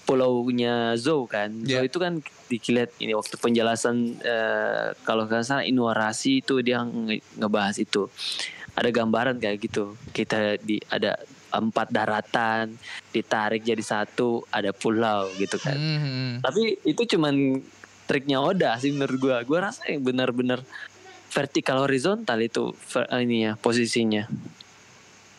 pulaunya 0.04 0.94
Zou 0.96 1.26
kan. 1.26 1.50
Iya. 1.58 1.80
Zou 1.80 1.84
itu 1.86 1.98
kan 1.98 2.14
dilihat 2.48 2.92
ini 2.98 3.14
waktu 3.14 3.34
penjelasan 3.36 3.96
eh, 4.20 4.86
kalau 5.02 5.24
nggak 5.24 5.42
salah 5.42 5.64
Inuarasi 5.64 6.42
itu 6.42 6.60
dia 6.60 6.82
nge- 6.82 7.24
ngebahas 7.36 7.78
itu. 7.78 8.10
Ada 8.72 8.89
gambaran 8.89 9.36
kayak 9.38 9.57
gitu. 9.61 9.99
Kita 10.11 10.55
di 10.57 10.80
ada 10.88 11.19
empat 11.51 11.91
daratan 11.91 12.80
ditarik 13.11 13.61
jadi 13.61 13.84
satu, 13.84 14.47
ada 14.47 14.72
pulau 14.72 15.28
gitu 15.36 15.59
kan. 15.59 15.76
Hmm, 15.76 15.99
hmm. 15.99 16.32
Tapi 16.39 16.80
itu 16.88 17.03
cuman 17.15 17.59
triknya 18.07 18.39
Oda 18.39 18.80
sih 18.80 18.95
menurut 18.95 19.17
gua. 19.19 19.38
Gua 19.43 19.72
rasa 19.72 19.88
yang 19.91 20.03
benar-benar 20.03 20.63
vertikal 21.32 21.84
horizontal 21.84 22.39
itu 22.39 22.72
ver- 22.91 23.11
ini 23.19 23.51
ya 23.51 23.53
posisinya. 23.59 24.28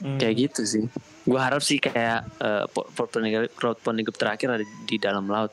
Hmm. 0.04 0.18
Kayak 0.20 0.52
gitu 0.52 0.62
sih. 0.68 0.84
Gua 1.24 1.48
harap 1.48 1.64
sih 1.64 1.80
kayak 1.80 2.28
eh, 2.40 2.64
po- 2.68 2.88
po- 2.92 3.08
poneglyph 3.08 3.54
crowd 3.56 3.78
poneglyph 3.80 4.18
terakhir 4.20 4.60
ada 4.60 4.64
di 4.64 4.96
dalam 5.00 5.24
laut. 5.28 5.52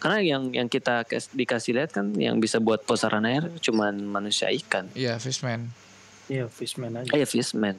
Karena 0.00 0.24
yang 0.24 0.48
yang 0.56 0.68
kita 0.72 1.04
kas- 1.04 1.28
dikasih 1.36 1.76
lihat 1.76 1.92
kan 1.92 2.16
yang 2.16 2.40
bisa 2.40 2.56
buat 2.56 2.80
pusaran 2.88 3.28
air 3.28 3.52
cuman 3.60 4.00
manusia 4.00 4.48
ikan. 4.48 4.88
Iya, 4.96 5.20
fishman. 5.20 5.68
Iya, 6.30 6.46
fishman 6.46 6.94
aja. 6.94 7.10
Eh 7.10 7.26
fishman. 7.26 7.74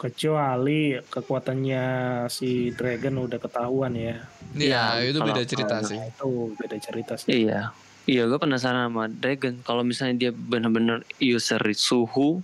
Kecuali 0.00 0.96
kekuatannya 1.04 1.84
si 2.32 2.72
Dragon 2.72 3.28
udah 3.28 3.38
ketahuan 3.38 3.92
ya. 3.92 4.24
Iya, 4.56 5.04
Iya, 5.04 5.12
itu 5.12 5.18
beda 5.20 5.42
cerita 5.44 5.76
sih. 5.84 6.00
Nah, 6.00 6.08
itu 6.08 6.28
beda 6.56 6.76
cerita 6.80 7.12
sih. 7.20 7.28
Iya. 7.44 7.76
Iya, 8.08 8.26
gue 8.26 8.40
penasaran 8.40 8.88
sama 8.88 9.06
Dragon. 9.06 9.60
Kalau 9.62 9.84
misalnya 9.84 10.16
dia 10.18 10.30
benar-benar 10.34 11.06
user 11.20 11.60
suhu, 11.76 12.42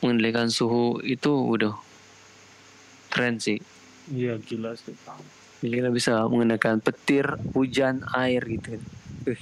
mengendalikan 0.00 0.48
suhu 0.48 1.02
itu 1.04 1.28
udah 1.34 1.74
keren 3.12 3.42
sih. 3.42 3.58
Iya, 4.08 4.38
gila 4.40 4.78
sih. 4.78 4.94
Gila 5.60 5.90
bisa 5.90 6.22
mengendalikan 6.30 6.78
petir, 6.78 7.28
hujan, 7.52 8.06
air 8.14 8.40
gitu. 8.46 8.78
Uh, 9.28 9.36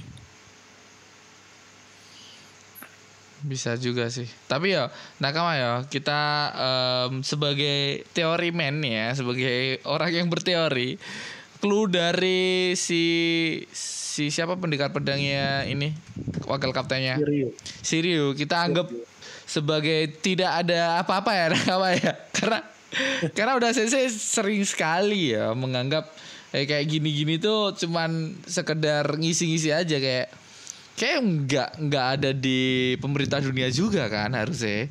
Bisa 3.43 3.75
juga 3.75 4.07
sih. 4.09 4.31
Tapi 4.47 4.79
ya, 4.79 4.89
nakama 5.19 5.59
ya, 5.59 5.73
kita 5.91 6.21
em, 6.55 7.27
sebagai 7.27 8.07
teori 8.15 8.55
man 8.55 8.79
ya, 8.83 9.11
sebagai 9.19 9.83
orang 9.83 10.11
yang 10.15 10.27
berteori, 10.31 10.97
clue 11.59 11.91
dari 11.91 12.75
si 12.79 13.03
si 13.75 14.31
siapa 14.31 14.55
pendekar 14.55 14.95
pedangnya 14.95 15.67
ini, 15.67 15.91
wakil 16.47 16.71
kaptennya. 16.71 17.19
Siryu, 17.83 18.39
kita 18.39 18.63
anggap 18.63 18.87
sebagai 19.47 20.09
tidak 20.23 20.65
ada 20.65 21.03
apa-apa 21.03 21.31
ya 21.35 21.47
nakama 21.55 21.89
ya, 21.99 22.13
karena 22.31 22.59
karena 23.33 23.53
udah 23.57 23.71
sensei 23.73 24.09
sering 24.09 24.63
sekali 24.69 25.33
ya 25.33 25.57
menganggap 25.57 26.13
eh, 26.53 26.69
kayak 26.69 26.89
gini-gini 26.89 27.41
tuh 27.41 27.73
cuman 27.77 28.37
sekedar 28.45 29.17
ngisi-ngisi 29.17 29.73
aja 29.73 29.97
kayak 29.97 30.29
kayak 30.99 31.21
nggak 31.25 31.71
nggak 31.89 32.07
ada 32.19 32.31
di 32.37 32.95
pemerintah 33.01 33.41
dunia 33.41 33.69
juga 33.73 34.07
kan 34.07 34.33
harusnya 34.37 34.89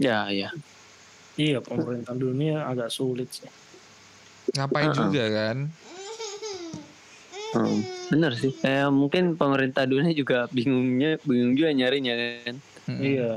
ya, 0.00 0.28
ya. 0.32 0.50
Iya, 1.40 1.64
pemerintah 1.64 2.12
dunia 2.12 2.68
agak 2.68 2.92
sulit 2.92 3.30
sih. 3.32 3.48
ngapain 4.50 4.90
Uh-uh. 4.90 4.98
juga 4.98 5.24
kan 5.30 5.56
Hmm, 7.50 7.82
bener 8.14 8.38
sih. 8.38 8.54
Eh, 8.62 8.86
mungkin 8.94 9.34
pemerintah 9.34 9.82
dunia 9.82 10.14
juga 10.14 10.46
bingungnya, 10.54 11.18
bingung 11.26 11.58
juga 11.58 11.74
nyarinya 11.74 12.14
kan. 12.14 12.54
Mm-mm. 12.86 13.02
Iya. 13.02 13.32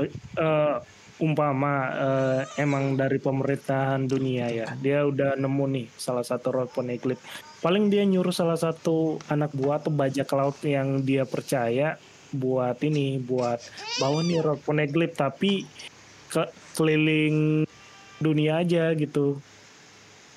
Eh, 0.00 0.76
umpama 1.20 1.74
eh, 1.92 2.40
emang 2.58 2.96
dari 2.96 3.16
pemerintahan 3.16 4.04
dunia 4.04 4.48
ya, 4.48 4.66
dia 4.76 5.04
udah 5.04 5.36
nemu 5.36 5.64
nih 5.70 5.86
salah 5.94 6.24
satu 6.24 6.50
rod 6.50 6.68
poneglyph. 6.72 7.20
Paling 7.60 7.92
dia 7.92 8.02
nyuruh 8.02 8.32
salah 8.32 8.56
satu 8.56 9.20
anak 9.28 9.52
buah 9.52 9.78
atau 9.78 9.92
bajak 9.92 10.28
laut 10.32 10.56
yang 10.64 11.04
dia 11.04 11.28
percaya 11.28 12.00
buat 12.32 12.80
ini, 12.80 13.20
buat 13.20 13.60
bawa 13.98 14.24
nih 14.24 14.40
rod 14.40 14.60
poneglyph 14.60 15.12
tapi 15.12 15.68
ke 16.30 16.42
keliling 16.72 17.68
dunia 18.16 18.64
aja 18.64 18.96
gitu. 18.96 19.36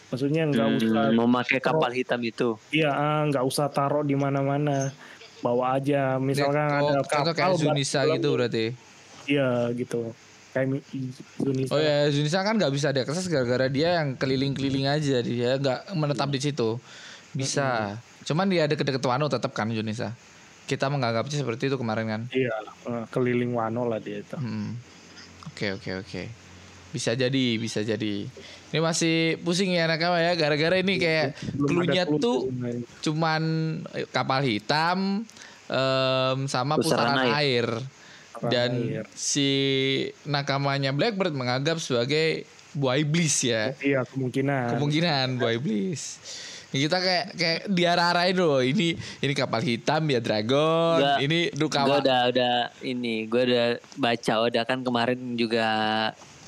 Maksudnya 0.09 0.45
nggak 0.45 0.67
Hmm, 0.67 0.77
usah 0.77 1.05
memakai 1.09 1.57
kapal 1.57 1.89
hitam 1.89 2.21
itu. 2.21 2.53
Iya, 2.69 2.91
ah, 2.91 3.21
nggak 3.25 3.45
usah 3.47 3.71
taruh 3.71 4.03
di 4.03 4.13
mana-mana. 4.13 4.93
Bawa 5.39 5.75
aja, 5.75 6.15
misalkan 6.23 6.79
oh, 6.79 6.95
ada 6.95 7.03
kapal. 7.03 7.35
kayak 7.35 7.59
Zunisa 7.59 8.07
gitu 8.07 8.31
berarti 8.31 8.71
Iya, 9.27 9.71
gitu. 9.75 10.15
Kayak 10.53 10.85
Zunisa. 11.41 11.71
oh 11.73 11.81
ya 11.81 12.07
Zunisa 12.13 12.45
kan 12.45 12.61
nggak 12.61 12.73
bisa 12.73 12.93
diakses 12.93 13.25
gara-gara 13.25 13.65
dia 13.73 13.97
yang 13.97 14.13
keliling-keliling 14.13 14.85
aja 14.85 15.17
dia 15.25 15.57
nggak 15.57 15.97
menetap 15.97 16.29
di 16.29 16.37
situ 16.37 16.77
bisa 17.33 17.97
cuman 18.23 18.45
dia 18.45 18.69
ada 18.69 18.77
deket 18.77 19.01
Wano 19.01 19.25
tetap 19.25 19.49
kan 19.57 19.73
Zunisa 19.73 20.13
kita 20.63 20.87
menganggapnya 20.87 21.43
seperti 21.43 21.67
itu 21.67 21.75
kemarin 21.75 22.05
kan 22.07 22.21
Iya, 22.31 22.53
eh, 22.87 23.03
keliling 23.11 23.51
Wano 23.51 23.83
lah 23.83 23.99
dia 23.99 24.23
itu. 24.23 24.37
Hmm. 24.39 24.79
Oke 25.51 25.75
oke 25.75 25.91
oke. 25.99 26.23
Bisa 26.95 27.17
jadi, 27.17 27.57
bisa 27.59 27.83
jadi. 27.83 28.29
Ini 28.71 28.79
masih 28.79 29.41
pusing 29.43 29.75
ya 29.75 29.89
nakama 29.89 30.23
ya 30.23 30.37
gara-gara 30.39 30.79
ini 30.79 30.95
kayak 30.97 31.35
clue-nya 31.57 32.07
ada 32.07 32.15
clue 32.15 32.21
tuh 32.21 32.37
cuman 33.03 33.43
kapal 34.09 34.39
hitam 34.45 35.27
em, 35.67 36.39
sama 36.47 36.79
Pusaran 36.79 37.17
pusaran 37.17 37.37
air. 37.37 37.67
Pusaran 37.67 38.01
Dan 38.45 38.71
si 39.13 39.47
nakamanya 40.23 40.91
Blackbird 40.91 41.31
menganggap 41.31 41.77
sebagai 41.77 42.43
buah 42.71 42.97
iblis 42.97 43.43
ya. 43.43 43.71
Iya, 43.77 44.03
kemungkinan. 44.03 44.75
Kemungkinan 44.75 45.25
buah 45.37 45.53
iblis. 45.53 46.17
Kita 46.67 46.97
kayak 46.97 47.37
kayak 47.37 47.59
diarah-arahin 47.69 48.33
loh. 48.35 48.57
Ini 48.57 48.97
ini 48.97 49.33
kapal 49.33 49.61
hitam 49.61 50.09
ya 50.09 50.17
dragon. 50.17 50.97
Nggak, 50.97 51.17
ini 51.21 51.39
Gue 51.47 51.59
Rukawa. 51.61 52.01
udah 52.01 52.21
udah 52.33 52.53
ini, 52.81 53.29
gue 53.29 53.41
udah 53.45 53.67
baca 53.93 54.33
udah 54.43 54.63
kan 54.65 54.81
kemarin 54.81 55.37
juga 55.37 55.67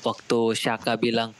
waktu 0.02 0.38
Shaka 0.52 0.98
bilang 0.98 1.30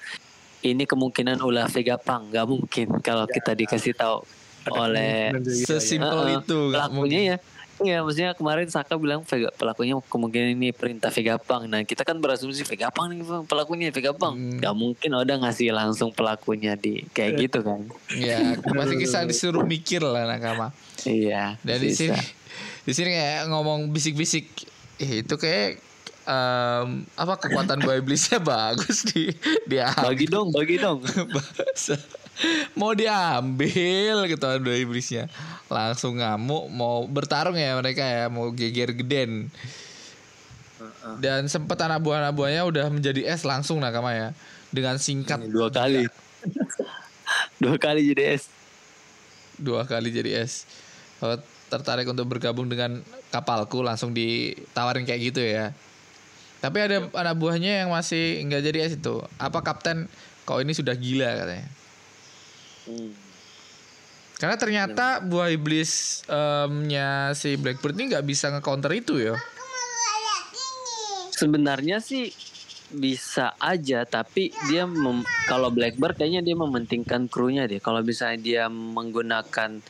ini 0.63 0.83
kemungkinan 0.83 1.39
ulah 1.39 1.67
Vegapunk 1.67 2.31
nggak 2.31 2.47
mungkin 2.47 2.87
kalau 2.99 3.27
kita 3.27 3.55
dikasih 3.55 3.95
tahu 3.95 4.23
oleh 4.69 5.31
Dan 5.31 5.43
juga- 5.43 5.67
Sesimpel 5.69 6.21
Heeh, 6.25 6.39
itu 6.41 6.59
nggak 6.71 6.87
pelakunya 6.87 7.21
ya 7.23 7.37
Iya 7.77 8.01
maksudnya 8.01 8.33
kemarin 8.33 8.69
Saka 8.73 8.97
bilang 8.97 9.21
Vega, 9.29 9.53
pelakunya 9.53 10.01
kemungkinan 10.09 10.57
ini 10.57 10.73
perintah 10.73 11.13
Vegapunk 11.13 11.69
Nah 11.69 11.85
kita 11.85 12.09
kan 12.09 12.17
berasumsi 12.17 12.65
Vegapunk 12.65 13.13
nih 13.13 13.21
Bang, 13.21 13.45
pelakunya 13.45 13.93
Vegapunk 13.93 14.35
Hmm. 14.37 14.59
Gak 14.59 14.75
mungkin 14.77 15.11
Oda 15.13 15.37
ngasih 15.37 15.71
langsung 15.73 16.11
pelakunya 16.13 16.75
di 16.75 17.05
kayak 17.13 17.37
gitu 17.49 17.61
kan 17.61 17.85
Ya, 18.17 18.57
pasti 18.59 18.95
kisah 18.97 19.23
disuruh 19.29 19.63
mikir 19.63 20.01
lah 20.01 20.25
nakama. 20.25 20.73
Iya 21.05 21.61
di 21.61 21.93
bisa. 21.93 22.11
sini 22.11 22.21
di 22.87 22.93
sini 22.95 23.11
kayak 23.13 23.51
ngomong 23.51 23.91
bisik-bisik 23.91 24.47
eh, 24.97 25.21
itu 25.21 25.35
kayak 25.37 25.83
em, 26.25 27.05
apa 27.15 27.35
kekuatan 27.39 27.83
buah 27.83 27.99
iblisnya 28.01 28.39
bagus 28.51 29.07
di 29.07 29.31
dia 29.67 29.91
Bagi 29.95 30.27
dong 30.27 30.51
bagi 30.51 30.79
dong 30.79 31.03
Bahasa. 31.35 31.99
Mau 32.79 32.93
diambil 32.93 34.29
ketahuan 34.29 34.63
dua 34.63 34.77
iblisnya. 34.77 35.29
Langsung 35.73 36.21
ngamuk 36.21 36.69
mau 36.71 37.05
bertarung 37.09 37.57
ya 37.57 37.77
mereka 37.81 38.05
ya 38.05 38.25
mau 38.29 38.53
geger 38.53 38.93
geden. 38.93 39.49
Dan 41.23 41.49
sempat 41.49 41.81
anak 41.81 42.05
buah 42.05 42.21
anak 42.21 42.35
buahnya 42.37 42.63
udah 42.69 42.87
menjadi 42.93 43.25
es 43.33 43.47
langsung 43.47 43.81
nakama 43.81 44.13
ya. 44.13 44.29
Dengan 44.69 45.01
singkat. 45.01 45.41
Dua 45.49 45.73
kali. 45.73 46.05
Dua 47.63 47.81
kali 47.81 48.13
jadi 48.13 48.37
es 48.37 48.53
dua 49.57 49.89
kali 49.89 50.13
jadi 50.13 50.45
es 50.45 50.69
Kalau 51.17 51.41
tertarik 51.73 52.05
untuk 52.05 52.29
bergabung 52.29 52.69
dengan 52.69 53.01
kapalku 53.33 53.81
langsung 53.81 54.13
ditawarin 54.13 55.09
kayak 55.09 55.33
gitu 55.33 55.41
ya. 55.41 55.73
Tapi 56.61 56.77
ada 56.77 57.09
anak 57.09 57.35
buahnya 57.41 57.85
yang 57.85 57.91
masih 57.91 58.45
nggak 58.45 58.63
jadi 58.63 58.79
es 58.85 58.93
itu. 59.01 59.25
Apa 59.41 59.65
kapten? 59.65 60.13
Kau 60.45 60.61
ini 60.61 60.77
sudah 60.77 60.95
gila 60.95 61.27
katanya 61.43 61.67
Hmm. 62.87 63.13
Karena 64.37 64.57
ternyata 64.61 65.25
buah 65.25 65.49
iblisnya 65.49 67.33
si 67.33 67.57
Blackbird 67.57 67.97
ini 67.97 68.13
nggak 68.13 68.27
bisa 68.29 68.53
nge-counter 68.53 68.93
itu 68.93 69.17
ya. 69.17 69.35
Sebenarnya 71.33 72.05
sih 72.05 72.33
bisa 72.87 73.57
aja 73.59 74.07
tapi 74.07 74.55
dia 74.71 74.87
mem- 74.87 75.27
kalau 75.51 75.73
Blackbird 75.73 76.21
kayaknya 76.21 76.45
dia 76.45 76.57
mementingkan 76.57 77.33
krunya 77.33 77.65
deh. 77.65 77.81
Kalau 77.81 78.05
misalnya 78.05 78.39
dia 78.39 78.65
menggunakan 78.69 79.81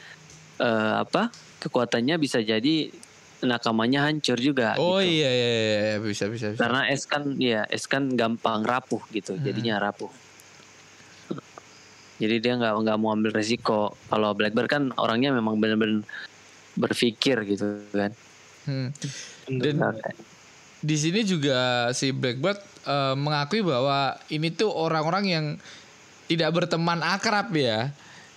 eh, 0.62 0.94
apa 1.02 1.34
kekuatannya 1.60 2.14
bisa 2.16 2.38
jadi 2.38 2.88
nakamanya 3.42 4.06
hancur 4.06 4.38
juga. 4.38 4.78
Oh 4.78 5.02
gitu. 5.02 5.10
iya, 5.20 5.28
iya 5.28 5.48
iya 5.50 5.80
iya 5.90 5.96
bisa 6.00 6.30
bisa 6.30 6.54
bisa. 6.54 6.60
Karena 6.62 6.86
es 6.88 7.02
kan 7.04 7.34
ya 7.36 7.66
es 7.66 7.84
kan 7.90 8.14
gampang 8.14 8.62
rapuh 8.62 9.02
gitu, 9.10 9.36
jadinya 9.42 9.76
rapuh. 9.82 10.08
Jadi 12.16 12.36
dia 12.40 12.56
nggak 12.56 12.72
nggak 12.86 12.98
mau 13.00 13.12
ambil 13.12 13.32
resiko. 13.32 13.92
Kalau 14.08 14.32
Blackbird 14.32 14.68
kan 14.68 14.82
orangnya 14.96 15.36
memang 15.36 15.60
benar-benar 15.60 16.04
berpikir 16.76 17.44
gitu 17.44 17.84
kan. 17.92 18.12
Hmm. 18.66 18.88
Dan 19.46 19.80
di 20.80 20.96
sini 20.96 21.24
juga 21.24 21.90
si 21.92 22.12
Blackbird 22.12 22.60
eh, 22.88 23.14
mengakui 23.16 23.64
bahwa 23.64 24.16
ini 24.32 24.52
tuh 24.52 24.70
orang-orang 24.72 25.24
yang 25.26 25.46
tidak 26.26 26.50
berteman 26.52 27.00
akrab 27.02 27.50
ya. 27.54 27.90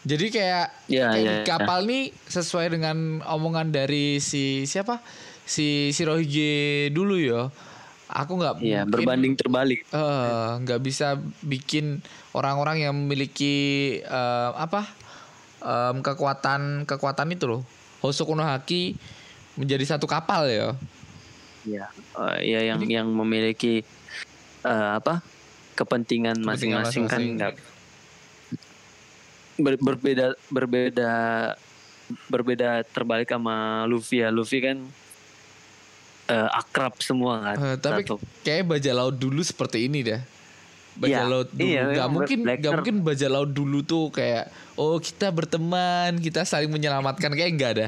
Jadi 0.08 0.32
kayak, 0.32 0.68
Ya, 0.88 1.12
kayak 1.12 1.20
ya, 1.20 1.32
di 1.44 1.44
kapal 1.44 1.84
nih 1.84 2.16
sesuai 2.32 2.80
dengan 2.80 3.20
omongan 3.28 3.76
dari 3.76 4.24
si 4.24 4.64
siapa? 4.64 5.04
Si 5.44 5.92
Shirohige 5.92 6.88
dulu 6.96 7.20
ya. 7.20 7.52
Aku 8.10 8.36
nggak 8.36 8.58
Iya, 8.58 8.84
mungkin- 8.84 8.90
berbanding 8.90 9.34
terbalik. 9.36 9.86
eh 9.88 10.50
nggak 10.60 10.82
bisa 10.82 11.14
bikin 11.40 12.02
orang-orang 12.32 12.82
yang 12.82 12.94
memiliki 12.96 13.54
eh, 14.00 14.50
apa 14.52 14.90
em, 15.60 16.02
kekuatan 16.02 16.84
kekuatan 16.84 17.30
itu 17.30 17.46
loh 17.46 17.62
Hosoku 18.00 18.32
no 18.32 18.42
Haki 18.42 18.98
menjadi 19.56 19.86
satu 19.88 20.06
kapal 20.06 20.48
ya 20.48 20.74
Iya, 21.62 21.86
Eh, 22.34 22.38
ya 22.48 22.60
yang 22.66 22.82
yang 22.84 23.08
memiliki 23.08 23.86
eh, 24.62 24.90
apa 24.92 25.22
kepentingan 25.76 26.42
masing-masing 26.42 27.06
kan 27.06 27.22
nggak 27.22 27.54
ber- 29.58 29.80
berbeda 29.80 30.26
berbeda 30.50 31.12
berbeda 32.26 32.70
terbalik 32.88 33.30
sama 33.30 33.86
Luffy 33.86 34.24
ya. 34.24 34.30
Luffy 34.30 34.60
kan 34.60 34.82
eh, 36.30 36.50
akrab 36.52 36.94
semua 37.00 37.34
kan. 37.42 37.56
Eh, 37.58 37.78
tapi 37.78 38.02
Satu. 38.04 38.22
kayak 38.42 38.64
bajak 38.68 38.94
laut 38.94 39.16
dulu 39.16 39.42
seperti 39.42 39.84
ini 39.84 40.02
dah 40.04 40.22
bajak 40.92 41.16
Iya, 41.16 41.24
laut 41.26 41.50
dulu 41.50 41.64
iya, 41.64 41.82
nggak 41.86 41.96
memang 42.02 42.12
mungkin 42.14 42.38
Blacker. 42.42 42.60
nggak 42.60 42.74
mungkin 42.76 42.96
bajak 43.02 43.30
laut 43.30 43.52
dulu 43.52 43.80
tuh 43.82 44.06
kayak 44.10 44.44
oh 44.76 44.98
kita 44.98 45.28
berteman 45.30 46.12
kita 46.18 46.44
saling 46.44 46.68
menyelamatkan 46.68 47.32
kayak 47.32 47.50
enggak 47.50 47.72
ada 47.74 47.88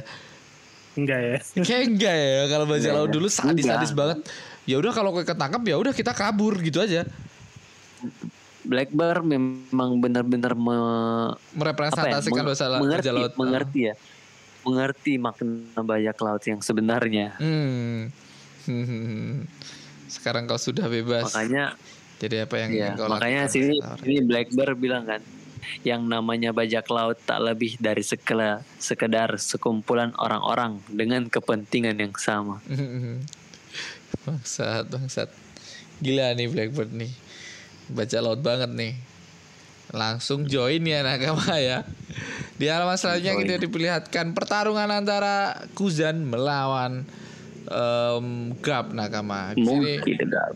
Enggak 0.92 1.20
ya. 1.20 1.38
kayak 1.68 1.84
enggak 1.88 2.16
ya 2.16 2.42
kalau 2.48 2.66
bajak 2.66 2.82
Enggak 2.82 2.98
laut 2.98 3.10
ya. 3.10 3.14
dulu 3.14 3.28
sadis 3.28 3.64
sadis 3.64 3.92
Enggak. 3.92 4.00
banget 4.00 4.18
ya 4.64 4.76
udah 4.78 4.92
kalau 4.92 5.12
ketangkap 5.18 5.62
ya 5.62 5.76
udah 5.76 5.92
kita 5.92 6.12
kabur 6.12 6.56
gitu 6.58 6.80
aja 6.80 7.04
Blackbird 8.62 9.26
memang 9.26 9.98
benar-benar 9.98 10.54
me, 10.54 10.72
ya, 10.72 10.86
merepresentasikan 11.52 12.32
meng- 12.38 12.48
bahasa 12.48 12.66
mengerti, 12.72 13.02
bajak 13.02 13.14
laut 13.14 13.34
mengerti 13.36 13.80
ya, 13.82 13.94
mengerti 14.62 15.14
makna 15.18 15.82
bajak 15.82 16.18
laut 16.22 16.44
yang 16.46 16.62
sebenarnya. 16.62 17.34
Hmm. 17.42 18.14
Hmm. 18.66 19.48
Sekarang 20.06 20.44
kau 20.46 20.60
sudah 20.60 20.86
bebas. 20.86 21.32
Makanya 21.32 21.74
Jadi 22.22 22.38
apa 22.38 22.56
yang 22.62 22.70
Iya, 22.70 22.90
kau 22.94 23.10
makanya 23.10 23.50
lakukan? 23.50 23.56
sini 23.58 23.76
Tawarin. 23.82 24.06
ini 24.06 24.18
Blackbird 24.22 24.78
bilang 24.78 25.04
kan, 25.10 25.22
yang 25.82 26.06
namanya 26.06 26.54
bajak 26.54 26.86
laut 26.94 27.18
tak 27.26 27.42
lebih 27.42 27.82
dari 27.82 28.06
sekela, 28.06 28.62
sekedar 28.78 29.34
sekumpulan 29.42 30.14
orang-orang 30.22 30.78
dengan 30.86 31.26
kepentingan 31.26 31.98
yang 31.98 32.14
sama. 32.22 32.62
bangsat, 34.26 34.86
bangsat. 34.86 35.30
Gila 35.98 36.38
nih 36.38 36.46
Blackbird 36.46 36.94
nih. 36.94 37.10
Baca 37.90 38.18
laut 38.22 38.46
banget 38.46 38.70
nih. 38.70 38.94
Langsung 39.92 40.46
join 40.46 40.86
ya 40.86 41.02
nakama 41.02 41.58
ya. 41.58 41.84
Di 42.56 42.70
halaman 42.70 42.96
selanjutnya 42.96 43.34
kita 43.34 43.54
diperlihatkan 43.66 44.38
pertarungan 44.38 44.94
antara 44.94 45.66
Kuzan 45.74 46.22
melawan 46.22 47.04
em, 47.72 48.28
Gap 48.60 48.92
nakama. 48.92 49.56
Di 49.56 49.64
sini 49.64 49.96
Mungkin 49.98 50.18
tidak. 50.20 50.48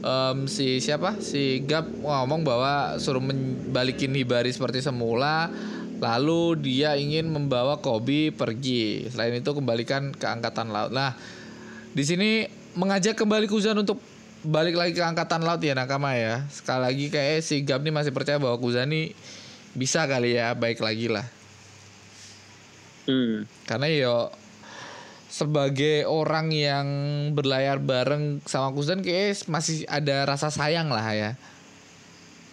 em, 0.00 0.38
si 0.44 0.78
siapa 0.78 1.16
si 1.18 1.62
Gap 1.62 1.88
ngomong 1.88 2.42
bahwa 2.42 2.98
suruh 2.98 3.22
membalikin 3.22 4.12
Hibari 4.12 4.50
seperti 4.50 4.82
semula 4.82 5.48
lalu 5.96 6.58
dia 6.60 6.92
ingin 6.94 7.24
membawa 7.24 7.78
Kobe 7.78 8.28
pergi 8.28 9.08
selain 9.08 9.32
itu 9.32 9.48
kembalikan 9.48 10.12
ke 10.12 10.26
angkatan 10.26 10.68
laut 10.68 10.92
nah 10.92 11.16
di 11.94 12.04
sini 12.04 12.44
mengajak 12.74 13.16
kembali 13.16 13.48
Kuzan 13.48 13.78
untuk 13.78 14.02
balik 14.44 14.76
lagi 14.76 14.92
ke 14.92 15.00
angkatan 15.00 15.40
laut 15.40 15.62
ya 15.64 15.72
nakama 15.72 16.12
ya 16.12 16.44
sekali 16.52 16.80
lagi 16.84 17.06
kayak 17.08 17.40
si 17.40 17.64
Gap 17.64 17.80
nih 17.80 17.94
masih 17.94 18.12
percaya 18.12 18.36
bahwa 18.36 18.60
Kuzan 18.60 18.92
nih 18.92 19.16
bisa 19.72 20.04
kali 20.04 20.36
ya 20.36 20.52
baik 20.52 20.78
lagi 20.78 21.08
lah 21.08 21.24
Hmm. 23.04 23.44
karena 23.64 23.84
yo 23.92 24.32
sebagai 25.34 26.06
orang 26.06 26.54
yang 26.54 26.86
berlayar 27.34 27.82
bareng 27.82 28.38
sama 28.46 28.70
Kuzan 28.70 29.02
kayak 29.02 29.50
masih 29.50 29.82
ada 29.90 30.22
rasa 30.22 30.54
sayang 30.54 30.86
lah 30.86 31.02
ya 31.10 31.32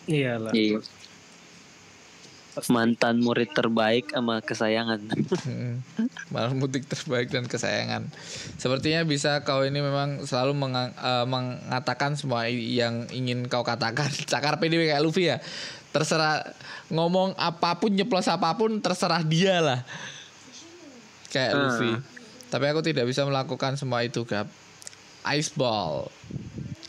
Iyalah. 0.09 0.49
Iya. 0.49 0.81
Mantan 2.67 3.23
murid 3.23 3.53
terbaik 3.55 4.11
sama 4.11 4.43
kesayangan. 4.43 4.99
Malam 6.33 6.59
mudik 6.59 6.83
terbaik 6.83 7.31
dan 7.31 7.47
kesayangan. 7.47 8.09
Sepertinya 8.59 9.07
bisa 9.07 9.45
kau 9.45 9.63
ini 9.63 9.79
memang 9.79 10.25
selalu 10.27 10.51
menga- 10.51 10.91
eh, 10.91 11.25
mengatakan 11.29 12.19
semua 12.19 12.49
yang 12.49 13.07
ingin 13.07 13.47
kau 13.47 13.63
katakan. 13.63 14.09
Cakar 14.31 14.59
PDW 14.59 14.89
kayak 14.89 14.99
Luffy 14.99 15.31
ya. 15.31 15.39
Terserah 15.95 16.43
ngomong 16.91 17.39
apa 17.39 17.79
pun, 17.79 17.93
nyeplos 17.93 18.27
apa 18.27 18.51
pun, 18.57 18.83
terserah 18.83 19.23
dia 19.23 19.63
lah. 19.63 19.79
Kayak 21.31 21.51
Ah. 21.55 21.59
Luffy. 21.61 21.91
Tapi 22.51 22.65
aku 22.67 22.83
tidak 22.83 23.07
bisa 23.07 23.23
melakukan 23.23 23.79
semua 23.79 24.03
itu, 24.03 24.27
Gap. 24.27 24.51
Ice 25.31 25.55
Ball. 25.55 26.11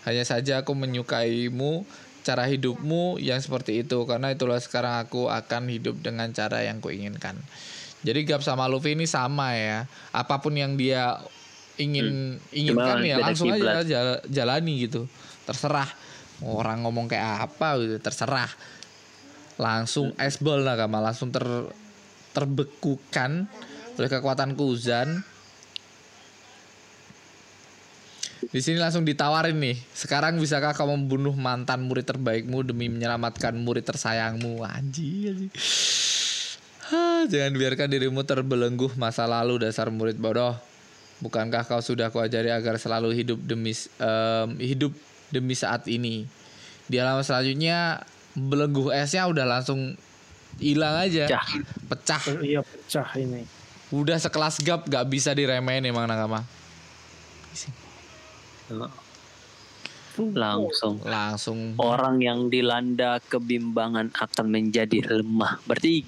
Hanya 0.02 0.26
saja 0.26 0.66
aku 0.66 0.74
menyukaimu 0.74 1.86
cara 2.26 2.46
hidupmu 2.46 3.18
yang 3.18 3.38
seperti 3.42 3.82
itu 3.82 4.06
karena 4.06 4.30
itulah 4.30 4.58
sekarang 4.58 5.02
aku 5.02 5.30
akan 5.30 5.70
hidup 5.70 6.02
dengan 6.02 6.30
cara 6.34 6.66
yang 6.66 6.82
kuinginkan. 6.82 7.38
Jadi 8.02 8.26
Gap 8.26 8.42
sama 8.42 8.66
Luffy 8.66 8.98
ini 8.98 9.06
sama 9.06 9.54
ya. 9.54 9.86
Apa 10.10 10.42
pun 10.42 10.58
yang 10.58 10.74
dia 10.74 11.22
ingin 11.78 12.38
inginkan 12.50 12.98
Cuma 12.98 13.06
ya 13.06 13.16
langsung 13.22 13.54
aja 13.54 13.86
jala- 13.86 14.22
jalani 14.26 14.90
gitu. 14.90 15.06
Terserah 15.46 15.86
orang 16.42 16.82
ngomong 16.82 17.06
kayak 17.06 17.46
apa 17.46 17.78
gitu, 17.78 18.02
terserah. 18.02 18.50
Langsung 19.62 20.10
ice 20.18 20.42
ball 20.42 20.66
nakama 20.66 20.98
langsung 20.98 21.30
ter 21.30 21.46
terbekukan 22.34 23.46
oleh 23.94 24.08
kekuatan 24.10 24.58
Kuzan. 24.58 25.22
Di 28.51 28.59
sini 28.59 28.82
langsung 28.82 29.07
ditawarin 29.07 29.55
nih. 29.55 29.78
Sekarang 29.95 30.34
bisakah 30.40 30.74
kau 30.74 30.90
membunuh 30.90 31.36
mantan 31.36 31.86
murid 31.86 32.09
terbaikmu 32.09 32.66
demi 32.66 32.90
menyelamatkan 32.90 33.55
murid 33.55 33.86
tersayangmu? 33.86 34.66
Anjir. 34.66 35.53
Jangan 37.30 37.55
biarkan 37.55 37.88
dirimu 37.88 38.26
terbelenggu 38.26 38.90
masa 38.99 39.30
lalu 39.30 39.62
dasar 39.62 39.88
murid 39.95 40.18
bodoh. 40.18 40.59
Bukankah 41.22 41.62
kau 41.70 41.78
sudah 41.78 42.11
kuajari 42.11 42.51
agar 42.51 42.82
selalu 42.82 43.14
hidup 43.14 43.38
demi 43.38 43.70
em, 44.03 44.49
hidup 44.59 44.90
demi 45.30 45.55
saat 45.55 45.86
ini? 45.86 46.26
Di 46.90 46.99
halaman 46.99 47.22
selanjutnya 47.22 48.03
belenggu 48.34 48.90
esnya 48.90 49.30
udah 49.30 49.47
langsung 49.47 49.95
hilang 50.59 50.99
aja, 50.99 51.30
Pecah. 51.30 51.47
pecah. 51.88 52.22
Iya 52.43 52.61
pecah 52.66 53.09
ini. 53.16 53.47
Udah 53.95 54.18
sekelas 54.18 54.61
gap 54.64 54.88
gak 54.88 55.05
bisa 55.09 55.32
diremehin 55.32 55.84
emang 55.86 56.11
nakama. 56.11 56.43
Langsung. 60.12 61.00
Langsung 61.02 61.72
Orang 61.76 62.20
yang 62.20 62.52
dilanda 62.52 63.16
kebimbangan 63.22 64.12
akan 64.12 64.46
menjadi 64.46 65.00
lemah. 65.00 65.56
Berarti 65.64 66.04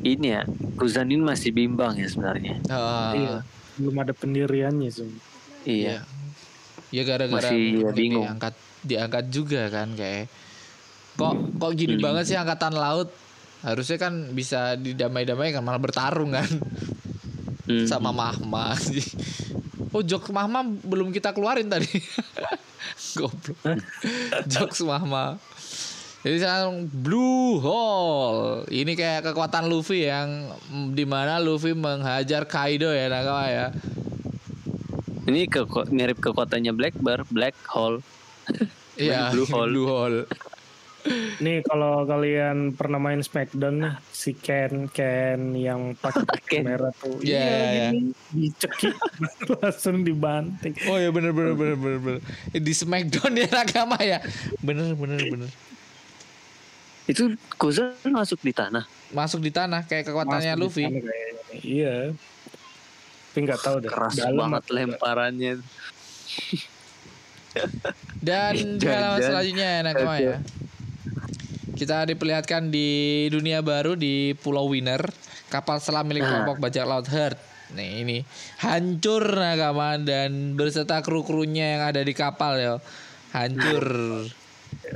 ini 0.00 0.26
ya, 0.32 0.42
Kuzan 0.76 1.08
ini 1.08 1.20
masih 1.20 1.52
bimbang 1.52 1.96
ya 1.96 2.08
sebenarnya. 2.08 2.56
Ah, 2.66 3.12
Iya. 3.12 3.36
Belum 3.76 3.96
ada 3.98 4.16
pendiriannya 4.16 4.88
sih. 4.88 5.08
Iya. 5.66 6.00
Ya 6.88 7.02
gara-gara 7.02 7.44
Masih 7.44 7.60
ini 7.76 7.84
bingung. 7.92 8.24
diangkat 8.24 8.54
diangkat 8.80 9.24
juga 9.28 9.66
kan 9.66 9.92
kayak 9.92 10.30
kok 11.18 11.34
kok 11.58 11.72
gini 11.74 11.98
Hmm. 11.98 12.04
banget 12.06 12.24
sih 12.24 12.38
angkatan 12.38 12.70
laut 12.72 13.10
harusnya 13.60 13.98
kan 13.98 14.30
bisa 14.30 14.78
didamai-damaikan 14.78 15.58
malah 15.58 15.82
bertarung 15.82 16.30
kan 16.30 16.46
Hmm. 17.66 17.82
sama 17.82 18.14
Mahma 18.14 18.78
oh 19.96 20.04
jok 20.04 20.28
Mahma 20.28 20.60
belum 20.84 21.08
kita 21.08 21.32
keluarin 21.32 21.72
tadi 21.72 21.88
goblok 23.16 23.56
jokes 24.44 24.84
Mahma 24.84 25.40
jadi 26.20 26.42
sekarang 26.42 26.90
Blue 26.92 27.62
Hole 27.64 28.68
ini 28.68 28.92
kayak 28.92 29.32
kekuatan 29.32 29.72
Luffy 29.72 30.04
yang 30.04 30.52
di 30.92 31.08
mana 31.08 31.40
Luffy 31.40 31.72
menghajar 31.72 32.44
Kaido 32.44 32.92
ya 32.92 33.08
nakama 33.08 33.48
ya 33.48 33.66
Ini 35.26 35.50
ke 35.50 35.66
mirip 35.90 36.22
kekuatannya 36.22 36.70
Blackbird, 36.70 37.26
Black 37.34 37.58
Hole. 37.74 37.98
Iya, 38.94 39.26
Blue 39.34 39.42
Hole. 39.50 39.70
Blue 39.74 39.86
Hole. 39.90 40.20
Nih 41.36 41.62
kalau 41.62 42.02
kalian 42.02 42.72
pernah 42.72 42.96
main 42.96 43.18
Smackdown 43.18 43.76
nih, 43.78 43.94
si 44.08 44.32
Ken 44.32 44.88
Ken 44.88 45.52
yang 45.52 45.94
pakai 45.94 46.60
merah 46.66 46.90
tuh, 46.92 47.20
Iya, 47.20 47.38
iya, 47.38 47.66
iya. 47.68 47.88
gini, 47.90 48.10
dicekik 48.28 48.96
langsung 49.60 50.00
dibanting. 50.00 50.74
Oh 50.84 50.96
ya 50.96 51.08
bener 51.08 51.30
bener 51.30 51.52
bener 51.52 51.76
bener 51.76 51.98
bener. 51.98 52.20
Eh, 52.50 52.58
Di 52.58 52.72
Smackdown 52.72 53.32
ya 53.32 53.46
nakama 53.46 53.98
ya. 54.08 54.18
Bener 54.58 54.92
bener 54.92 55.20
bener. 55.22 55.50
Itu 57.06 57.32
Kuzan 57.54 57.94
masuk 58.04 58.40
di 58.40 58.50
tanah. 58.50 58.82
Masuk 59.08 59.38
di 59.38 59.50
tanah 59.50 59.84
kayak 59.84 60.06
kekuatannya 60.06 60.52
Masuk 60.52 60.62
Luffy. 60.74 60.84
Iya. 61.56 62.10
Tapi 63.30 63.38
nggak 63.42 63.60
tahu 63.60 63.76
deh. 63.78 63.86
Keras 63.86 64.16
Dalam 64.16 64.34
banget 64.50 64.64
lemparannya. 64.68 65.52
Dan 68.18 68.52
di 68.52 68.76
Dan- 68.76 68.90
halaman 68.90 69.20
selanjutnya 69.22 69.66
ya 69.66 69.80
nakama 69.82 70.14
ya. 70.18 70.36
Kita 71.76 72.08
diperlihatkan 72.08 72.72
di 72.72 72.88
dunia 73.28 73.60
baru 73.60 73.92
di 74.00 74.32
Pulau 74.32 74.72
Winner, 74.72 75.04
kapal 75.52 75.76
selam 75.76 76.08
milik 76.08 76.24
Nah. 76.24 76.40
kelompok 76.40 76.56
bajak 76.64 76.88
laut 76.88 77.04
Heart. 77.04 77.36
Nih 77.76 78.00
ini 78.00 78.18
hancur 78.62 79.26
nakama 79.26 79.98
dan 80.00 80.56
berserta 80.56 81.02
kru-krunya 81.04 81.76
yang 81.76 81.82
ada 81.84 82.00
di 82.00 82.14
kapal 82.16 82.56
ya. 82.56 82.74
Hancur 83.36 83.84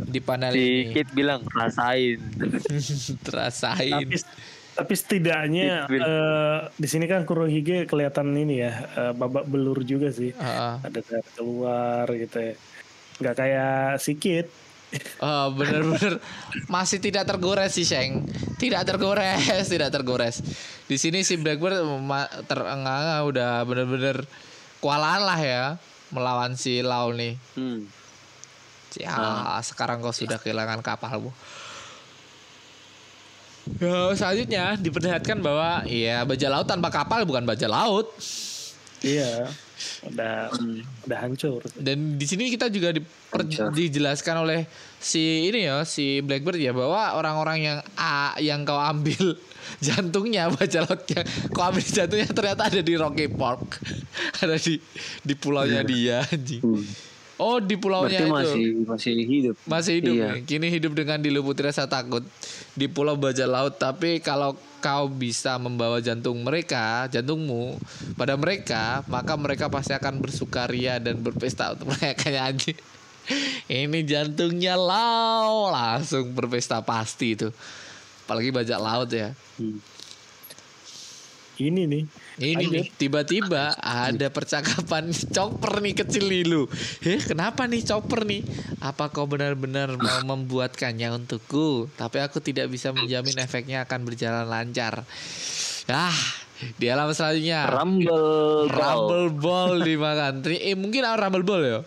di 0.08 0.20
panel 0.24 0.54
Si 0.56 0.62
ini. 0.88 0.94
Kit 0.96 1.12
bilang 1.12 1.44
rasain. 1.52 2.16
Terasain. 3.26 4.06
Tapi 4.06 4.16
tapi 4.70 4.94
setidaknya 4.96 5.84
eh, 5.90 6.58
di 6.72 6.88
sini 6.88 7.04
kan 7.04 7.28
Kurohige 7.28 7.84
kelihatan 7.84 8.32
ini 8.32 8.64
ya 8.64 8.72
eh, 8.96 9.12
babak 9.12 9.44
belur 9.50 9.84
juga 9.84 10.08
sih. 10.14 10.32
Ah, 10.40 10.80
ah. 10.80 10.88
Ada 10.88 11.20
keluar 11.36 12.08
gitu 12.08 12.38
ya. 12.40 12.54
Nggak 13.20 13.34
kayak 13.36 14.00
Sikit. 14.00 14.69
Oh, 15.22 15.54
bener-bener 15.54 16.18
masih 16.66 16.98
tidak 16.98 17.28
tergores 17.28 17.70
sih 17.76 17.86
Sheng. 17.86 18.26
Tidak 18.58 18.82
tergores, 18.82 19.66
tidak 19.72 19.94
tergores. 19.94 20.42
Di 20.90 20.98
sini 20.98 21.22
si 21.22 21.38
Blackbird 21.38 21.78
terengah 22.50 23.22
udah 23.22 23.62
bener-bener 23.62 24.26
kewalahan 24.82 25.22
lah 25.22 25.40
ya 25.40 25.64
melawan 26.10 26.58
si 26.58 26.82
Lau 26.82 27.14
nih. 27.14 27.38
Hmm. 27.54 27.86
Ya, 28.98 29.14
sekarang 29.62 30.02
kau 30.02 30.10
sudah 30.10 30.42
kehilangan 30.42 30.82
kapalmu. 30.82 31.30
Ya, 33.78 34.10
selanjutnya 34.18 34.74
diperlihatkan 34.74 35.38
bahwa 35.38 35.86
ya 35.86 36.26
bajak 36.26 36.50
laut 36.50 36.66
tanpa 36.66 36.90
kapal 36.90 37.22
bukan 37.22 37.46
bajak 37.46 37.70
laut. 37.70 38.10
Iya. 39.06 39.46
Udah 40.04 40.48
udah 41.02 41.18
hancur. 41.18 41.60
Dan 41.74 42.14
di 42.14 42.24
sini 42.24 42.48
kita 42.48 42.66
juga 42.66 42.90
diper- 42.90 43.46
dijelaskan 43.70 44.36
oleh 44.40 44.64
si 44.96 45.20
ini 45.46 45.64
ya, 45.64 45.82
si 45.82 46.20
Blackbird 46.20 46.56
ya 46.56 46.70
bahwa 46.70 47.14
orang-orang 47.14 47.58
yang 47.60 47.78
A 47.94 48.36
yang 48.36 48.62
kau 48.62 48.76
ambil 48.76 49.36
jantungnya 49.80 50.48
baca 50.48 50.78
lautnya, 50.82 51.20
kau 51.48 51.62
ambil 51.62 51.82
jantungnya 51.82 52.28
ternyata 52.28 52.62
ada 52.66 52.80
di 52.80 52.94
Rocky 52.94 53.26
Park, 53.26 53.80
ada 54.42 54.54
di 54.54 54.76
di 55.20 55.34
pulaunya 55.34 55.80
dia 55.82 56.24
anjing. 56.24 56.60
Hmm. 56.60 56.84
Oh 57.36 57.56
di 57.56 57.72
pulaunya 57.72 58.20
Berarti 58.20 58.20
itu 58.20 58.36
masih 58.36 58.64
masih 58.84 59.12
hidup. 59.24 59.56
masih 59.64 59.92
hidup 59.96 60.12
Iya. 60.12 60.28
nih. 60.28 60.40
Kini 60.44 60.66
hidup 60.68 60.92
dengan 60.92 61.16
diluputi 61.16 61.60
rasa 61.62 61.88
takut 61.88 62.20
di 62.70 62.84
pulau 62.84 63.16
bajak 63.16 63.48
laut. 63.48 63.74
Tapi 63.74 64.20
kalau 64.20 64.60
kau 64.80 65.06
bisa 65.06 65.60
membawa 65.60 66.00
jantung 66.00 66.40
mereka, 66.40 67.06
jantungmu 67.12 67.78
pada 68.16 68.34
mereka, 68.34 69.04
maka 69.06 69.36
mereka 69.36 69.68
pasti 69.68 69.92
akan 69.92 70.18
bersukaria 70.18 70.96
dan 70.96 71.20
berpesta 71.20 71.76
untuk 71.76 71.92
merayakannya 71.94 72.42
anjing. 72.42 72.78
Ini 73.70 73.98
jantungnya 74.02 74.74
lau 74.74 75.70
langsung 75.70 76.34
berpesta 76.34 76.82
pasti 76.82 77.38
itu. 77.38 77.48
Apalagi 78.26 78.50
bajak 78.50 78.80
laut 78.80 79.10
ya. 79.12 79.30
Hmm. 79.60 79.78
Ini 81.60 81.82
nih. 81.86 82.04
Ini 82.38 82.64
nih 82.70 82.86
tiba-tiba 82.94 83.74
ada 83.80 84.28
percakapan 84.30 85.10
Chopper 85.34 85.82
nih 85.82 85.94
kecil 85.98 86.26
lu. 86.46 86.62
Heh, 87.02 87.18
kenapa 87.18 87.66
nih 87.66 87.82
Chopper 87.82 88.22
nih? 88.22 88.46
Apa 88.78 89.10
kau 89.10 89.26
benar-benar 89.26 89.96
mau 90.00 90.36
membuatkannya 90.36 91.10
untukku? 91.16 91.90
Tapi 91.98 92.22
aku 92.22 92.38
tidak 92.38 92.70
bisa 92.70 92.94
menjamin 92.94 93.40
efeknya 93.42 93.82
akan 93.88 94.06
berjalan 94.06 94.46
lancar. 94.46 95.02
Ah, 95.90 96.14
di 96.78 96.86
halaman 96.86 97.16
selanjutnya 97.16 97.66
Rumble 97.66 98.68
Ball. 98.68 99.00
Rumble 99.08 99.28
Ball 99.34 99.72
dimakan. 99.82 100.44
Eh 100.46 100.76
mungkin 100.78 101.02
Rumble 101.02 101.42
Ball 101.42 101.62
ya. 101.66 101.80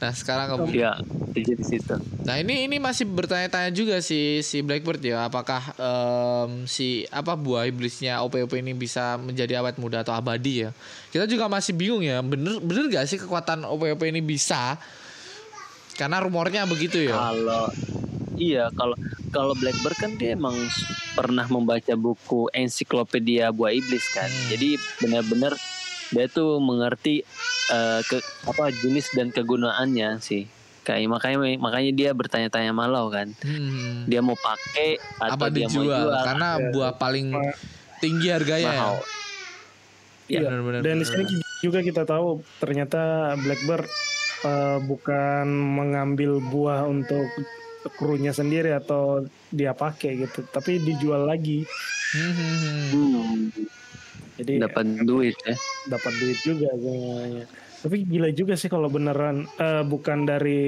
Nah 0.00 0.12
sekarang 0.12 0.46
kamu 0.52 0.64
Ya, 0.70 0.96
di 1.34 1.42
situ. 1.64 1.94
Nah 2.24 2.36
ini 2.40 2.68
ini 2.68 2.76
masih 2.80 3.04
bertanya-tanya 3.08 3.70
juga 3.74 3.98
si 4.00 4.40
si 4.40 4.60
Blackbird 4.60 5.02
ya 5.02 5.26
apakah 5.28 5.74
em, 5.76 6.64
si 6.70 7.04
apa 7.10 7.36
buah 7.36 7.68
iblisnya 7.68 8.20
OP-OP 8.24 8.60
ini 8.60 8.72
bisa 8.76 9.16
menjadi 9.20 9.60
awet 9.60 9.76
muda 9.76 10.00
atau 10.00 10.14
abadi 10.16 10.68
ya 10.68 10.70
kita 11.10 11.26
juga 11.26 11.50
masih 11.50 11.74
bingung 11.74 12.06
ya 12.06 12.22
bener 12.22 12.62
bener 12.62 12.86
gak 12.88 13.06
sih 13.10 13.18
kekuatan 13.18 13.66
OP-OP 13.66 14.02
ini 14.06 14.22
bisa 14.22 14.78
karena 15.98 16.22
rumornya 16.22 16.64
begitu 16.64 17.02
ya 17.10 17.12
Kalau 17.12 17.66
iya, 18.40 18.64
kalau 18.72 18.96
kalau 19.30 19.52
Blackbird 19.58 19.96
kan 20.00 20.12
dia 20.16 20.32
emang 20.34 20.56
pernah 21.12 21.44
membaca 21.50 21.92
buku 21.92 22.48
ensiklopedia 22.56 23.52
buah 23.52 23.74
iblis 23.74 24.06
kan. 24.16 24.26
Hmm. 24.26 24.48
Jadi 24.50 24.80
benar-benar 25.02 25.52
dia 26.10 26.26
tuh 26.26 26.58
mengerti 26.58 27.22
eh, 27.70 28.00
ke 28.04 28.18
apa 28.46 28.70
jenis 28.70 29.14
dan 29.14 29.30
kegunaannya 29.30 30.18
sih. 30.18 30.46
Kayak 30.80 31.12
makanya 31.12 31.38
makanya 31.60 31.90
dia 31.92 32.10
bertanya-tanya 32.16 32.72
malau 32.72 33.12
kan. 33.12 33.30
Hmm, 33.44 34.08
Dia 34.08 34.24
mau 34.24 34.34
pakai 34.34 34.96
atau 35.20 35.36
apa 35.36 35.46
dia 35.52 35.68
mau 35.68 35.84
dijual 35.84 36.08
jual. 36.08 36.24
karena 36.24 36.48
buah 36.72 36.92
paling 36.96 37.26
tinggi 38.00 38.28
harganya 38.32 38.64
ya 38.64 38.72
mahal. 38.72 38.96
Iya. 40.30 40.40
benar-benar 40.46 40.80
Dan 40.86 40.94
di 41.02 41.06
sini 41.06 41.22
juga 41.60 41.80
kita 41.84 42.02
tahu 42.06 42.40
ternyata 42.58 43.34
Blackbird 43.38 43.86
eh, 44.46 44.78
bukan 44.80 45.46
mengambil 45.52 46.40
buah 46.40 46.88
untuk 46.88 47.26
krunya 47.96 48.32
sendiri 48.32 48.76
atau 48.76 49.24
dia 49.48 49.72
pakai 49.72 50.28
gitu, 50.28 50.44
tapi 50.52 50.80
dijual 50.80 51.24
lagi. 51.24 51.64
Hmm, 52.12 52.32
hmm, 52.34 52.56
hmm. 52.56 52.84
Hmm, 52.90 53.36
Jadi 54.40 54.52
dapat 54.58 54.86
duit 55.04 55.36
ya. 55.44 55.54
dapat 55.86 56.12
duit 56.16 56.38
juga 56.40 56.68
semuanya. 56.72 57.44
Tapi 57.80 58.04
gila 58.04 58.28
juga 58.36 58.60
sih 58.60 58.68
kalau 58.68 58.92
beneran 58.92 59.48
eh, 59.56 59.80
bukan 59.80 60.28
dari 60.28 60.60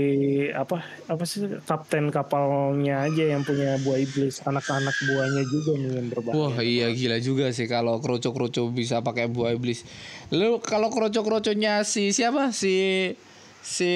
apa 0.49 0.81
apa 1.09 1.25
sih 1.29 1.45
kapten 1.61 2.09
kapalnya 2.09 3.05
aja 3.05 3.37
yang 3.37 3.45
punya 3.45 3.77
buah 3.85 4.01
iblis, 4.01 4.41
anak-anak 4.41 4.97
buahnya 4.97 5.43
juga 5.45 5.73
nih 5.77 5.91
yang 5.93 6.09
berbahaya. 6.09 6.41
Wah 6.41 6.57
iya 6.65 6.89
gila 6.89 7.21
juga 7.21 7.53
sih 7.53 7.69
kalau 7.69 8.01
kroco-kroco 8.01 8.73
bisa 8.73 9.05
pakai 9.05 9.29
buah 9.29 9.53
iblis. 9.53 9.85
Lalu 10.33 10.65
kalau 10.65 10.89
kroco-kroconya 10.89 11.85
si 11.85 12.17
siapa 12.17 12.49
si 12.49 13.13
si 13.61 13.93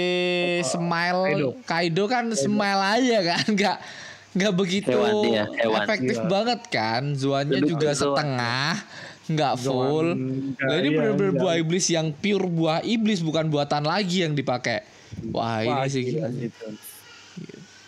Smile 0.61 1.25
Kaido. 1.33 1.49
Kaido, 1.65 2.05
kan 2.07 2.29
Smile 2.37 2.83
aja 2.85 3.19
kan 3.33 3.45
nggak 3.49 3.79
nggak 4.37 4.53
begitu 4.53 4.93
Hewan, 4.93 5.25
iya, 5.25 5.45
hewan. 5.57 5.81
efektif 5.89 6.21
Iya. 6.21 6.29
banget 6.29 6.61
kan. 6.69 7.03
Zuannya 7.17 7.65
juga 7.65 7.97
setengah, 7.97 8.77
nggak 9.27 9.55
full. 9.59 10.07
Zoan, 10.15 10.55
Nah, 10.55 10.75
ini 10.77 10.89
iya, 10.89 10.97
bener-bener 10.97 11.33
iya. 11.33 11.41
buah 11.41 11.55
iblis 11.57 11.87
yang 11.89 12.07
pure 12.11 12.47
buah 12.47 12.81
iblis 12.81 13.21
bukan 13.21 13.47
buatan 13.47 13.83
lagi 13.83 14.23
yang 14.23 14.33
dipakai. 14.33 14.87
Wah, 15.31 15.61
ini 15.61 15.71
Wah, 15.71 15.87
sih. 15.87 16.03
gila 16.05 16.29
gitu. 16.31 16.67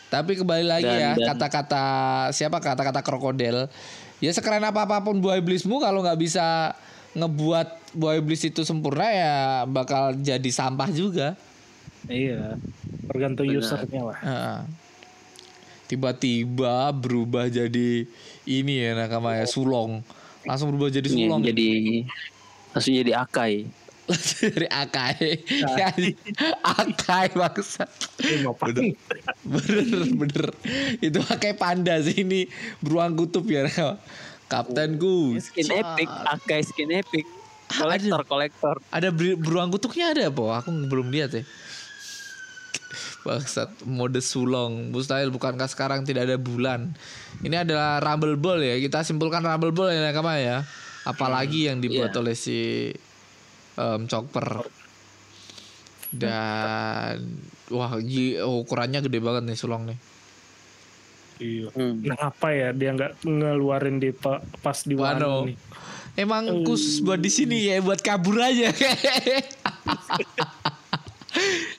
Tapi 0.09 0.33
kembali 0.35 0.65
lagi 0.65 0.89
Dan- 0.89 0.99
ya 0.99 1.11
dan- 1.15 1.27
kata-kata 1.31 1.85
siapa 2.33 2.59
kata-kata 2.59 3.01
krokodil. 3.01 3.69
Ya 4.19 4.31
sekeren 4.31 4.65
apa 4.65 4.83
apa 4.83 4.99
pun 4.99 5.15
buah 5.17 5.37
iblismu 5.37 5.79
kalau 5.79 6.01
nggak 6.01 6.19
bisa 6.19 6.75
ngebuat 7.13 7.95
buah 7.95 8.15
iblis 8.17 8.43
itu 8.43 8.63
sempurna 8.63 9.07
ya 9.07 9.37
bakal 9.65 10.17
jadi 10.17 10.49
sampah 10.49 10.91
juga. 10.91 11.39
Iya. 12.07 12.57
Tergantung 13.07 13.47
Benar. 13.47 13.61
usernya 13.61 14.01
lah. 14.03 14.19
Heeh. 14.19 14.59
Tiba-tiba 15.87 16.93
berubah 16.93 17.49
jadi 17.49 18.05
ini 18.45 18.75
ya 18.77 18.93
nakama 18.95 19.33
ya 19.35 19.45
sulong. 19.45 20.05
Langsung 20.49 20.73
berubah 20.73 20.89
jadi 20.89 21.07
sulong. 21.07 21.45
jadi 21.45 21.69
langsung 22.73 22.93
jadi 22.97 23.13
akai. 23.21 23.69
dari 24.41 24.69
Akai. 24.73 25.45
Ya, 25.77 25.93
Akai 26.65 27.29
bangsat. 27.37 27.89
Eh, 28.25 28.41
ngapain? 28.41 28.97
bener 29.45 29.85
bener 30.17 30.47
itu 31.05 31.19
pakai 31.21 31.53
panda 31.53 32.01
sih 32.01 32.25
ini 32.25 32.49
beruang 32.81 33.13
kutub 33.17 33.45
ya 33.45 33.69
kaptenku 34.49 35.37
Skin 35.37 35.69
epic, 35.77 36.09
akai 36.09 36.65
skin 36.65 36.89
epic. 36.89 37.25
Kolektor, 37.69 38.25
kolektor. 38.25 38.77
ada 38.89 39.13
beruang 39.13 39.69
kutubnya 39.69 40.17
ada 40.17 40.33
po 40.33 40.49
aku 40.49 40.73
belum 40.89 41.13
lihat 41.13 41.37
ya 41.37 41.45
Bangsat 43.29 43.69
mode 43.85 44.25
sulong 44.25 44.89
mustahil 44.89 45.29
bukankah 45.29 45.69
sekarang 45.69 46.09
tidak 46.09 46.25
ada 46.25 46.41
bulan 46.41 46.97
ini 47.45 47.61
adalah 47.61 48.01
rumble 48.01 48.41
ball 48.41 48.57
ya 48.57 48.81
kita 48.81 49.05
simpulkan 49.05 49.45
rumble 49.45 49.69
ball 49.69 49.93
ya 49.93 50.01
nakama 50.01 50.41
ya 50.41 50.65
apalagi 51.05 51.69
yang 51.69 51.85
dibuat 51.85 52.17
Iya. 52.17 52.21
oleh 52.25 52.33
si 52.33 52.89
em, 53.77 54.01
Chopper 54.09 54.65
dan 56.09 57.21
wah 57.69 58.01
oh, 58.01 58.65
ukurannya 58.65 59.05
gede 59.05 59.21
banget 59.21 59.45
nih 59.45 59.59
sulong 59.61 59.93
nih 59.93 59.99
Iya. 61.39 61.71
Hmm. 61.71 62.03
Nah 62.03 62.19
apa 62.35 62.51
ya 62.51 62.75
dia 62.75 62.91
nggak 62.91 63.23
ngeluarin 63.23 64.03
di 64.03 64.11
pa- 64.11 64.43
pas 64.59 64.83
di 64.83 64.99
Wano. 64.99 65.47
Wano 65.47 65.47
nih. 65.47 65.57
Emang 66.19 66.67
khusus 66.67 66.99
buat 66.99 67.23
di 67.23 67.31
sini 67.31 67.71
ya, 67.71 67.79
buat 67.79 68.03
kabur 68.03 68.43
aja. 68.43 68.75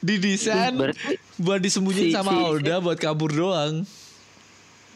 Didesain 0.09 0.73
Berarti, 0.73 1.13
buat 1.37 1.59
disembunyiin 1.59 2.09
si- 2.09 2.15
sama 2.15 2.31
si- 2.31 2.41
Oda 2.41 2.75
buat 2.79 2.97
kabur 2.97 3.29
doang. 3.29 3.85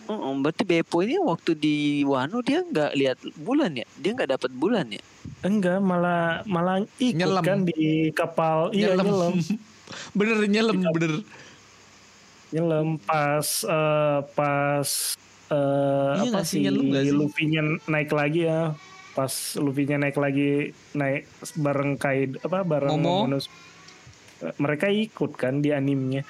oh, 0.04 0.34
berarti 0.36 0.64
Beppo 0.64 1.00
ini 1.00 1.16
waktu 1.16 1.54
di 1.54 1.76
Wano 2.04 2.42
dia 2.42 2.60
nggak 2.62 2.92
lihat 2.94 3.18
bulan 3.38 3.72
ya? 3.74 3.86
Dia 3.96 4.12
nggak 4.12 4.32
dapat 4.32 4.52
bulan 4.52 4.90
ya? 4.90 5.04
Enggak 5.42 5.80
malah 5.80 6.42
malah 6.46 6.82
ikut 6.98 7.16
Nyelam. 7.16 7.40
kan 7.42 7.60
di 7.64 8.10
kapal 8.12 8.72
iya 8.72 8.96
nyelam 8.96 9.36
bener 10.18 10.38
nyelam 10.46 10.80
bener. 10.90 11.14
nyelam 12.50 12.96
pas 12.98 13.44
eh, 13.62 14.20
pas 14.34 14.90
eh, 15.48 16.14
Iya 16.18 16.32
apa 16.32 16.40
sih, 16.44 16.64
nyelam? 16.64 16.90
Luffy-nya 17.14 17.62
naik 17.86 18.10
lagi 18.10 18.46
ya 18.46 18.72
pas 19.12 19.30
Luffy-nya 19.56 19.98
naik 19.98 20.16
lagi 20.16 20.52
naik 20.92 21.28
bareng 21.56 21.96
Kaido 21.96 22.40
apa 22.42 22.62
bareng 22.62 22.92
Momo. 22.94 23.28
Momonos- 23.30 23.52
mereka 24.58 24.88
ikut 24.88 25.32
kan 25.34 25.60
di 25.60 25.70
animenya 25.70 26.24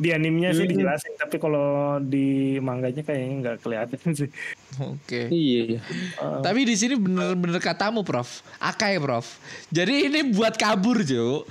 di 0.00 0.08
animenya 0.10 0.56
sih 0.56 0.64
Hmm. 0.64 0.72
dijelasin 0.72 1.12
tapi 1.14 1.36
kalau 1.36 2.00
di 2.00 2.56
manganya 2.58 3.04
kayaknya 3.04 3.34
nggak 3.44 3.56
kelihatan 3.60 4.10
sih 4.16 4.30
Oke. 4.78 5.26
Iya. 5.28 5.82
Eh, 5.82 6.40
Tapi 6.46 6.62
di 6.62 6.78
sini 6.78 6.94
bener-bener 6.94 7.58
katamu, 7.58 8.06
Prof. 8.06 8.38
Akai, 8.62 9.02
Prof. 9.02 9.26
Jadi 9.66 10.06
ini 10.06 10.30
buat 10.30 10.54
kabur, 10.54 11.02
Jo. 11.02 11.42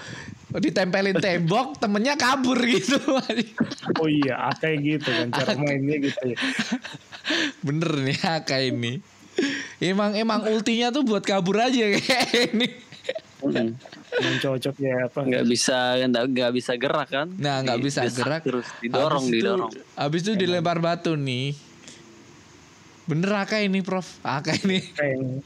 Ditempelin 0.49 1.19
tembok, 1.21 1.75
temennya 1.77 2.15
kabur 2.15 2.55
gitu. 2.63 2.95
oh 4.01 4.07
iya 4.07 4.49
kayak 4.57 4.77
gitu 4.81 5.09
kan 5.11 5.27
cara 5.35 5.51
mainnya 5.59 5.99
gitu 5.99 6.31
ya 6.31 6.37
bener 7.61 7.91
nih 8.01 8.17
Akai 8.23 8.71
ini. 8.71 9.03
Emang 9.77 10.15
emang 10.15 10.47
ultinya 10.47 10.89
tuh 10.89 11.03
buat 11.03 11.21
kabur 11.21 11.59
aja 11.59 11.85
kayak 11.99 12.55
ini. 12.55 12.67
Mm. 13.39 13.71
yang 14.19 14.35
cocok 14.37 14.75
ya 14.77 15.07
apa 15.07 15.19
nggak 15.21 15.45
bisa 15.45 15.77
nggak 16.01 16.25
nggak 16.27 16.51
bisa 16.51 16.71
gerak 16.75 17.07
kan? 17.07 17.27
Nah, 17.33 17.63
nggak 17.63 17.79
bisa 17.79 18.03
Didesak 18.03 18.19
gerak. 18.19 18.41
terus 18.43 18.67
didorong 18.79 19.23
Habis 19.23 19.31
itu- 19.31 19.37
didorong. 19.39 19.71
Habis 19.95 20.21
itu 20.21 20.31
dilempar 20.35 20.77
batu 20.77 21.13
nih. 21.13 21.55
Bener 23.05 23.31
Akai 23.33 23.65
ini, 23.65 23.81
Prof. 23.81 24.05
Akai 24.21 24.59
ini. 24.61 24.79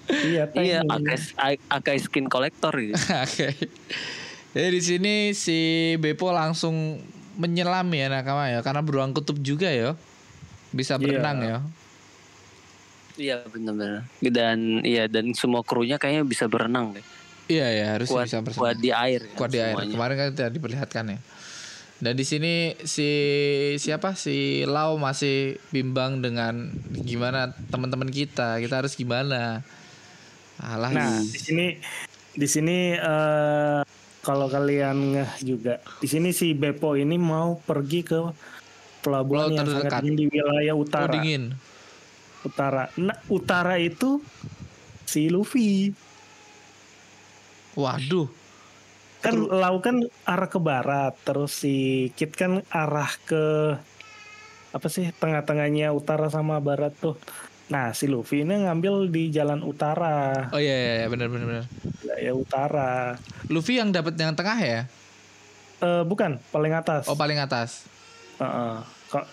Iya 0.10 0.52
Iya, 0.52 0.80
akai 0.84 1.16
akai 1.64 1.98
skin 1.98 2.28
kolektor 2.28 2.76
gitu. 2.76 2.98
Oke. 3.24 3.56
Jadi 4.52 4.68
di 4.70 4.82
sini 4.82 5.14
si 5.32 5.60
Bepo 5.96 6.30
langsung 6.30 7.00
menyelam 7.36 7.88
ya 7.90 8.06
nakama 8.08 8.46
ya 8.48 8.60
karena 8.60 8.82
beruang 8.82 9.12
kutub 9.12 9.40
juga 9.40 9.70
ya. 9.70 9.96
Bisa 10.70 10.98
Iya. 10.98 11.02
berenang 11.02 11.38
ya. 11.40 11.58
Iya 13.14 13.36
benar-benar. 13.46 14.10
Dan 14.20 14.82
iya 14.82 15.06
dan 15.06 15.32
semua 15.32 15.62
krunya 15.62 15.96
kayaknya 15.96 16.26
bisa 16.26 16.46
berenang 16.46 16.92
deh. 16.92 17.06
Iya 17.52 17.68
ya 17.76 17.86
harus 18.00 18.08
Kuat, 18.08 18.26
bisa 18.32 18.40
berenang. 18.40 18.60
kuat 18.64 18.78
di 18.80 18.92
air. 18.96 19.22
kan 19.28 19.36
kuat 19.36 19.52
di 19.52 19.60
air. 19.60 19.76
semuanya. 19.76 19.94
Kemarin 19.94 20.16
kan 20.16 20.28
tidak 20.32 20.52
diperlihatkan 20.56 21.06
ya. 21.12 21.20
Dan 22.04 22.14
di 22.20 22.26
sini 22.28 22.76
si 22.84 23.10
siapa 23.80 24.16
si 24.20 24.68
Lau 24.68 25.00
masih 25.00 25.60
bimbang 25.72 26.20
dengan 26.20 26.72
gimana 27.04 27.56
teman-teman 27.72 28.12
kita. 28.12 28.60
Kita 28.60 28.84
harus 28.84 28.96
gimana? 28.96 29.64
Alah. 30.60 30.92
Nah, 30.92 31.20
di 31.24 31.40
sini 31.40 31.66
di 32.34 32.48
sini 32.48 32.96
eh, 32.96 33.82
kalau 34.24 34.48
kalian 34.48 35.16
ngeh 35.16 35.32
juga, 35.44 35.80
di 36.00 36.08
sini 36.08 36.32
si 36.32 36.56
Beppo 36.56 36.96
ini 36.96 37.20
mau 37.20 37.60
pergi 37.60 38.02
ke 38.04 38.20
pelabuhan 39.04 39.52
Pulau 39.52 39.56
yang 39.56 39.68
sangat 39.68 39.92
terdekat. 39.92 40.00
dingin 40.00 40.16
di 40.16 40.26
wilayah 40.32 40.76
oh, 40.76 40.84
utara. 40.84 41.12
dingin. 41.12 41.44
Utara. 42.44 42.84
Nah, 43.00 43.18
utara 43.28 43.76
itu 43.80 44.24
si 45.04 45.28
Luffy. 45.28 45.92
Waduh. 47.74 48.28
Kan 49.24 49.48
Lau 49.48 49.80
kan 49.80 50.04
arah 50.28 50.50
ke 50.52 50.60
barat, 50.60 51.16
terus 51.24 51.56
si 51.56 52.10
Kit 52.20 52.36
kan 52.36 52.60
arah 52.68 53.08
ke 53.24 53.78
apa 54.74 54.88
sih 54.90 55.08
tengah-tengahnya 55.16 55.94
utara 55.94 56.28
sama 56.28 56.60
barat 56.60 56.92
tuh. 56.98 57.16
Nah, 57.72 57.96
si 57.96 58.12
Luffy 58.12 58.44
ini 58.44 58.68
ngambil 58.68 59.08
di 59.08 59.32
jalan 59.32 59.64
utara, 59.64 60.52
Oh 60.52 60.60
iya 60.60 60.76
iya, 60.76 60.94
iya 61.00 61.08
benar 61.08 61.32
benar 61.32 61.46
benar. 61.48 61.66
wilayah 62.04 62.34
utara. 62.36 62.92
Luffy 63.48 63.80
yang 63.80 63.96
dapat 63.96 64.14
yang 64.20 64.36
tengah 64.36 64.58
ya? 64.60 64.82
Eh 65.80 66.04
bukan, 66.04 66.38
paling 66.52 66.74
atas. 66.76 67.08
Oh 67.08 67.16
paling 67.16 67.40
atas. 67.40 67.88
Heeh. 68.38 68.76
Kok 69.08 69.26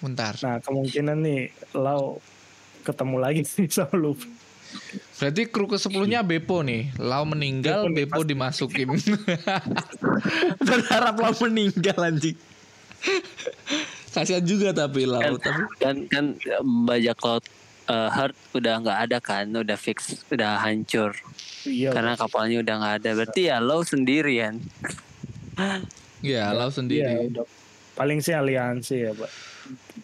Bentar. 0.00 0.36
Nah 0.40 0.56
kemungkinan 0.60 1.18
nih 1.20 1.40
Lau 1.76 2.20
ketemu 2.80 3.16
lagi 3.20 3.42
sih 3.52 3.68
sama 3.68 3.92
Luffy. 3.96 4.28
Berarti 5.16 5.42
kru 5.46 5.64
ke 5.64 5.76
sepuluhnya 5.76 6.20
Bepo 6.20 6.60
nih. 6.60 6.92
Lau 6.96 7.24
meninggal, 7.24 7.88
Bepo 7.88 8.20
Bepo 8.20 8.20
dimasukin. 8.22 8.92
Berharap 10.68 11.16
Lau 11.16 11.32
meninggal 11.40 11.96
anjing. 12.02 12.36
Kasihan 14.12 14.44
juga 14.44 14.72
tapi 14.72 15.04
Lau. 15.04 15.20
Kan, 15.20 15.36
Tapi 15.38 15.62
kan 15.78 15.96
kan 16.08 16.24
bajak 16.84 17.16
laut 17.20 17.44
eh, 17.86 18.08
Heart 18.10 18.36
udah 18.52 18.74
nggak 18.82 18.98
ada 19.08 19.18
kan, 19.18 19.44
udah 19.48 19.76
fix, 19.76 20.20
udah 20.28 20.58
hancur. 20.58 21.16
Iya. 21.64 21.92
Karena 21.92 22.12
kapalnya 22.14 22.60
udah 22.60 22.74
nggak 22.76 22.94
ada. 23.00 23.10
Berarti 23.14 23.48
ya 23.48 23.56
lo 23.58 23.80
sendirian. 23.82 24.60
ya 26.20 26.52
Lau 26.52 26.68
Iya, 26.68 26.74
sendiri. 26.74 27.12
udah. 27.30 27.46
Paling 27.96 28.20
sih 28.20 28.36
aliansi 28.36 28.96
ya, 29.00 29.12
Pak. 29.16 29.30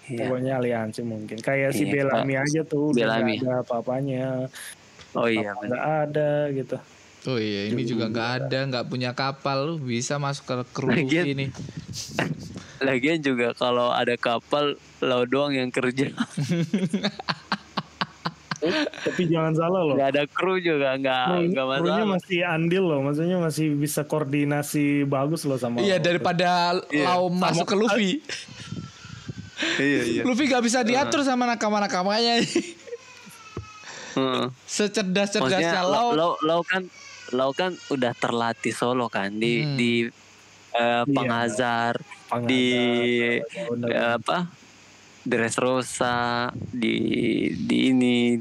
Iya. 0.09 0.19
Pokoknya 0.25 0.53
aliansi 0.57 1.01
mungkin. 1.05 1.37
Kayak 1.37 1.77
si 1.77 1.85
Iya, 1.85 2.09
Bellamy 2.09 2.35
aja 2.35 2.61
tuh 2.65 2.91
udah 2.91 2.97
Bellamy. 2.97 3.37
nggak 3.37 3.45
ada 3.45 3.61
apa-apanya. 3.61 4.25
Oh 5.15 5.27
iya 5.27 5.53
nggak 5.53 5.85
ada 6.07 6.31
gitu. 6.51 6.77
Oh 7.23 7.39
iya, 7.39 7.71
ini 7.71 7.83
juga 7.83 8.09
nggak 8.09 8.31
ada, 8.41 8.59
nggak 8.67 8.87
punya 8.87 9.11
kapal 9.13 9.63
lu 9.65 9.75
bisa 9.79 10.17
masuk 10.17 10.43
ke 10.43 10.55
kru 10.73 10.91
Lagian- 10.91 11.29
ini. 11.29 11.47
Lagian 12.83 13.19
juga 13.19 13.53
kalau 13.53 13.89
ada 13.89 14.17
kapal 14.17 14.75
lo 14.99 15.23
doang 15.23 15.53
yang 15.53 15.71
kerja. 15.71 16.11
Tapi 19.03 19.23
jangan 19.27 19.51
salah 19.53 19.83
loh. 19.83 19.95
Nggak 19.95 20.11
ada 20.13 20.25
kru 20.25 20.55
juga 20.57 20.95
nggak 20.95 21.25
Kru- 21.29 21.47
nggak 21.49 21.67
krunya 21.77 21.95
masalah. 22.01 22.15
masih 22.15 22.39
andil 22.45 22.85
loh, 22.85 23.01
maksudnya 23.03 23.39
masih 23.39 23.67
bisa 23.73 24.03
koordinasi 24.03 24.87
bagus 25.05 25.43
loh 25.43 25.55
sama. 25.57 25.79
Iya 25.79 25.99
daripada 25.99 26.79
Iya. 26.89 27.07
Lau 27.09 27.27
masuk 27.29 27.67
ke 27.67 27.75
Luffy. 27.75 28.11
Iya 29.79 30.01
iya. 30.05 30.23
Luffy 30.23 30.47
gak 30.47 30.59
bisa 30.61 30.83
diatur 30.83 31.23
sama 31.23 31.47
nakama-nakamanya. 31.47 32.43
Heeh. 34.13 34.45
Secerdas-cerdasnya 34.63 35.83
lo, 35.83 35.91
Lau. 35.91 36.09
lo, 36.13 36.29
lo 36.39 36.57
kan 36.63 36.83
lo 37.31 37.51
kan 37.51 37.73
udah 37.89 38.13
terlatih 38.13 38.71
solo 38.71 39.07
kan 39.07 39.33
di 39.33 39.53
Hmm. 39.59 39.75
di 39.75 39.93
eh, 40.71 41.05
Pangazar, 41.07 42.01
Pangatar, 42.27 42.45
di 42.45 42.67
bener. 43.69 43.89
eh, 43.89 44.11
apa? 44.15 44.39
Dressrosa, 45.23 46.51
di 46.67 46.97
di 47.57 47.89
ini. 47.89 48.41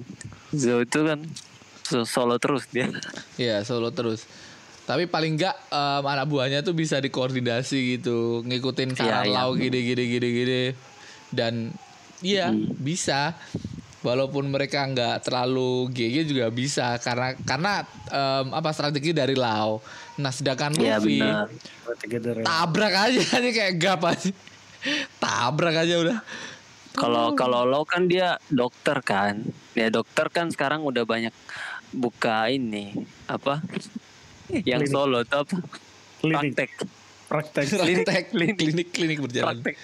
Zo 0.50 0.80
itu 0.80 1.00
kan 1.02 1.24
so- 1.82 2.04
solo 2.04 2.36
terus 2.36 2.68
dia. 2.68 2.90
Iya 3.38 3.62
solo 3.62 3.90
terus. 3.90 4.26
Tapi 4.82 5.06
paling 5.06 5.36
enggak 5.36 5.56
em, 5.68 6.04
anak 6.04 6.26
buahnya 6.26 6.60
tuh 6.62 6.74
bisa 6.74 6.98
dikoordinasi 6.98 7.78
gitu, 7.96 8.42
ngikutin 8.44 8.92
saran 8.92 9.24
iya. 9.26 9.36
lau 9.38 9.54
gini 9.54 9.80
gini 9.86 10.04
gini 10.10 10.28
gini. 10.34 10.62
Dan 11.30 11.72
iya 12.20 12.50
Hmm. 12.50 12.76
bisa. 12.76 13.38
Walaupun 14.02 14.50
mereka 14.50 14.82
nggak 14.82 15.30
terlalu 15.30 15.86
GG 15.94 16.26
juga 16.26 16.50
bisa 16.50 16.98
karena 16.98 17.38
karena 17.46 17.86
em, 18.10 18.48
apa 18.50 18.74
strategi 18.74 19.14
dari 19.14 19.38
lau. 19.38 19.78
Nah 20.18 20.34
sedangkan 20.34 20.74
Iya 20.74 20.98
Luffy 20.98 21.22
benar. 21.22 21.48
Tabrak 22.42 22.94
aja 22.98 23.22
nih 23.46 23.52
kayak 23.54 23.74
gap 23.78 24.02
aja. 24.02 24.34
tabrak 25.22 25.76
aja 25.86 25.96
udah. 26.02 26.18
Kalau 26.98 27.38
kalau 27.38 27.62
lo 27.64 27.86
kan 27.86 28.10
dia 28.10 28.42
dokter 28.50 28.98
kan. 29.06 29.46
Ya 29.78 29.94
dokter 29.94 30.28
kan 30.34 30.50
sekarang 30.50 30.82
udah 30.82 31.06
banyak 31.06 31.32
buka 31.94 32.50
ini 32.50 33.06
apa? 33.30 33.62
Yang 34.50 34.90
Klinik. 34.90 34.98
solo 34.98 35.20
tuh 35.24 35.46
apa? 35.46 35.56
klinik 36.22 36.54
Praktek. 36.58 36.72
praktek 37.30 37.66
Praktek 37.80 38.26
klinik 38.58 38.88
klinik 38.92 39.20
berjalan. 39.22 39.62
Praktek. 39.62 39.76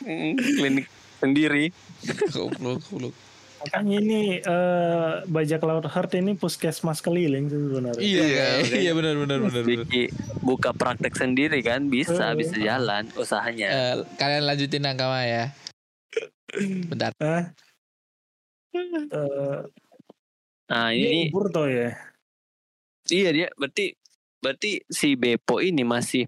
Mm, 0.00 0.34
Klinik 0.36 0.86
sendiri. 1.20 1.64
Goblok, 2.34 2.80
goblok. 2.88 3.14
Makanya 3.58 3.96
ini 3.96 4.20
eh, 4.38 5.12
bajak 5.24 5.60
laut 5.60 5.84
heart 5.84 6.12
ini 6.14 6.32
puskesmas 6.32 7.00
keliling 7.00 7.46
sih 7.46 7.56
sebenarnya 7.58 7.98
Iya, 7.98 8.22
Iya, 8.22 8.44
makanya. 8.60 8.76
iya 8.76 8.92
benar 8.92 9.14
benar 9.16 9.38
benar. 9.40 9.62
Bikin 9.62 10.06
buka 10.40 10.70
praktek 10.70 11.12
sendiri 11.12 11.58
kan 11.60 11.86
bisa 11.86 12.32
Eh. 12.32 12.36
bisa 12.36 12.54
jalan 12.54 13.08
usahanya. 13.14 13.68
Eh, 13.68 13.94
kalian 14.14 14.44
lanjutin 14.44 14.82
Nakama 14.82 15.22
ya. 15.22 15.44
Bentar. 16.86 17.10
Eh, 18.72 19.60
Nah 20.66 20.90
ini 20.90 21.06
ini 21.06 21.22
Burto 21.30 21.64
ya 21.64 21.94
iya 23.06 23.30
dia 23.30 23.46
berarti 23.54 23.94
berarti 24.36 24.82
si 24.84 25.14
Bepo 25.14 25.62
ini 25.62 25.86
masih 25.86 26.26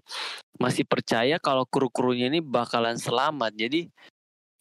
masih 0.55 0.83
percaya 0.83 1.35
kalau 1.37 1.67
kru-krunya 1.67 2.27
ini 2.27 2.39
bakalan 2.39 2.95
selamat. 2.95 3.51
Jadi 3.53 3.91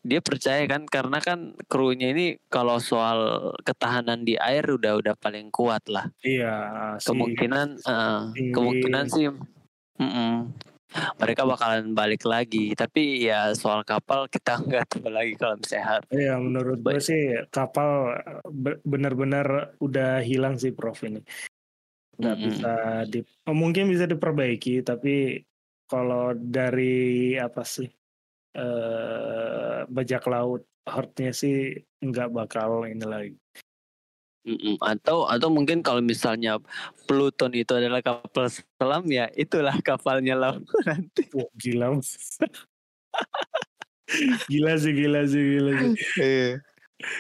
dia 0.07 0.23
percaya 0.23 0.63
kan 0.71 0.87
karena 0.87 1.19
kan 1.19 1.53
krunya 1.67 2.15
ini 2.15 2.39
kalau 2.47 2.79
soal 2.79 3.51
ketahanan 3.67 4.23
di 4.23 4.39
air 4.39 4.63
udah 4.65 4.99
udah 5.03 5.15
paling 5.19 5.51
kuat 5.51 5.85
lah. 5.91 6.07
iya 6.23 6.95
si 7.03 7.11
Kemungkinan 7.11 7.83
tinggi. 8.33 8.55
kemungkinan 8.55 9.05
sih 9.11 9.27
mm-mm. 9.99 10.55
mereka 11.21 11.45
bakalan 11.45 11.93
balik 11.93 12.25
lagi. 12.25 12.73
Tapi 12.73 13.27
ya 13.29 13.53
soal 13.53 13.85
kapal 13.85 14.31
kita 14.31 14.57
nggak 14.65 14.87
tahu 14.89 15.11
lagi 15.11 15.35
kalau 15.37 15.59
sehat. 15.67 16.07
Iya 16.09 16.39
menurut 16.41 16.81
gue 16.81 16.99
sih 17.03 17.23
kapal 17.51 18.17
be- 18.49 18.81
benar-benar 18.87 19.77
udah 19.83 20.23
hilang 20.25 20.57
sih 20.57 20.73
Prof 20.73 21.03
ini. 21.05 21.21
Nggak 22.19 22.37
Mm-mm. 22.39 22.47
bisa 22.49 22.73
di 23.07 23.21
oh, 23.47 23.57
mungkin 23.57 23.91
bisa 23.91 24.07
diperbaiki 24.07 24.81
tapi 24.87 25.43
kalau 25.89 26.33
dari 26.37 27.35
apa 27.37 27.65
sih 27.65 27.98
eh 28.59 29.79
bajak 29.87 30.27
laut 30.27 30.67
heartnya 30.83 31.31
sih 31.31 31.79
nggak 32.03 32.35
bakal 32.35 32.83
ini 32.85 33.07
lagi. 33.07 33.37
Mm-mm. 34.49 34.81
Atau 34.81 35.29
atau 35.29 35.49
mungkin 35.53 35.85
kalau 35.85 36.01
misalnya 36.01 36.57
Pluton 37.05 37.53
itu 37.53 37.69
adalah 37.77 38.01
kapal 38.01 38.49
selam 38.49 39.05
ya 39.13 39.29
itulah 39.37 39.77
kapalnya 39.85 40.35
lah 40.35 40.57
nanti. 40.89 41.29
Wah, 41.37 41.51
gila. 41.55 42.01
gila 44.49 44.73
sih 44.81 44.93
gila 44.97 45.21
sih 45.29 45.43
gila 45.43 45.73
sih. 45.77 45.93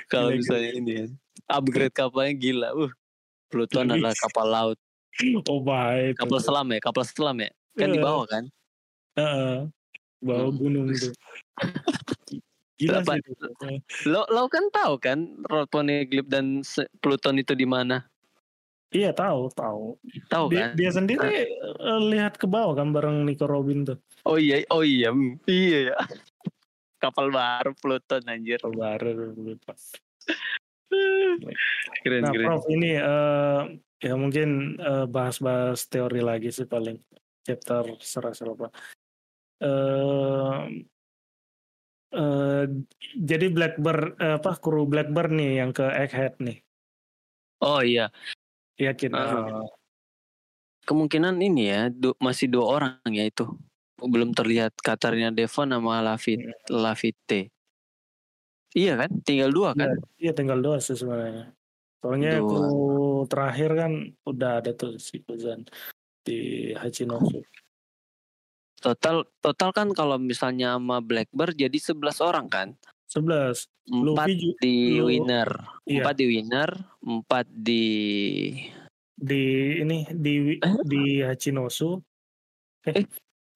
kalau 0.08 0.32
Gila, 0.32 0.38
misalnya 0.40 0.70
ini 0.72 0.94
upgrade 1.46 1.92
kapalnya 1.92 2.34
gila. 2.34 2.68
Uh, 2.72 2.90
Pluton 3.48 3.88
adalah 3.88 4.12
kapal 4.12 4.46
laut, 4.48 4.78
Oh 5.48 5.64
baik. 5.64 6.20
kapal 6.20 6.36
selam 6.36 6.68
ya, 6.68 6.80
kapal 6.84 7.04
selam 7.04 7.36
ya. 7.40 7.48
Kan 7.80 7.92
di 7.92 8.00
Iya. 8.00 8.04
bawah 8.04 8.24
kan? 8.28 8.44
Heeh. 9.16 9.56
Bawa 10.18 10.50
Hmm. 10.50 10.58
gunung 10.58 10.88
tuh. 10.98 11.14
Gila 12.78 13.02
sih. 13.02 13.18
itu. 13.18 13.32
Lo 14.06 14.22
lo 14.30 14.46
kan 14.46 14.70
tahu 14.70 15.02
kan 15.02 15.18
Poneglyph 15.70 16.30
dan 16.30 16.62
Pluton 17.02 17.42
itu 17.42 17.54
di 17.58 17.66
mana? 17.66 18.06
Iya 18.88 19.12
tahu 19.12 19.52
tahu. 19.52 20.00
Tahu 20.32 20.44
Dia, 20.48 20.72
kan? 20.72 20.78
dia 20.78 20.90
sendiri 20.94 21.34
eh, 21.44 22.00
lihat 22.08 22.40
ke 22.40 22.48
bawah 22.48 22.72
kan 22.78 22.94
bareng 22.94 23.26
Nico 23.26 23.44
Robin 23.44 23.84
tuh. 23.84 23.98
Oh 24.24 24.40
iya, 24.40 24.64
oh 24.72 24.80
iya, 24.80 25.12
mm, 25.12 25.44
iya 25.44 25.92
ya. 25.92 25.96
Kapal 27.02 27.28
baru 27.30 27.76
Pluton 27.76 28.24
anjir. 28.26 28.58
Baru 28.64 29.36
lupa. 29.36 29.76
Keren 32.02 32.22
Nah, 32.24 32.32
keren. 32.32 32.46
Prof 32.48 32.64
ini 32.72 32.96
eh, 32.96 33.62
ya 34.02 34.14
mungkin 34.16 34.80
eh, 34.80 35.06
bahas-bahas 35.06 35.84
teori 35.86 36.24
lagi 36.24 36.48
sih 36.48 36.64
paling 36.64 36.96
chapter 37.44 37.92
serasa 38.00 38.48
apa. 38.48 38.72
Eh, 42.08 42.64
jadi 43.20 43.46
Blackbird 43.52 44.16
eh, 44.16 44.40
apa 44.40 44.56
kru 44.56 44.88
Blackbird 44.88 45.28
nih 45.28 45.60
yang 45.60 45.76
ke 45.76 45.84
Egghead 45.84 46.40
nih. 46.40 46.58
Oh 47.60 47.84
iya, 47.84 48.08
Yakin. 48.80 49.12
Ah. 49.12 49.44
eh, 49.44 49.68
kemungkinan 50.88 51.36
ini 51.44 51.68
ya 51.68 51.82
du- 51.92 52.16
masih 52.16 52.48
dua 52.48 52.64
orang 52.80 52.96
ya 53.12 53.28
itu 53.28 53.44
belum 54.00 54.32
terlihat 54.32 54.78
Katarina 54.80 55.28
Devon 55.34 55.74
sama 55.74 56.00
Lafit 56.00 56.40
Lafite. 56.70 57.52
Iya 58.72 58.94
kan, 59.04 59.10
tinggal 59.26 59.50
dua 59.52 59.74
kan? 59.74 59.98
Iya 60.16 60.32
tinggal 60.32 60.64
dua 60.64 60.80
sih 60.80 60.96
sebenarnya. 60.96 61.52
Soalnya 61.98 62.40
Dua. 62.40 62.46
kru 62.46 62.78
terakhir 63.26 63.70
kan 63.74 63.92
udah 64.22 64.62
ada 64.62 64.70
tuh 64.70 64.96
si 65.02 65.18
Kuzan 65.18 65.66
di 66.22 66.70
Hachinosu. 66.78 67.42
Total 68.78 69.26
total 69.42 69.70
kan 69.74 69.90
kalau 69.90 70.16
misalnya 70.16 70.78
sama 70.78 71.02
Blackbird 71.02 71.58
jadi 71.58 71.74
11 71.74 72.22
orang 72.22 72.46
kan? 72.46 72.68
11. 73.10 73.66
Empat 73.88 74.28
di 74.60 75.00
Lu- 75.00 75.08
winner, 75.08 75.48
Iya. 75.82 76.04
empat 76.04 76.14
di 76.14 76.24
winner, 76.28 76.70
empat 77.00 77.46
di 77.48 77.84
di 79.18 79.42
ini 79.82 80.06
di 80.12 80.60
Eh? 80.60 80.74
di 80.86 81.02
Hachinosu. 81.20 81.98
Eh, 82.86 83.02
Eh. 83.02 83.06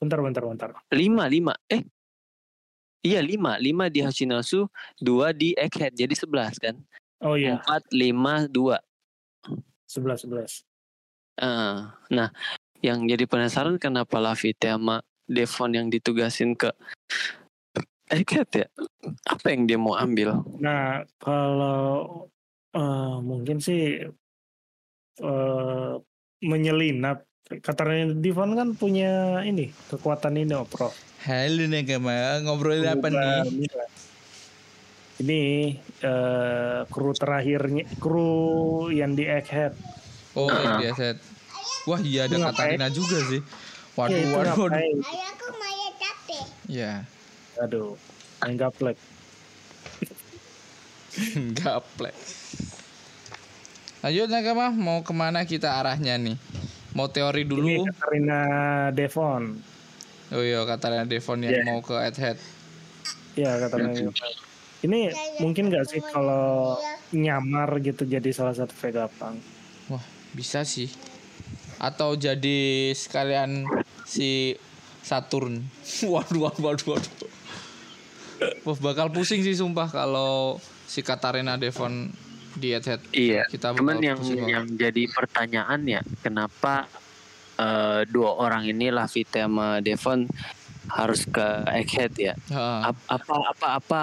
bentar 0.00 0.18
bentar 0.18 0.42
bentar. 0.42 0.70
lima 0.90 1.30
lima 1.30 1.54
eh 1.70 1.86
iya 3.00 3.22
lima 3.22 3.54
lima 3.56 3.86
di 3.86 4.02
Hachinosu, 4.02 4.66
dua 4.98 5.30
di 5.30 5.54
Egghead 5.54 5.94
jadi 5.94 6.10
11 6.16 6.58
kan? 6.58 6.74
Oh 7.22 7.38
iya, 7.38 7.62
Empat 7.62 7.86
lima 7.94 8.50
dua. 8.50 8.82
11 9.86 10.26
11. 10.26 10.64
Eh, 11.38 11.76
nah, 12.10 12.28
yang 12.80 13.06
jadi 13.06 13.22
penasaran 13.24 13.78
kenapa 13.78 14.18
Lafite 14.18 14.66
sama 14.66 14.98
Devon 15.32 15.72
yang 15.72 15.88
ditugasin 15.88 16.52
ke 16.52 16.68
Egghead 18.12 18.50
ya? 18.52 18.66
Apa 19.24 19.56
yang 19.56 19.64
dia 19.64 19.80
mau 19.80 19.96
ambil? 19.96 20.44
Nah, 20.60 21.08
kalau 21.16 22.28
eh, 22.76 23.16
mungkin 23.24 23.56
sih 23.56 24.04
eh 25.22 25.92
menyelinap 26.42 27.24
Katanya 27.52 28.16
Divon 28.16 28.56
kan 28.56 28.72
punya 28.72 29.44
ini 29.44 29.68
kekuatan 29.92 30.40
ini 30.40 30.56
oh, 30.56 30.64
Prof. 30.64 30.96
Halo 31.28 31.68
Nakama, 31.68 32.40
ngobrolin 32.40 32.88
apa 32.88 33.12
nih? 33.12 33.68
Ini 35.20 35.42
eh, 36.00 36.80
kru 36.88 37.12
terakhirnya, 37.12 37.84
kru 38.00 38.88
yang 38.88 39.12
di 39.12 39.28
Egghead. 39.28 39.76
Oh, 40.32 40.48
Ah. 40.48 40.80
dia 40.80 40.96
set. 40.96 41.16
Wah, 41.84 42.00
iya 42.00 42.24
ada? 42.24 42.50
Katarina 42.50 42.88
juga 42.88 43.20
sih. 43.28 43.42
Ya, 43.92 43.98
Waduh, 43.98 44.16
itu 44.16 44.28
waduh, 44.32 44.40
waduh. 44.50 44.56
ngapain? 44.72 44.96
Ayahku 45.04 45.46
Maya 45.52 45.88
capek. 45.94 46.44
Ya, 46.64 46.92
Aduh, 47.60 47.92
main 48.40 48.56
gaplek. 48.56 48.96
gaplek. 51.60 52.16
Lanjut 54.00 54.26
Nakama, 54.26 54.72
mau 54.72 55.04
ke 55.04 55.12
mana 55.12 55.44
kita 55.44 55.76
arahnya 55.76 56.16
nih? 56.16 56.40
Mau 56.92 57.06
teori 57.06 57.44
Ini 57.44 57.50
dulu? 57.52 57.68
Katarina 57.86 58.40
Devon. 58.90 59.60
Oh 60.32 60.40
iya, 60.40 60.64
Katarina 60.64 61.04
Devon 61.04 61.44
yang 61.44 61.52
Iya. 61.52 61.64
mau 61.68 61.84
ke 61.84 61.92
Head. 62.00 62.40
Ya 63.36 63.60
Katarina 63.60 63.92
Devon. 63.92 64.16
Ini 64.82 65.00
mungkin 65.38 65.68
nggak 65.68 65.84
sih 65.86 66.00
kalau 66.02 66.80
nyamar 67.12 67.76
gitu 67.78 68.02
jadi 68.02 68.32
salah 68.32 68.56
satu 68.56 68.72
Vegapunk? 68.74 69.38
Wah, 69.86 70.02
bisa 70.32 70.64
sih. 70.64 70.88
Atau 71.82 72.14
jadi 72.14 72.60
sekalian 72.94 73.66
si 74.06 74.54
Saturn. 75.02 75.66
Waduh, 76.06 76.46
waduh, 76.46 76.62
waduh, 76.62 76.86
waduh. 76.94 77.30
Wah, 78.62 78.78
bakal 78.80 79.10
pusing 79.10 79.42
sih 79.42 79.54
sumpah 79.54 79.86
kalau 79.86 80.58
si 80.84 81.02
Katarina 81.02 81.54
Devon 81.54 82.10
di 82.54 82.74
Head. 82.74 83.02
Iya. 83.10 83.46
Kita 83.46 83.74
Cuman 83.74 83.98
yang 83.98 84.18
pusing 84.18 84.42
banget. 84.42 84.50
yang 84.50 84.64
jadi 84.76 85.02
pertanyaan 85.08 85.80
ya, 85.86 86.00
kenapa 86.20 86.86
eh, 87.56 88.02
dua 88.06 88.34
orang 88.36 88.66
ini 88.66 88.90
Lafite 88.90 89.42
sama 89.42 89.78
Devon 89.78 90.26
harus 90.90 91.22
ke 91.24 91.46
Egghead 91.72 92.12
ya. 92.14 92.34
Ap- 92.50 93.06
apa 93.06 93.34
apa 93.48 93.66
apa 93.78 94.00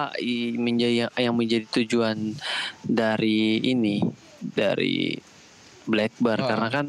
menjadi 0.55 1.11
yang 1.15 1.35
menjadi 1.35 1.67
tujuan 1.75 2.35
dari 2.81 3.59
ini 3.61 3.99
dari 4.39 5.19
Blackbird 5.83 6.39
Ah. 6.39 6.47
karena 6.47 6.67
kan 6.71 6.87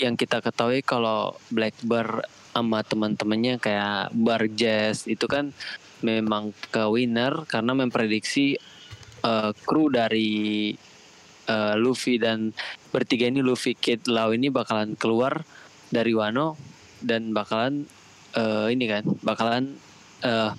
yang 0.00 0.16
kita 0.16 0.40
ketahui 0.40 0.80
kalau 0.80 1.36
Blackbird 1.52 2.24
sama 2.50 2.82
teman-temannya 2.82 3.62
kayak 3.62 4.10
Barges 4.16 5.06
itu 5.06 5.28
kan 5.30 5.54
memang 6.02 6.56
ke 6.72 6.82
winner 6.88 7.44
karena 7.46 7.76
memprediksi 7.76 8.56
eh, 9.22 9.50
kru 9.68 9.92
dari 9.92 10.72
eh, 11.46 11.74
Luffy 11.76 12.16
dan 12.16 12.50
bertiga 12.90 13.28
ini 13.28 13.44
Luffy, 13.44 13.76
Kid, 13.76 14.08
Lau 14.10 14.32
ini 14.32 14.48
bakalan 14.48 14.96
keluar 14.96 15.44
dari 15.92 16.16
Wano 16.16 16.56
dan 17.04 17.30
bakalan 17.30 17.86
eh, 18.34 18.66
ini 18.72 18.84
kan 18.88 19.04
bakalan 19.22 19.76
eh, 20.24 20.52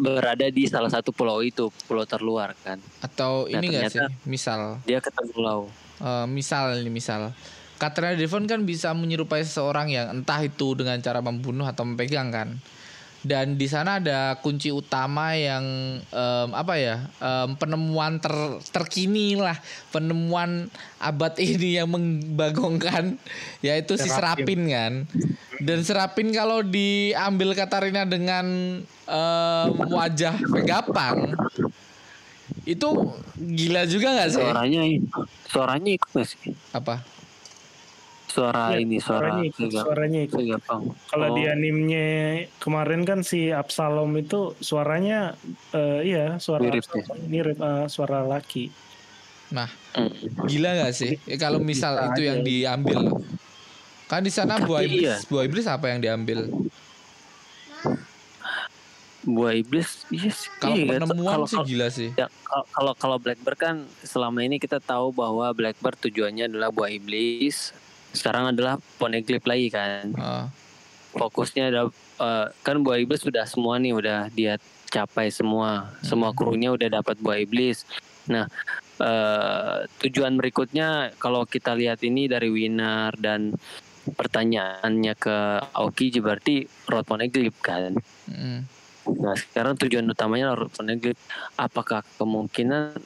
berada 0.00 0.48
di 0.48 0.64
salah 0.64 0.88
satu 0.88 1.12
pulau 1.12 1.44
itu 1.44 1.68
pulau 1.84 2.08
terluar 2.08 2.56
kan. 2.64 2.80
Atau 3.04 3.44
Nah, 3.50 3.60
ini 3.60 3.76
enggak 3.76 3.92
sih? 3.92 4.00
Misal? 4.24 4.80
dia 4.88 5.04
ketemu 5.04 5.36
Lau. 5.36 5.62
Eh, 6.00 6.26
misal 6.30 6.80
ini 6.80 6.88
misal 6.88 7.34
Katrina 7.82 8.14
Devon 8.14 8.46
kan 8.46 8.62
bisa 8.62 8.94
menyerupai 8.94 9.42
seseorang 9.42 9.90
yang 9.90 10.22
entah 10.22 10.38
itu 10.38 10.78
dengan 10.78 11.02
cara 11.02 11.18
membunuh 11.18 11.66
atau 11.66 11.82
memegang 11.82 12.30
kan? 12.30 12.54
Dan 13.22 13.58
di 13.58 13.66
sana 13.66 13.98
ada 13.98 14.38
kunci 14.38 14.70
utama 14.70 15.34
yang 15.34 15.62
em, 15.98 16.48
apa 16.54 16.74
ya 16.78 17.06
em, 17.18 17.58
penemuan 17.58 18.22
ter, 18.22 18.34
terkini 18.70 19.34
lah 19.34 19.58
penemuan 19.90 20.70
abad 21.02 21.34
ini 21.42 21.82
yang 21.82 21.90
membagongkan 21.90 23.18
yaitu 23.66 23.98
si 23.98 24.06
serapin. 24.06 24.70
Kan? 24.70 25.10
Dan 25.58 25.82
serapin 25.82 26.30
kalau 26.30 26.62
diambil 26.62 27.58
Katarina 27.58 28.06
dengan 28.06 28.46
em, 29.10 29.70
wajah 29.90 30.38
Vegapunk 30.38 31.34
itu 32.62 32.88
gila 33.42 33.90
juga 33.90 34.08
nggak 34.14 34.30
sih? 34.30 34.46
Suaranya 34.46 34.82
suaranya 35.50 35.90
ikut 35.98 36.10
nggak 36.14 36.26
sih? 36.30 36.54
Apa 36.70 37.11
suara 38.32 38.72
Iya, 38.72 38.80
ini 38.80 38.96
suara 38.96 39.28
suaranya 39.28 39.42
ikut, 39.44 39.60
Vega- 39.62 39.84
suaranya 39.84 40.20
ikut. 40.22 40.40
Kalau 41.06 41.26
Oh, 41.28 41.34
di 41.34 41.42
animenya 41.44 42.06
kemarin 42.56 43.02
kan 43.02 43.20
si 43.20 43.52
Absalom 43.52 44.08
itu 44.16 44.56
suaranya 44.58 45.36
eh, 45.70 46.00
iya 46.02 46.24
suara 46.38 46.62
Mirip 46.62 46.80
ya? 46.80 46.88
Absalom, 46.96 47.18
mirip 47.26 47.58
eh, 47.58 47.86
suara 47.86 48.18
laki. 48.22 48.72
Nah, 49.50 49.68
mm. 49.92 50.48
gila 50.48 50.70
nggak 50.74 50.92
sih? 50.92 51.20
Ya, 51.22 51.36
kalau 51.36 51.60
misal 51.60 51.92
Bisa 51.92 52.08
itu 52.08 52.20
aja. 52.20 52.26
yang 52.26 52.40
diambil, 52.40 53.00
kan 54.06 54.20
di 54.20 54.32
sana 54.32 54.56
buah 54.58 54.80
iblis, 54.80 55.04
iya. 55.04 55.16
buah 55.22 55.44
iblis 55.44 55.66
apa 55.66 55.86
yang 55.86 56.00
diambil? 56.00 56.48
buah 59.22 59.54
iblis 59.54 60.02
yes 60.10 60.50
Kalau 60.58 60.74
iya, 60.74 60.98
penemuan 60.98 61.30
kalau- 61.36 61.46
sih 61.46 61.54
kalau- 61.54 61.68
gila 61.68 61.86
sih. 61.88 62.10
Ya, 62.12 62.26
kal- 62.42 62.66
kalau 62.66 62.92
kalau 62.96 63.16
Blackbird 63.16 63.54
kan 63.56 63.76
selama 64.02 64.42
ini 64.42 64.58
kita 64.58 64.80
tahu 64.80 65.14
bahwa 65.14 65.46
Blackbird 65.52 65.94
tujuannya 66.00 66.50
adalah 66.50 66.68
buah 66.68 66.90
iblis. 66.90 67.70
Sekarang 68.12 68.52
adalah 68.52 68.78
poneglyph 69.00 69.48
lagi 69.48 69.68
kan. 69.72 70.12
Ah, 70.16 70.46
Fokusnya 71.12 71.68
ada 71.68 71.82
eh, 72.20 72.46
kan 72.64 72.80
buah 72.80 73.00
iblis 73.00 73.20
sudah 73.20 73.44
semua 73.44 73.76
nih 73.76 73.92
udah 73.92 74.28
dia 74.32 74.56
capai 74.88 75.32
semua. 75.32 75.92
Semua 76.04 76.36
krunya 76.36 76.72
udah 76.72 77.02
dapat 77.02 77.16
buah 77.20 77.40
iblis. 77.40 77.84
Nah, 78.28 78.48
eh, 79.00 79.76
tujuan 80.04 80.36
berikutnya 80.36 81.16
kalau 81.16 81.44
kita 81.48 81.72
lihat 81.76 82.00
ini 82.04 82.28
dari 82.28 82.48
winner 82.48 83.12
dan 83.16 83.56
pertanyaannya 84.02 85.14
ke 85.14 85.36
Aoki 85.78 86.10
berarti 86.18 86.66
Road 86.90 87.06
Poneglyph 87.06 87.58
kan. 87.62 87.94
mm. 88.28 88.60
Nah 89.02 89.34
sekarang 89.34 89.74
tujuan 89.78 90.06
utamanya 90.06 90.54
Road 90.54 90.70
Poneglyph. 90.74 91.18
Apakah 91.58 92.06
kemungkinan 92.18 92.98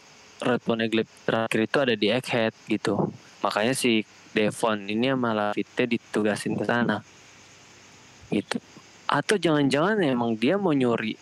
Road 0.44 0.62
Poneglyph 0.64 1.09
terakhir 1.24 1.61
itu 1.64 1.76
ada 1.80 1.94
di 1.96 2.07
Egghead 2.12 2.52
gitu? 2.68 3.12
Makanya 3.40 3.72
si 3.72 4.04
Devon 4.37 4.84
ini 4.84 5.09
malah 5.16 5.51
Vite 5.51 5.89
ditugasin 5.89 6.53
ke 6.53 6.62
sana. 6.62 7.01
Gitu. 8.28 8.61
Atau 9.09 9.41
jangan-jangan 9.41 9.97
emang 10.03 10.37
dia 10.37 10.61
mau 10.61 10.76
nyuri 10.76 11.16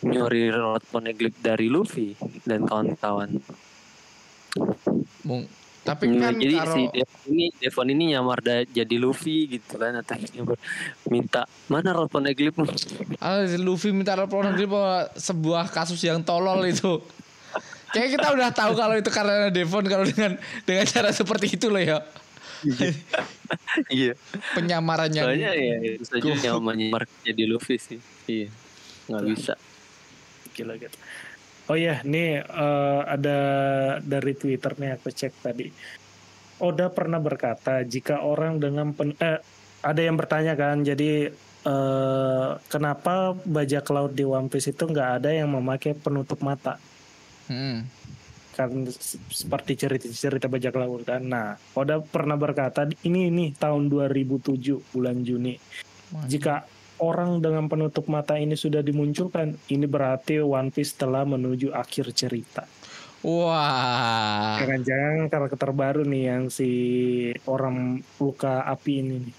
nyuri 0.00 0.48
Road 0.48 0.86
Poneglyph 0.88 1.36
dari 1.36 1.66
Luffy 1.66 2.14
dan 2.42 2.64
kawan-kawan. 2.64 3.36
Mung- 5.22 5.50
Tapi 5.78 6.04
Nah, 6.04 6.20
kan 6.20 6.36
jadi 6.36 6.56
kalau 6.58 6.74
si 6.74 6.82
Devon 6.92 7.24
ini 7.26 7.44
Devon 7.56 7.88
ini 7.88 8.04
nyamar 8.12 8.38
da- 8.38 8.68
jadi 8.68 8.96
Luffy 9.00 9.48
gitu 9.48 9.80
kan 9.80 9.96
nyamar 9.96 10.60
minta 11.08 11.48
mana 11.64 11.96
Road 11.96 12.12
Poneglyph 12.12 12.60
ah, 13.18 13.40
Luffy 13.56 13.88
minta 13.90 14.12
negeri 14.12 14.68
bahwa 14.68 15.08
sebuah 15.16 15.72
kasus 15.72 15.96
yang 15.98 16.20
tolol 16.20 16.60
itu. 16.62 17.00
Kayak 17.88 18.20
kita 18.20 18.26
udah 18.30 18.48
tahu 18.52 18.76
kalau 18.76 18.94
itu 18.94 19.08
karena 19.08 19.48
Devon 19.48 19.80
kalau 19.82 20.04
dengan 20.04 20.36
dengan 20.62 20.84
cara 20.84 21.08
seperti 21.08 21.56
itu 21.56 21.72
loh 21.72 21.80
ya. 21.80 22.04
Iya. 23.88 24.18
Penyamaran 24.52 25.08
yang 25.14 25.30
Soalnya 25.30 25.52
ya 25.54 25.76
itu 25.80 26.04
saja 26.04 26.28
yang 26.36 26.60
menyamar 26.60 27.06
jadi 27.24 27.42
Luffy 27.48 27.78
sih. 27.78 28.00
Iya. 28.26 28.48
Nggak 29.08 29.22
bisa. 29.32 29.54
Gila 30.52 30.74
gitu. 30.76 30.96
Oh 31.68 31.76
iya, 31.76 32.00
nih 32.00 32.40
eh, 32.40 33.00
ada 33.04 33.38
dari 34.00 34.32
Twitter 34.32 34.72
nih 34.76 34.96
aku 34.96 35.12
cek 35.12 35.32
tadi. 35.44 35.68
Oda 36.58 36.90
pernah 36.90 37.22
berkata 37.22 37.86
jika 37.86 38.24
orang 38.24 38.58
dengan 38.58 38.90
pen, 38.96 39.14
eh, 39.20 39.38
ada 39.84 40.00
yang 40.00 40.16
bertanya 40.18 40.58
kan, 40.58 40.80
jadi 40.82 41.30
eh, 41.68 42.48
kenapa 42.72 43.36
bajak 43.44 43.84
laut 43.92 44.12
di 44.16 44.24
One 44.24 44.48
Piece 44.48 44.72
itu 44.72 44.84
nggak 44.88 45.22
ada 45.22 45.30
yang 45.30 45.52
memakai 45.52 45.92
penutup 45.92 46.40
mata? 46.40 46.80
Hmm. 47.52 47.84
Kan 48.58 48.90
se- 48.90 49.22
seperti 49.30 49.78
cerita-cerita 49.78 50.50
bajak 50.50 50.74
laut 50.74 51.06
kan. 51.06 51.22
Nah, 51.22 51.54
Oda 51.78 52.02
pernah 52.02 52.34
berkata 52.34 52.90
ini 53.06 53.30
ini 53.30 53.54
tahun 53.54 53.86
2007 53.86 54.90
bulan 54.90 55.22
Juni. 55.22 55.54
Jika 56.26 56.66
orang 56.98 57.38
dengan 57.38 57.70
penutup 57.70 58.10
mata 58.10 58.34
ini 58.34 58.58
sudah 58.58 58.82
dimunculkan, 58.82 59.54
ini 59.70 59.86
berarti 59.86 60.42
One 60.42 60.74
Piece 60.74 60.98
telah 60.98 61.22
menuju 61.22 61.70
akhir 61.70 62.10
cerita. 62.18 62.66
Wah. 63.22 64.58
Jangan-jangan 64.62 65.26
karakter 65.26 65.70
baru 65.74 66.02
nih 66.06 66.22
yang 66.30 66.42
si 66.50 66.70
orang 67.50 68.02
luka 68.18 68.62
api 68.66 68.92
ini 69.02 69.14
nih. 69.26 69.34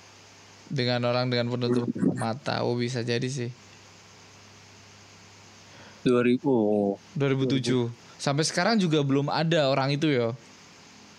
Dengan 0.69 1.09
orang 1.09 1.31
dengan 1.31 1.49
penutup 1.49 1.87
mata. 2.15 2.61
Oh 2.63 2.75
bisa 2.75 3.01
jadi 3.03 3.25
sih. 3.27 3.49
2000. 6.03 6.43
Oh. 6.47 6.95
2007. 7.15 8.08
Sampai 8.19 8.43
sekarang 8.43 8.75
juga 8.75 8.99
belum 8.99 9.31
ada 9.31 9.71
orang 9.71 9.95
itu 9.95 10.11
ya. 10.11 10.29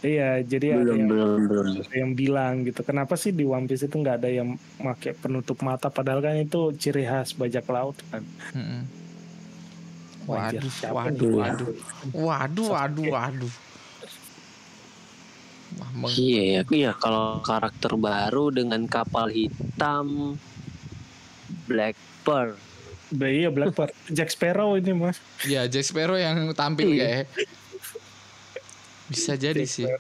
Iya, 0.01 0.41
jadi 0.45 0.81
ada 0.81 0.85
Belum 0.85 0.97
yang, 0.97 1.09
belum 1.13 1.41
belum. 1.49 1.65
ada 1.85 1.97
yang 1.97 2.13
bilang 2.17 2.53
gitu. 2.65 2.81
Kenapa 2.81 3.21
sih 3.21 3.37
di 3.37 3.45
One 3.45 3.69
Piece 3.69 3.85
itu 3.85 3.97
nggak 4.01 4.17
ada 4.25 4.29
yang 4.33 4.57
pakai 4.81 5.13
penutup 5.13 5.61
mata? 5.61 5.93
Padahal 5.93 6.25
kan 6.25 6.37
itu 6.41 6.73
ciri 6.77 7.05
khas 7.05 7.37
bajak 7.37 7.69
laut 7.69 7.97
kan. 8.09 8.25
Wajar, 10.25 10.61
Waduh, 10.61 10.73
siapa 10.73 10.97
waduh, 11.09 11.29
nih? 11.29 11.37
waduh, 11.37 11.69
waduh, 12.17 12.69
waduh, 12.73 13.07
waduh. 13.13 13.53
Wah, 16.01 16.11
Iya 16.17 16.43
ya, 16.43 16.61
iya 16.75 16.93
kalau 16.97 17.45
karakter 17.47 17.95
baru 17.95 18.51
dengan 18.51 18.85
kapal 18.91 19.29
hitam 19.31 20.35
Black 21.69 21.95
Pearl. 22.27 22.57
Bah, 23.11 23.27
iya 23.27 23.49
Blackbird, 23.49 23.91
Jack 24.07 24.31
Sparrow 24.31 24.75
ini 24.75 24.93
mas. 24.93 25.19
ya 25.43 25.67
Jack 25.67 25.83
Sparrow 25.85 26.15
yang 26.15 26.37
tampil 26.53 26.87
Iya. 26.89 27.27
kayak 27.27 27.47
bisa 29.07 29.35
jadi 29.35 29.65
sih. 29.65 29.91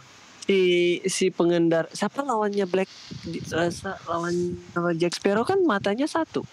Si 0.40 0.60
si 1.04 1.26
pengendar 1.28 1.90
siapa 1.90 2.20
lawannya 2.20 2.62
Black 2.64 2.86
eh, 3.26 3.70
lawan 4.04 4.34
lawan 4.72 4.94
Jack 4.94 5.14
Sparrow 5.16 5.42
kan 5.42 5.58
matanya 5.60 6.06
satu. 6.06 6.46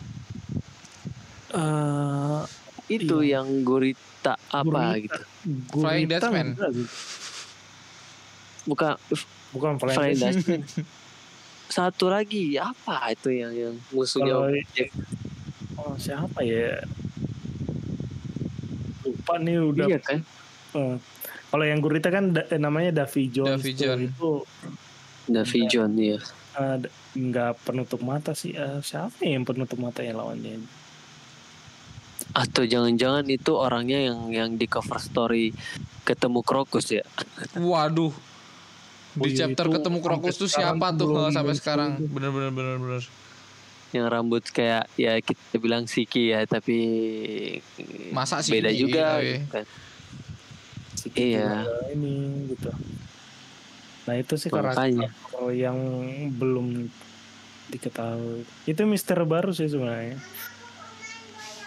Eh, 1.49 2.41
Itu 2.89 3.19
Iya. 3.19 3.37
yang 3.37 3.61
gurita 3.61 4.33
apa 4.47 4.63
Gurita. 4.95 4.97
gitu. 4.97 5.21
Flying 5.75 6.07
Gurita 6.07 6.17
Dutchman. 6.23 6.47
enggak, 6.55 6.71
Bukan 8.65 8.93
Bukan 9.49 9.73
Flying, 9.77 9.93
Flying 9.93 10.17
Dutchman. 10.17 10.61
Dutchman. 10.63 10.85
Satu 11.69 12.07
lagi 12.07 12.55
apa 12.55 13.11
itu 13.11 13.27
yang 13.29 13.51
yang 13.51 13.75
musuhnya 13.89 14.33
Kalau 14.33 14.47
Jack 14.71 14.89
oh, 15.77 15.93
siapa 15.95 16.39
ya? 16.41 16.81
Lupa 19.03 19.33
nih 19.37 19.57
udah. 19.61 19.85
Iya 19.87 19.99
kan? 20.01 20.19
Eh, 20.73 20.95
kalau 21.47 21.63
yang 21.63 21.79
gurita 21.79 22.11
kan 22.11 22.35
da- 22.35 22.47
eh, 22.47 22.59
namanya 22.59 23.03
Davy 23.03 23.31
Jones. 23.31 23.63
Davy. 23.63 23.71
Jones. 23.73 24.11
Itu 24.11 24.31
Davy 25.27 25.59
John 25.67 25.91
ya. 25.95 26.19
eh, 26.57 26.75
d- 26.81 26.91
nggak 27.15 27.63
penutup 27.63 28.01
mata 28.01 28.33
sih. 28.33 28.51
Eh, 28.51 28.81
siapa 28.81 29.21
yang 29.21 29.45
penutup 29.45 29.77
mata 29.77 30.01
yang 30.01 30.17
lawannya? 30.17 30.59
Atau 32.33 32.67
jangan-jangan 32.67 33.25
itu 33.29 33.55
orangnya 33.55 33.97
yang 34.03 34.19
yang 34.29 34.49
di 34.53 34.67
cover 34.67 34.99
story 34.99 35.53
ketemu 36.03 36.41
Krokus 36.43 36.91
ya. 36.91 37.05
Waduh, 37.55 38.13
Oh 39.17 39.25
Di 39.25 39.33
iya, 39.33 39.49
chapter 39.49 39.65
itu 39.65 39.73
ketemu 39.73 39.97
Krokus 39.97 40.35
tuh 40.37 40.45
siapa 40.45 40.93
tuh 40.93 41.09
eh, 41.17 41.29
sampai 41.33 41.55
sekarang? 41.57 41.89
itu. 41.97 42.05
Bener 42.11 42.29
bener 42.29 42.51
bener 42.53 42.75
bener. 42.77 43.03
Yang 43.89 44.05
rambut 44.05 44.43
kayak 44.45 44.85
ya 44.93 45.15
kita 45.17 45.55
bilang 45.57 45.85
Siki 45.85 46.31
ya 46.31 46.43
tapi 46.43 46.77
Masa 48.09 48.39
Siki, 48.39 48.53
beda 48.53 48.69
juga 48.71 49.05
tapi- 49.15 49.27
gitu 49.33 49.47
kan. 49.49 49.65
Si 50.93 51.07
Iya. 51.13 51.63
ini 51.93 52.15
gitu. 52.49 52.71
Nah 54.03 54.15
itu 54.15 54.33
sih 54.35 54.49
Makanya. 54.49 55.07
karakter 55.07 55.53
yang 55.53 55.77
belum 56.33 56.89
diketahui. 57.69 58.43
Itu 58.63 58.81
misteri 58.83 59.23
baru 59.23 59.51
sih 59.51 59.67
sebenarnya. 59.67 60.17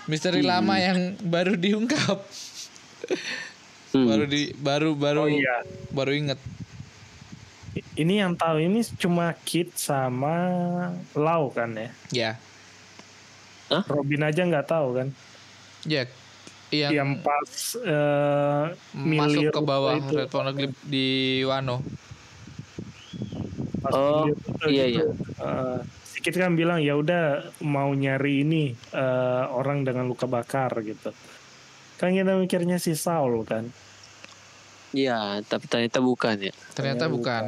Misteri 0.07 0.43
lama 0.43 0.75
yang 0.77 1.15
baru 1.23 1.55
diungkap. 1.55 2.19
Hmm. 3.91 4.07
Baru 4.07 4.25
di 4.25 4.51
baru 4.55 4.95
baru 4.95 5.25
Oh 5.25 5.31
iya. 5.31 5.63
baru 5.91 6.13
inget. 6.13 6.39
Ini 7.99 8.23
yang 8.23 8.39
tahu 8.39 8.63
ini 8.63 8.87
cuma 9.03 9.35
Kit 9.43 9.75
sama 9.75 10.35
Lau 11.19 11.51
kan 11.51 11.75
ya. 11.75 11.91
Ya. 12.15 12.33
Robin 13.91 14.23
aja 14.23 14.47
nggak 14.47 14.67
tahu 14.71 14.89
kan. 14.95 15.09
Ya. 15.87 16.07
Yang, 16.71 16.93
Yang 16.95 17.11
pas 17.27 17.51
eh, 17.83 18.65
masuk 18.95 19.51
ke 19.51 19.63
bawah 19.67 19.99
itu, 19.99 20.15
Red 20.15 20.31
Poneglyph 20.31 20.79
di 20.87 21.43
Wano. 21.43 21.83
pas 23.81 23.91
Oh, 23.97 24.29
iya, 24.71 24.87
gitu. 24.87 25.11
Eh, 25.43 25.79
si 26.07 26.19
Kit 26.23 26.39
kan 26.39 26.55
bilang 26.55 26.79
ya 26.79 26.95
udah 26.95 27.51
mau 27.67 27.91
nyari 27.91 28.47
ini 28.47 28.71
eh, 28.95 29.45
orang 29.51 29.83
dengan 29.83 30.07
luka 30.07 30.31
bakar 30.31 30.71
gitu. 30.87 31.11
Kan 31.99 32.15
kita 32.15 32.39
mikirnya 32.39 32.79
si 32.79 32.95
Saul 32.95 33.43
kan. 33.43 33.67
Iya, 34.95 35.43
tapi 35.47 35.67
ternyata 35.67 35.99
bukan 35.99 36.39
ya. 36.39 36.55
Ternyata 36.75 37.07
Ternyata 37.07 37.07
bukan. 37.11 37.43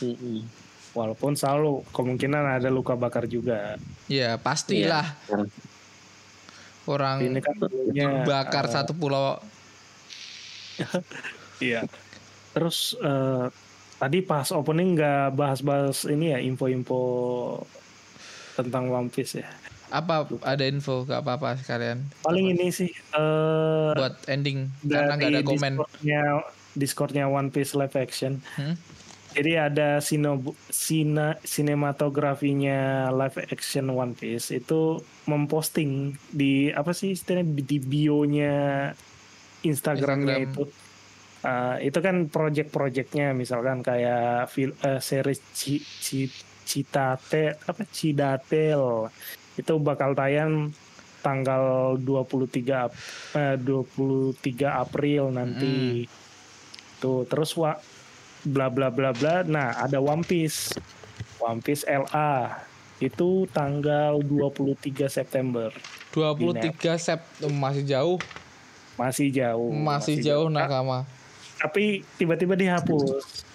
Mm-mm. 0.00 0.46
Walaupun 0.96 1.36
Saul 1.36 1.84
kemungkinan 1.94 2.58
ada 2.58 2.68
luka 2.72 2.96
bakar 2.98 3.28
juga. 3.28 3.76
Ya 4.10 4.34
pastilah 4.40 5.14
Iya. 5.28 5.46
orang 6.88 7.16
Ini 7.20 7.40
kan 7.44 7.56
bakar 8.24 8.66
eh, 8.66 8.72
satu 8.72 8.92
pulau. 8.96 9.38
Iya. 11.58 11.82
Terus 12.54 12.94
eh, 12.98 13.46
tadi 13.98 14.18
pas 14.22 14.46
opening 14.54 14.94
nggak 14.94 15.34
bahas-bahas 15.34 16.06
ini 16.06 16.30
ya 16.30 16.38
info-info 16.38 17.02
tentang 18.54 18.90
One 18.90 19.10
Piece 19.10 19.42
ya. 19.42 19.48
Apa 19.88 20.28
ada 20.44 20.64
info? 20.68 21.02
Gak 21.02 21.24
apa-apa 21.24 21.58
sekalian. 21.58 22.04
Paling 22.20 22.52
ini 22.54 22.68
sih 22.68 22.92
eh 22.92 23.90
Buat 23.96 24.22
ending 24.28 24.68
karena 24.84 25.16
nggak 25.16 25.30
ada 25.32 25.42
komen. 25.42 25.72
Discordnya 25.80 26.22
Discordnya 26.76 27.24
One 27.26 27.50
Piece 27.50 27.72
live 27.74 27.96
action. 27.98 28.38
Hmm? 28.54 28.78
Jadi 29.38 29.52
ada 29.54 30.02
sino, 30.02 30.42
sina, 30.66 31.38
sinematografinya 31.46 33.06
live 33.14 33.38
action 33.54 33.86
One 33.94 34.18
Piece 34.18 34.50
itu 34.50 34.98
memposting 35.30 36.18
di 36.34 36.74
apa 36.74 36.90
sih 36.90 37.14
istilahnya 37.14 37.46
di 37.62 37.78
bio-nya 37.78 38.90
Instagramnya 39.62 40.42
Instagram. 40.42 40.50
itu. 40.50 40.62
Uh, 41.38 41.78
itu 41.78 41.98
kan 42.02 42.26
project-projectnya 42.26 43.30
misalkan 43.30 43.78
kayak 43.78 44.50
fil, 44.50 44.74
eh, 44.82 44.98
series 44.98 45.38
Ci, 45.54 45.78
Ci, 45.78 46.26
Citate 46.66 47.62
apa 47.62 47.86
Cidatel 47.86 49.06
itu 49.54 49.72
bakal 49.78 50.18
tayang 50.18 50.74
tanggal 51.22 51.94
23 51.94 52.90
Ap- 52.90 52.98
eh, 53.38 53.54
23 53.54 54.82
April 54.82 55.30
nanti. 55.30 56.02
Tuh 56.98 57.22
terus 57.30 57.54
wa 57.54 57.78
bla 58.48 58.66
bla 58.66 58.88
bla 58.88 59.12
bla. 59.12 59.42
Nah, 59.42 59.76
ada 59.76 59.98
One 59.98 60.20
Piece. 60.20 60.72
One 61.38 61.60
Piece 61.60 61.84
LA 61.84 62.58
itu 62.98 63.46
tanggal 63.48 64.18
23 64.18 65.06
September. 65.06 65.70
23 66.10 66.74
Sep 66.98 67.20
masih 67.46 67.84
jauh, 67.84 68.18
Masih 68.96 69.30
jauh. 69.30 69.70
masih 69.70 70.18
jauh 70.18 70.48
Nah, 70.48 70.66
nakama. 70.66 71.06
Tapi 71.56 72.02
tiba-tiba 72.16 72.54
dihapus. 72.54 73.46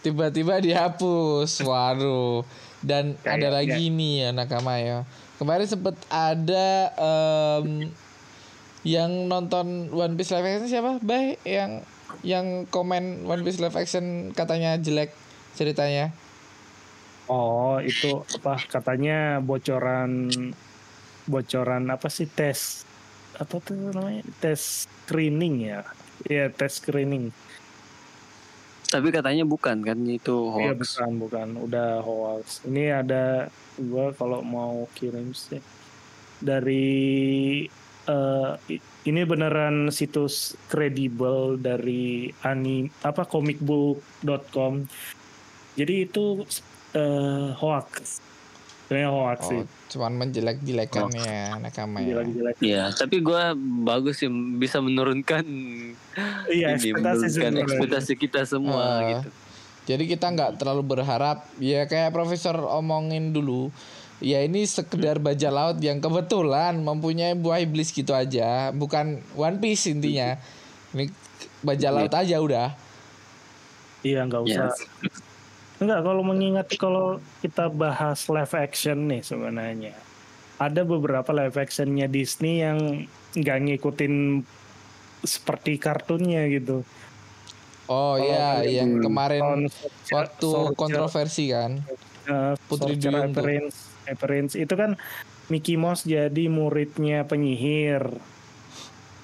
Tiba-tiba 0.00 0.58
dihapus. 0.58 1.62
Waduh. 1.62 2.44
Dan 2.82 3.14
Kayak- 3.16 3.32
ada 3.32 3.48
lagi 3.54 3.88
nih 3.88 4.12
ya 4.18 4.30
nakama 4.30 4.76
ya. 4.76 5.06
Kemarin 5.38 5.64
sempet 5.64 5.94
ada 6.08 6.68
em, 6.92 7.88
yang 8.82 9.08
nonton 9.24 9.88
One 9.88 10.14
Piece 10.14 10.30
live 10.30 10.44
action 10.48 10.66
siapa? 10.66 10.98
Bay 10.98 11.38
yang 11.42 11.80
yang 12.20 12.68
komen 12.68 13.24
One 13.24 13.42
Piece 13.42 13.58
live 13.64 13.74
action 13.74 14.36
katanya 14.36 14.76
jelek 14.76 15.16
ceritanya. 15.56 16.12
Oh, 17.32 17.80
itu 17.80 18.20
apa 18.36 18.60
katanya 18.68 19.40
bocoran 19.40 20.28
bocoran 21.24 21.88
apa 21.88 22.12
sih 22.12 22.28
tes 22.28 22.84
apa 23.40 23.56
tuh 23.64 23.96
namanya? 23.96 24.20
Tes 24.44 24.84
screening 24.84 25.72
ya. 25.72 25.80
Iya, 26.28 26.52
tes 26.52 26.76
screening. 26.78 27.32
Tapi 28.92 29.08
katanya 29.08 29.48
bukan 29.48 29.80
kan 29.80 29.96
itu 30.04 30.52
Iya 30.52 30.76
hoax. 30.76 31.00
bukan 31.00 31.10
bukan 31.16 31.48
udah 31.64 32.04
hoax. 32.04 32.60
Ini 32.68 33.00
ada 33.00 33.48
gua 33.80 34.12
kalau 34.12 34.44
mau 34.44 34.84
kirim 34.92 35.32
sih 35.32 35.64
dari 36.42 37.64
eh, 38.04 38.50
i- 38.68 38.82
ini 39.04 39.20
beneran 39.22 39.88
situs 39.88 40.34
kredibel 40.66 41.54
dari 41.54 42.26
ani 42.40 42.86
apa 43.00 43.22
comicbook.com. 43.22 44.86
Jadi 45.72 45.94
itu 46.02 46.44
eh, 46.92 47.48
hoax. 47.52 48.20
Sebenarnya 48.84 49.10
hoax 49.10 49.38
sih. 49.42 49.56
Oh, 49.58 49.66
cuman 49.88 50.12
menjelek-jelekannya 50.18 51.32
nakama 51.58 51.98
ya. 51.98 52.20
Gila-gila. 52.20 52.50
Iya, 52.58 52.82
tapi 52.92 53.16
gua 53.18 53.56
bagus 53.82 54.20
sih 54.20 54.28
bisa 54.54 54.78
menurunkan 54.78 55.44
Iya, 56.46 56.66
ini 56.70 56.92
ekspektasi 56.92 57.24
menurunkan 57.30 57.54
ekspektasi 57.64 58.12
kita 58.14 58.44
semua 58.44 58.76
Ah. 58.76 59.00
gitu. 59.10 59.28
Jadi 59.82 60.04
kita 60.06 60.28
nggak 60.28 60.60
terlalu 60.60 60.82
berharap 60.86 61.48
ya 61.56 61.84
kayak 61.84 62.12
Profesor 62.12 62.54
omongin 62.54 63.32
dulu. 63.32 63.72
Ya 64.22 64.38
ini 64.46 64.62
sekedar 64.62 65.18
bajak 65.18 65.50
laut 65.50 65.78
yang 65.82 65.98
kebetulan 65.98 66.78
mempunyai 66.78 67.34
buah 67.34 67.58
iblis 67.58 67.90
gitu 67.90 68.14
aja, 68.14 68.70
bukan 68.70 69.18
One 69.34 69.58
Piece 69.58 69.90
intinya. 69.90 70.38
Ini 70.94 71.10
bajak 71.66 71.90
laut 71.90 72.14
aja 72.14 72.38
udah. 72.38 72.70
Iya 74.06 74.22
nggak 74.30 74.42
usah. 74.46 74.70
Enggak 75.82 76.00
kalau 76.06 76.22
mengingat 76.22 76.70
kalau 76.78 77.18
kita 77.42 77.66
bahas 77.66 78.30
live 78.30 78.54
action 78.54 79.10
nih 79.10 79.26
sebenarnya 79.26 79.98
ada 80.62 80.86
beberapa 80.86 81.34
live 81.34 81.58
actionnya 81.58 82.06
Disney 82.06 82.62
yang 82.62 82.78
nggak 83.34 83.58
ngikutin 83.66 84.46
seperti 85.26 85.82
kartunnya 85.82 86.46
gitu. 86.46 86.86
Oh 87.90 88.14
iya, 88.14 88.62
kalian 88.62 88.70
yang 88.70 88.90
kemarin 89.02 89.66
waktu 90.14 90.50
kontroversi 90.78 91.50
kan. 91.50 91.82
Putri 92.70 92.94
Duyung 92.94 93.34
Appearance, 94.08 94.52
Appearance 94.52 94.54
itu 94.58 94.74
kan 94.74 94.90
Mickey 95.50 95.76
Mouse 95.76 96.02
jadi 96.08 96.48
muridnya 96.48 97.28
penyihir. 97.28 98.08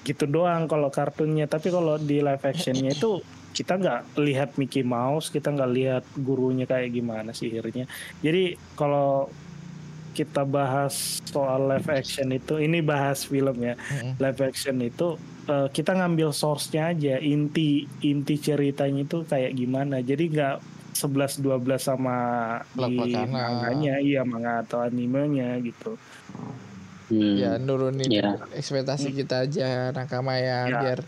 Gitu 0.05 0.23
doang 0.29 0.69
kalau 0.69 0.93
kartunnya. 0.93 1.49
Tapi 1.49 1.73
kalau 1.73 1.97
di 1.99 2.23
live 2.23 2.43
actionnya 2.43 2.93
itu 2.93 3.19
kita 3.51 3.75
nggak 3.75 4.01
lihat 4.21 4.49
Mickey 4.55 4.85
Mouse, 4.85 5.27
kita 5.33 5.51
nggak 5.51 5.71
lihat 5.73 6.03
gurunya 6.21 6.63
kayak 6.69 6.93
gimana 6.93 7.33
sihirnya. 7.35 7.89
Jadi 8.23 8.55
kalau 8.77 9.27
kita 10.15 10.43
bahas 10.43 11.21
soal 11.27 11.69
live 11.69 11.89
action 11.89 12.31
itu, 12.33 12.59
ini 12.59 12.79
bahas 12.79 13.25
film 13.25 13.55
ya. 13.59 13.75
Mm-mm. 13.75 14.15
Live 14.21 14.39
action 14.39 14.77
itu 14.79 15.17
eh, 15.49 15.67
kita 15.73 15.97
ngambil 15.97 16.29
source-nya 16.31 16.93
aja, 16.93 17.15
inti 17.19 17.89
inti 18.05 18.35
ceritanya 18.39 19.03
itu 19.03 19.25
kayak 19.27 19.57
gimana. 19.57 19.99
Jadi 19.99 20.23
nggak 20.31 20.78
11 20.99 21.39
12 21.39 21.79
sama 21.79 22.17
di 22.67 22.75
Blak-blakan. 22.75 23.27
manganya, 23.29 23.95
iya 23.97 24.21
manga 24.21 24.59
atau 24.59 24.79
animenya 24.79 25.55
gitu. 25.59 25.95
Hmm. 27.07 27.35
Ya 27.35 27.57
nurunin 27.57 28.05
Iya. 28.05 28.37
ekspektasi 28.53 29.09
kita 29.11 29.47
aja 29.47 29.89
nakama 29.89 30.35
ya, 30.35 30.67
Ya. 30.67 30.77
biar 30.77 30.99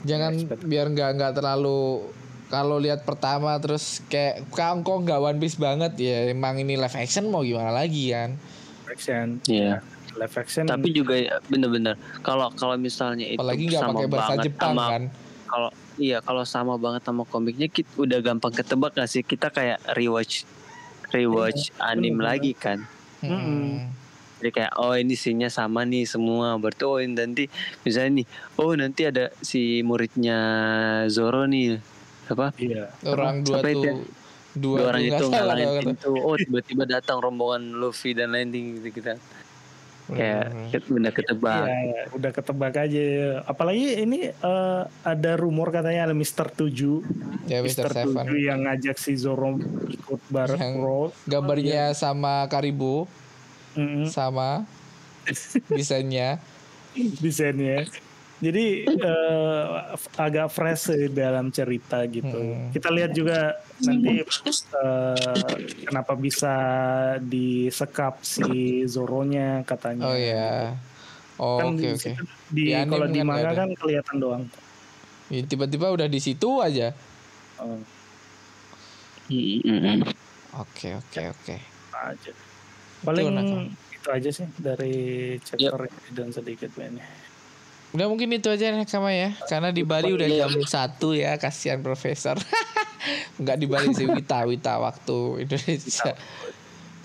jangan 0.00 0.32
biar 0.62 0.86
nggak 0.88 1.10
nggak 1.16 1.32
terlalu 1.34 2.06
kalau 2.46 2.76
lihat 2.76 3.02
pertama 3.02 3.58
terus 3.58 3.98
kayak 4.06 4.46
kangkong 4.50 5.04
nggak 5.04 5.18
One 5.18 5.38
Piece 5.38 5.56
banget 5.56 5.92
ya 5.96 6.28
emang 6.28 6.56
ini 6.56 6.74
live 6.74 6.94
action 6.94 7.26
mau 7.26 7.40
gimana 7.40 7.70
lagi 7.70 8.10
kan 8.10 8.38
Live 8.80 8.94
action, 8.96 9.26
Iya. 9.44 9.82
live 10.12 10.34
action. 10.34 10.64
Tapi 10.64 10.90
juga 10.90 11.14
ya, 11.14 11.38
bener-bener 11.46 11.94
kalau 12.20 12.50
kalau 12.52 12.74
misalnya 12.74 13.22
itu 13.24 13.38
apalagi 13.38 13.64
nggak 13.66 13.80
sama 13.80 13.92
pakai 13.92 14.08
bahasa 14.08 14.30
banget 14.32 14.44
Jepang 14.46 14.72
sama 14.72 14.84
kan 14.88 15.02
kalau 15.46 15.68
iya 15.96 16.18
kalau 16.20 16.44
sama 16.44 16.76
banget 16.76 17.02
sama 17.02 17.24
komiknya 17.24 17.66
kita 17.66 17.88
udah 17.96 18.18
gampang 18.20 18.52
ketebak 18.52 18.92
gak 18.92 19.06
sih? 19.06 19.22
Kita 19.22 19.48
kayak 19.48 19.82
rewatch 19.94 20.44
rewatch 21.10 21.74
anime 21.78 22.14
bener-bener. 22.14 22.26
lagi 22.26 22.52
kan? 22.54 22.78
Mm-mm. 23.20 23.92
jadi 24.40 24.50
kayak 24.56 24.72
oh 24.80 24.96
ini 24.96 25.12
scene-nya 25.12 25.48
sama 25.48 25.84
nih 25.84 26.04
semua. 26.04 26.56
Berarti 26.56 26.82
oh 26.84 26.96
ini 26.96 27.12
nanti 27.12 27.44
misalnya 27.82 28.24
nih 28.24 28.26
oh 28.56 28.72
nanti 28.72 29.02
ada 29.04 29.28
si 29.38 29.80
muridnya 29.80 30.38
Zoro 31.06 31.44
nih. 31.44 31.76
Apa? 32.30 32.54
Iya. 32.56 32.88
Orang 33.04 33.42
dua 33.42 33.60
Sampai 33.60 33.72
tuh 33.74 33.82
dia- 33.84 33.98
dua, 34.50 34.76
dua 34.80 34.86
orang 34.88 35.02
itu 35.04 35.24
ngalahin 35.26 35.68
pintu. 35.84 36.10
Oh 36.16 36.34
tiba-tiba 36.34 36.84
datang 36.84 37.20
rombongan 37.20 37.76
Luffy 37.76 38.16
dan 38.16 38.32
Landing 38.32 38.80
gitu 38.80 39.02
kita 39.02 39.20
kayak 40.10 40.44
Hmm. 40.50 40.82
benda 40.88 41.10
ketebak 41.10 41.64
Iya, 41.64 42.02
udah 42.10 42.30
ketebak 42.30 42.74
aja. 42.76 43.02
Apalagi 43.42 43.84
ini 43.98 44.20
eh, 44.28 44.82
ada 45.02 45.32
rumor 45.34 45.68
katanya 45.68 46.06
ada 46.06 46.14
Mister 46.14 46.46
7. 46.46 47.02
Ya 47.46 47.60
Mr. 47.60 47.86
Seven. 47.88 48.24
yang 48.34 48.62
ngajak 48.62 48.94
si 48.94 49.14
Zoro 49.14 49.58
ikut 49.86 50.20
bareng 50.28 50.58
Yang 50.58 50.74
Road. 50.76 51.10
Gambarnya 51.24 51.92
sama 51.92 52.46
Karibu 52.46 53.06
Mm-mm. 53.72 54.06
sama 54.06 54.66
desainnya. 55.70 56.38
desainnya. 57.16 57.86
Jadi 58.40 58.88
eh, 58.88 59.64
agak 60.16 60.48
fresh 60.48 60.88
sih 60.88 61.08
dalam 61.08 61.48
cerita 61.48 62.00
gitu. 62.04 62.32
Hmm. 62.32 62.72
Kita 62.72 62.88
lihat 62.88 63.12
juga 63.12 63.52
nanti 63.78 64.24
eh, 64.24 65.46
kenapa 65.84 66.16
bisa 66.16 66.54
disekap 67.20 68.20
si 68.22 68.48
Zoronya 68.84 69.60
katanya. 69.62 70.04
Oh 70.04 70.16
ya. 70.16 70.72
Oh, 71.36 71.56
Kan 71.56 71.76
oke 71.76 71.80
di 71.80 71.88
oke. 71.90 72.00
situ- 72.02 72.28
Di, 72.48 72.62
Di 72.62 72.72
anime 72.74 72.90
kalau 72.90 73.06
di 73.06 73.14
kan 73.14 73.26
manga 73.26 73.44
ada. 73.46 73.60
kan 73.60 73.68
kelihatan 73.72 74.16
doang. 74.16 74.44
Ya, 75.28 75.40
Tiba-tiba 75.42 75.86
udah 75.90 76.08
di 76.08 76.18
situ 76.18 76.48
aja. 76.58 76.96
Oh. 77.56 77.76
Oke 80.58 80.88
oke 80.96 81.20
oke. 81.28 81.56
aja. 81.92 82.32
Paling 83.00 83.26
Nakama. 83.30 83.68
itu 83.90 84.08
aja 84.10 84.30
sih 84.32 84.48
dari 84.56 84.96
chapter 85.38 85.86
ini 85.86 86.08
dan 86.10 86.28
sedikit 86.30 86.72
ini. 86.76 87.00
Udah 87.90 88.06
mungkin 88.06 88.30
itu 88.30 88.46
aja 88.46 88.70
nakama 88.70 89.10
ya. 89.10 89.34
Karena 89.50 89.74
di 89.74 89.82
Bali 89.82 90.14
udah 90.14 90.28
jam 90.30 90.52
satu 90.62 91.10
ya. 91.10 91.34
Kasihan 91.36 91.82
profesor. 91.82 92.38
Enggak 93.40 93.56
di 93.58 93.66
Bali 93.66 93.90
sih 93.96 94.06
Wita 94.06 94.44
Wita 94.46 94.78
waktu 94.78 95.48
Indonesia. 95.48 96.12
Nah, 96.14 96.18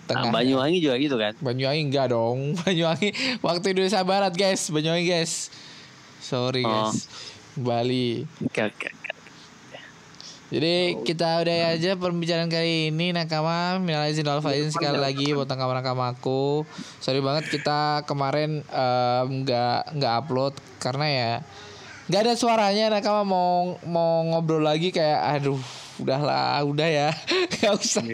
Tengah. 0.06 0.30
Banyuwangi 0.30 0.78
juga 0.86 1.02
gitu 1.02 1.18
kan 1.18 1.34
Banyuwangi 1.41 1.82
enggak 1.82 2.14
dong. 2.14 2.53
Banyuwangi 2.62 3.10
waktu 3.41 3.66
Indonesia 3.74 4.06
Barat 4.06 4.38
guys. 4.38 4.70
Banyuwangi 4.70 5.06
guys. 5.10 5.49
Sorry 6.22 6.62
Oh. 6.62 6.94
guys. 6.94 7.10
Bali. 7.56 8.28
oke 8.45 8.62
oke 8.70 8.88
oke. 8.91 9.05
Jadi 10.54 11.02
kita 11.02 11.42
udah 11.42 11.74
aja 11.74 11.98
pembicaraan 11.98 12.54
kali 12.54 12.94
ini 12.94 13.10
nakama. 13.10 13.82
Minal 13.82 14.06
izin 14.14 14.30
wal 14.30 14.46
faizin 14.46 14.70
sekali 14.70 15.02
lagi 15.02 15.34
buat 15.34 15.50
nakama 15.50 16.14
aku. 16.14 16.62
Sorry 17.02 17.18
banget 17.18 17.50
kita 17.50 18.06
kemarin 18.06 18.62
em, 18.70 19.28
nggak 19.42 19.98
nggak 19.98 20.14
upload 20.22 20.54
karena 20.78 21.06
ya 21.10 21.32
nggak 22.14 22.22
ada 22.30 22.34
suaranya. 22.38 22.86
Nakama 22.94 23.26
mau 23.26 23.82
mau 23.90 24.22
ngobrol 24.22 24.62
lagi 24.62 24.94
kayak 24.94 25.42
aduh 25.42 25.58
udahlah 25.98 26.62
udah 26.62 26.90
ya. 26.94 27.10
Nggak 27.56 27.74
usah. 27.82 28.06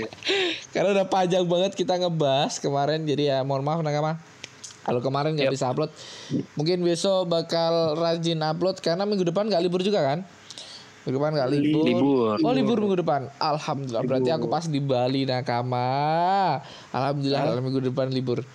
Karena 0.71 0.89
udah 0.95 1.07
panjang 1.11 1.43
banget 1.43 1.75
kita 1.75 1.99
ngebahas 1.99 2.61
kemarin 2.63 3.03
jadi 3.03 3.23
ya 3.27 3.37
mohon 3.43 3.65
maaf 3.65 3.83
nakama. 3.83 4.21
Kalau 4.81 4.97
kemarin 5.03 5.37
nggak 5.37 5.53
bisa 5.53 5.69
upload 5.69 5.93
mungkin 6.57 6.81
besok 6.81 7.29
bakal 7.29 7.93
rajin 7.93 8.41
upload 8.41 8.81
karena 8.81 9.05
minggu 9.05 9.29
depan 9.29 9.45
nggak 9.45 9.61
libur 9.61 9.85
juga 9.85 10.01
kan 10.01 10.25
minggu 11.01 11.17
depan 11.17 11.31
nggak 11.33 11.49
libur 11.49 11.85
libur 11.85 12.35
Oh 12.45 12.53
libur 12.53 12.77
minggu 12.77 12.97
depan. 13.01 13.25
Alhamdulillah. 13.41 14.05
Berarti 14.05 14.29
aku 14.29 14.45
pas 14.45 14.65
di 14.69 14.77
Bali 14.77 15.25
nakama. 15.25 16.61
Alhamdulillah 16.93 17.41
kalau 17.41 17.61
minggu 17.61 17.81
depan 17.89 18.07
libur. 18.13 18.45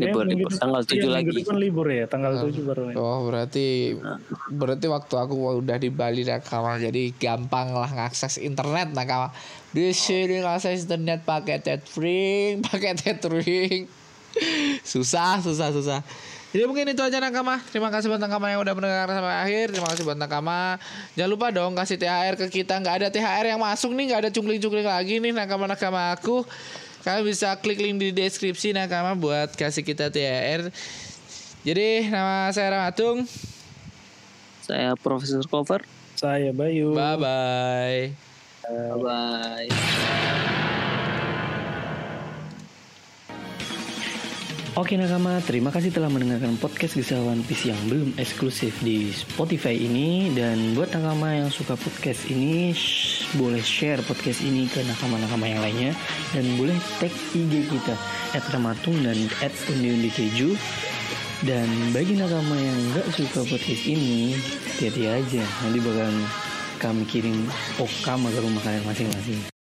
libur 0.00 0.24
minggu 0.24 0.32
libur 0.32 0.48
depan- 0.48 0.60
tanggal 0.64 0.80
7 0.80 0.96
minggu 0.96 1.12
lagi 1.12 1.30
depan 1.44 1.58
libur 1.60 1.86
ya, 1.92 2.04
tanggal 2.08 2.32
7 2.40 2.64
baru. 2.64 2.82
ya. 2.88 2.94
Oh 2.96 3.28
berarti 3.28 3.92
berarti 4.48 4.86
waktu 4.88 5.14
aku 5.20 5.34
udah 5.60 5.76
di 5.76 5.92
Bali 5.92 6.24
nakama 6.24 6.80
jadi 6.80 7.12
gampang 7.20 7.76
lah 7.76 7.90
ngakses 7.92 8.40
internet 8.40 8.96
nakama. 8.96 9.28
Di 9.76 9.92
sini 9.92 10.40
ngakses 10.40 10.88
internet 10.88 11.24
pakai 11.28 11.60
tethering, 11.60 12.60
pakai 12.68 12.96
tethering. 12.96 13.84
susah, 14.84 15.42
susah, 15.44 15.68
susah. 15.68 16.00
Jadi 16.50 16.66
mungkin 16.66 16.90
itu 16.90 16.98
aja 16.98 17.22
nakama. 17.22 17.62
Terima 17.70 17.94
kasih 17.94 18.10
buat 18.10 18.18
nakama 18.18 18.50
yang 18.50 18.58
udah 18.58 18.74
mendengar 18.74 19.06
sampai 19.06 19.38
akhir. 19.38 19.70
Terima 19.70 19.86
kasih 19.86 20.02
buat 20.02 20.18
nakama. 20.18 20.82
Jangan 21.14 21.30
lupa 21.30 21.46
dong 21.54 21.78
kasih 21.78 21.94
THR 21.94 22.34
ke 22.34 22.50
kita. 22.50 22.74
Nggak 22.82 22.94
ada 22.98 23.06
THR 23.06 23.54
yang 23.54 23.62
masuk 23.62 23.94
nih, 23.94 24.10
nggak 24.10 24.20
ada 24.26 24.30
cungling-cungling 24.34 24.90
lagi 24.90 25.22
nih 25.22 25.30
nakama-nakama 25.30 26.10
aku. 26.10 26.42
Kalian 27.06 27.24
bisa 27.24 27.54
klik 27.56 27.78
link 27.78 28.02
di 28.02 28.10
deskripsi 28.10 28.74
nakama 28.74 29.14
buat 29.14 29.54
kasih 29.54 29.86
kita 29.86 30.10
THR. 30.10 30.74
Jadi 31.62 32.10
nama 32.10 32.50
saya 32.50 32.74
Ramatung. 32.74 33.22
saya 34.66 34.94
Profesor 34.94 35.42
Cover 35.46 35.82
Saya 36.14 36.54
Bayu. 36.54 36.94
Bye 36.94 37.18
bye. 37.18 38.14
Oke 44.78 44.94
nakama, 44.94 45.42
terima 45.42 45.74
kasih 45.74 45.90
telah 45.90 46.06
mendengarkan 46.06 46.54
podcast 46.54 46.94
Kisah 46.94 47.18
One 47.18 47.42
Piece 47.42 47.66
yang 47.66 47.80
belum 47.90 48.14
eksklusif 48.14 48.78
di 48.86 49.10
Spotify 49.10 49.74
ini. 49.74 50.30
Dan 50.30 50.78
buat 50.78 50.94
nakama 50.94 51.34
yang 51.34 51.50
suka 51.50 51.74
podcast 51.74 52.30
ini 52.30 52.70
shh, 52.70 53.34
Boleh 53.34 53.66
share 53.66 53.98
podcast 54.06 54.38
ini 54.46 54.70
ke 54.70 54.86
nakama-nakama 54.86 55.50
yang 55.50 55.58
lainnya. 55.58 55.90
Dan 56.30 56.54
boleh 56.54 56.78
tag 57.02 57.10
IG 57.10 57.66
kita 57.66 57.98
At 58.30 58.46
Ramatung 58.54 58.94
dan 59.02 59.18
Keju. 59.34 60.54
Dan 61.42 61.66
bagi 61.90 62.14
nakama 62.14 62.54
yang 62.54 62.78
gak 62.94 63.10
suka 63.10 63.42
podcast 63.50 63.84
ini 63.90 64.38
Hati-hati 64.70 65.02
aja. 65.10 65.42
Nanti 65.66 65.82
bakalan 65.82 66.14
kami 66.78 67.02
kirim 67.10 67.42
okama 67.82 68.30
ke 68.30 68.38
rumah 68.38 68.62
kalian 68.62 68.86
masing-masing 68.86 69.42